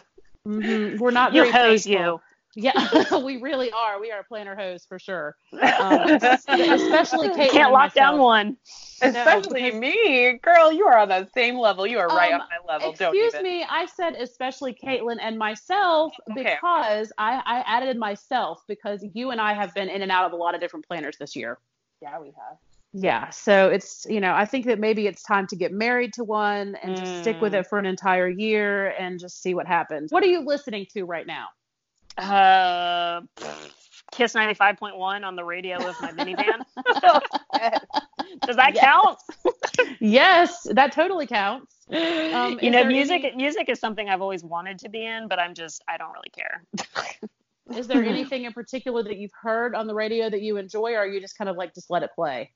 [0.48, 0.98] Mm-hmm.
[0.98, 1.48] We're not very.
[1.48, 2.06] you very hose faithful.
[2.06, 2.22] you.
[2.56, 4.02] Yeah, we really are.
[4.02, 5.36] We are planner hosts for sure.
[5.54, 6.10] Um,
[6.48, 7.52] especially Kate.
[7.52, 8.58] Can't lock down one.
[9.02, 10.72] Especially no, me, girl.
[10.72, 11.86] You are on the same level.
[11.86, 12.92] You are right um, on my level.
[12.92, 13.64] Excuse Don't me.
[13.70, 16.44] I said especially Caitlin and myself okay.
[16.44, 20.34] because I, I added myself because you and I have been in and out of
[20.34, 21.60] a lot of different planners this year.
[22.02, 22.58] Yeah, we have.
[22.92, 26.24] Yeah, so it's you know I think that maybe it's time to get married to
[26.24, 27.00] one and mm.
[27.00, 30.12] just stick with it for an entire year and just see what happens.
[30.12, 31.48] What are you listening to right now?
[32.18, 33.22] Uh,
[34.12, 36.64] Kiss 95.1 on the radio with my minivan.
[38.42, 38.84] Does that yes.
[38.84, 39.20] count?
[40.00, 41.76] yes, that totally counts.
[41.92, 43.36] Um, you know, music any...
[43.36, 46.32] music is something I've always wanted to be in, but I'm just I don't really
[46.36, 46.64] care.
[47.76, 51.00] is there anything in particular that you've heard on the radio that you enjoy, or
[51.00, 52.52] are you just kind of like just let it play?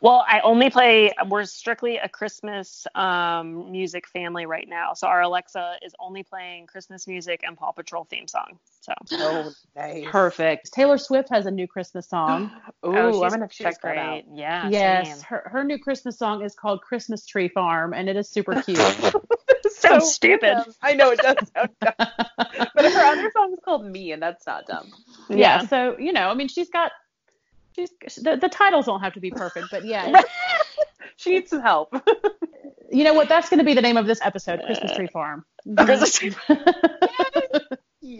[0.00, 1.12] Well, I only play.
[1.28, 4.92] We're strictly a Christmas um, music family right now.
[4.94, 8.58] So our Alexa is only playing Christmas music and Paw Patrol theme song.
[8.80, 10.04] So oh, nice.
[10.08, 10.72] perfect.
[10.72, 12.50] Taylor Swift has a new Christmas song.
[12.86, 14.24] Ooh, oh, I'm gonna check that out.
[14.32, 14.68] Yeah.
[14.68, 18.60] Yes, her her new Christmas song is called Christmas Tree Farm, and it is super
[18.62, 18.78] cute.
[19.70, 20.58] so stupid.
[20.82, 21.94] I know it does sound dumb,
[22.74, 24.90] but her other song is called Me, and that's not dumb.
[25.28, 25.36] Yeah.
[25.36, 25.66] yeah.
[25.66, 26.92] So you know, I mean, she's got
[27.74, 27.90] she's
[28.20, 30.22] the, the titles don't have to be perfect, but yeah.
[31.16, 31.94] she needs some help.
[32.90, 33.28] you know what?
[33.28, 35.44] That's going to be the name of this episode, Christmas Tree Farm.
[35.76, 36.34] Christmas Tree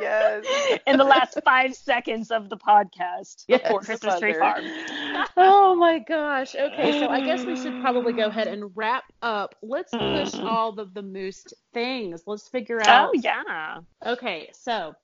[0.01, 0.79] yes.
[0.87, 4.65] In the last five seconds of the podcast yes, for Christmas Tree Farm.
[5.37, 6.55] oh my gosh.
[6.55, 9.55] Okay, so I guess we should probably go ahead and wrap up.
[9.63, 10.45] Let's push mm.
[10.45, 12.23] all of the moose things.
[12.27, 13.11] Let's figure oh, out.
[13.15, 13.81] Oh yeah.
[14.05, 14.95] Okay, so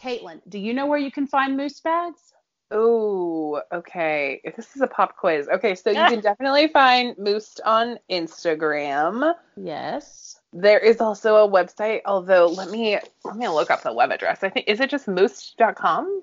[0.00, 2.32] Caitlin, do you know where you can find moose bags?
[2.74, 4.40] Oh, okay.
[4.56, 5.46] This is a pop quiz.
[5.48, 9.34] Okay, so you can definitely find Moose on Instagram.
[9.56, 10.40] Yes.
[10.52, 14.42] There is also a website, although let me let me look up the web address.
[14.42, 16.22] I think is it just moose.com?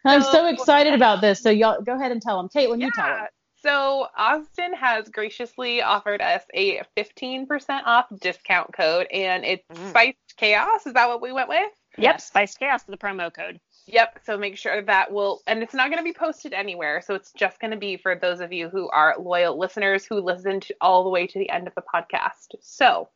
[0.06, 1.42] I'm so, so, excited about this.
[1.42, 2.50] So y'all go ahead and tell them.
[2.50, 2.86] Caitlin, yeah.
[2.86, 3.28] you tell them.
[3.64, 7.48] So Austin has graciously offered us a 15%
[7.86, 9.90] off discount code, and it's mm.
[9.90, 10.86] Spiced Chaos.
[10.86, 11.72] Is that what we went with?
[11.98, 12.28] Yep, yes.
[12.28, 13.60] Spiced Chaos is the promo code.
[13.86, 14.20] Yep.
[14.26, 17.02] So make sure that will, and it's not going to be posted anywhere.
[17.06, 20.20] So it's just going to be for those of you who are loyal listeners who
[20.20, 22.56] listened all the way to the end of the podcast.
[22.62, 23.10] So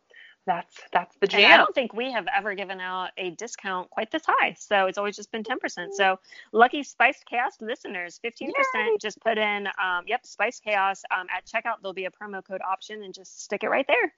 [0.47, 1.41] that's that's the jam.
[1.41, 4.55] And I don't think we have ever given out a discount quite this high.
[4.57, 5.89] So it's always just been 10%.
[5.91, 6.19] So
[6.53, 8.47] lucky Spiced Chaos listeners, 15%.
[8.47, 8.97] Yay.
[8.99, 11.75] Just put in, um, yep, Spiced Chaos um, at checkout.
[11.81, 14.13] There'll be a promo code option and just stick it right there.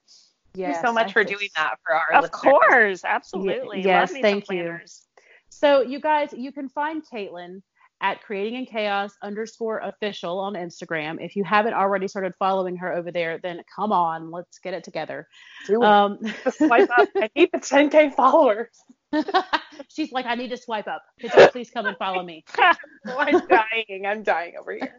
[0.53, 2.41] Yes, thank you so much I for doing that for our of listeners.
[2.41, 3.81] course, absolutely.
[3.81, 4.79] yes, thank you.
[5.49, 7.61] So you guys, you can find Caitlin
[8.01, 11.17] at creating in chaos underscore official on Instagram.
[11.19, 14.83] If you haven't already started following her over there, then come on, let's get it
[14.83, 15.27] together.
[15.67, 15.85] Do it.
[15.85, 16.19] Um,
[16.51, 17.09] swipe up.
[17.15, 18.69] I need the 10k followers.
[19.87, 21.03] She's like, I need to swipe up.
[21.19, 22.43] Could you please come and follow me?
[22.57, 22.73] oh,
[23.07, 24.05] I'm dying.
[24.05, 24.95] I'm dying over here.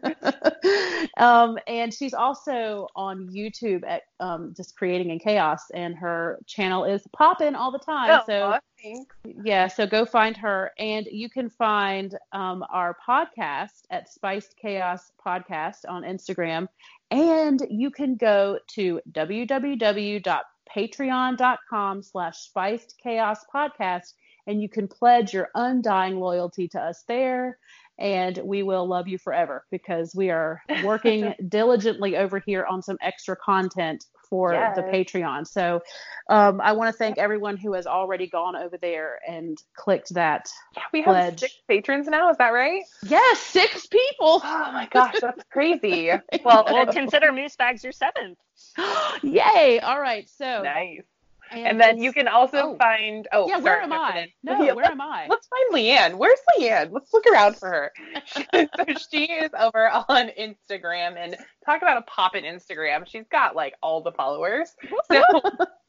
[1.17, 6.83] um, and she's also on YouTube at um, just creating in chaos, and her channel
[6.83, 8.21] is popping all the time.
[8.21, 9.15] Oh, so thanks.
[9.43, 15.11] yeah, so go find her, and you can find um, our podcast at Spiced Chaos
[15.25, 16.67] Podcast on Instagram,
[17.11, 20.41] and you can go to www
[20.75, 24.13] patreon.com slash spiced chaos podcast
[24.47, 27.57] and you can pledge your undying loyalty to us there.
[27.99, 32.97] And we will love you forever because we are working diligently over here on some
[33.01, 34.75] extra content for Yes.
[34.77, 35.45] the Patreon.
[35.45, 35.81] So
[36.29, 40.49] um, I want to thank everyone who has already gone over there and clicked that.
[40.75, 41.39] Yeah, we have Pledge.
[41.41, 42.29] six patrons now.
[42.31, 42.81] Is that right?
[43.03, 44.41] Yes, six people.
[44.43, 46.09] Oh my gosh, that's crazy.
[46.43, 48.39] Well, Well, we'll consider Moose Bags your seventh.
[49.21, 49.79] Yay!
[49.83, 51.03] All right, so nice.
[51.51, 52.77] And then you can also oh.
[52.77, 53.27] find.
[53.31, 53.55] Oh, yeah.
[53.55, 54.31] sorry, Where am I?
[54.43, 55.27] No, where am I?
[55.29, 56.17] Let's find Leanne.
[56.17, 56.91] Where's Leanne?
[56.91, 57.91] Let's look around for her.
[58.53, 58.67] so
[59.11, 63.07] she is over on Instagram and talk about a pop in Instagram.
[63.07, 64.75] She's got like all the followers.
[65.11, 65.23] So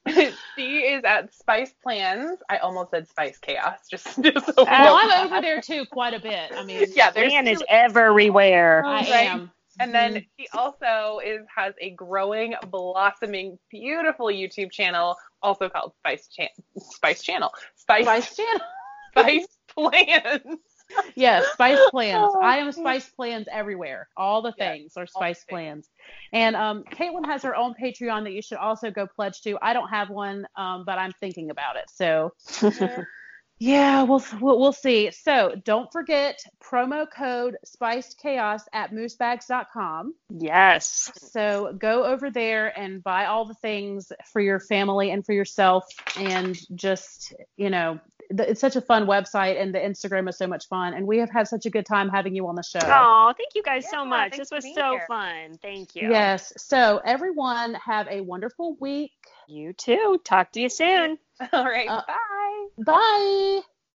[0.57, 2.39] she is at Spice Plans.
[2.49, 3.79] I almost said Spice Chaos.
[3.91, 4.97] Just, just so oh, Well.
[4.97, 6.53] I'm over there too quite a bit.
[6.55, 8.83] I mean, Yeah, there's Leanne is everywhere.
[8.85, 9.11] Oh, I Right.
[9.27, 9.51] am.
[9.81, 10.27] And then mm-hmm.
[10.39, 16.49] she also is has a growing, blossoming, beautiful YouTube channel, also called Spice Chan-
[16.79, 18.61] Spice Channel, Spice Spice Channel.
[19.13, 20.59] Spice Plans.
[21.15, 22.33] Yes, Spice Plans.
[22.35, 24.09] Oh, I am Spice Plans everywhere.
[24.17, 25.45] All the things are all the Spice.
[25.49, 25.89] Plans.
[26.33, 29.59] And um, Caitlin has her own Patreon that you should also go pledge to.
[29.63, 31.85] I don't have one, um, but I'm thinking about it.
[31.89, 32.33] So
[33.63, 35.13] yeah, we'll, we'll we'll see.
[35.13, 40.15] So don't forget promo code Spiced Chaos at moosebags.com.
[40.37, 41.13] yes.
[41.31, 45.85] So go over there and buy all the things for your family and for yourself,
[46.17, 48.01] and just you know,
[48.37, 51.19] th- it's such a fun website, and the Instagram is so much fun, and we
[51.19, 52.81] have had such a good time having you on the show.
[52.83, 54.37] Oh, thank you guys so much.
[54.37, 55.05] This was so here.
[55.09, 55.59] fun.
[55.63, 56.11] Thank you.
[56.11, 56.53] Yes.
[56.57, 59.13] So everyone have a wonderful week.
[59.49, 60.21] You too.
[60.25, 61.19] Talk to you soon.
[61.53, 62.67] All right, Uh, bye.
[62.85, 63.61] Bye.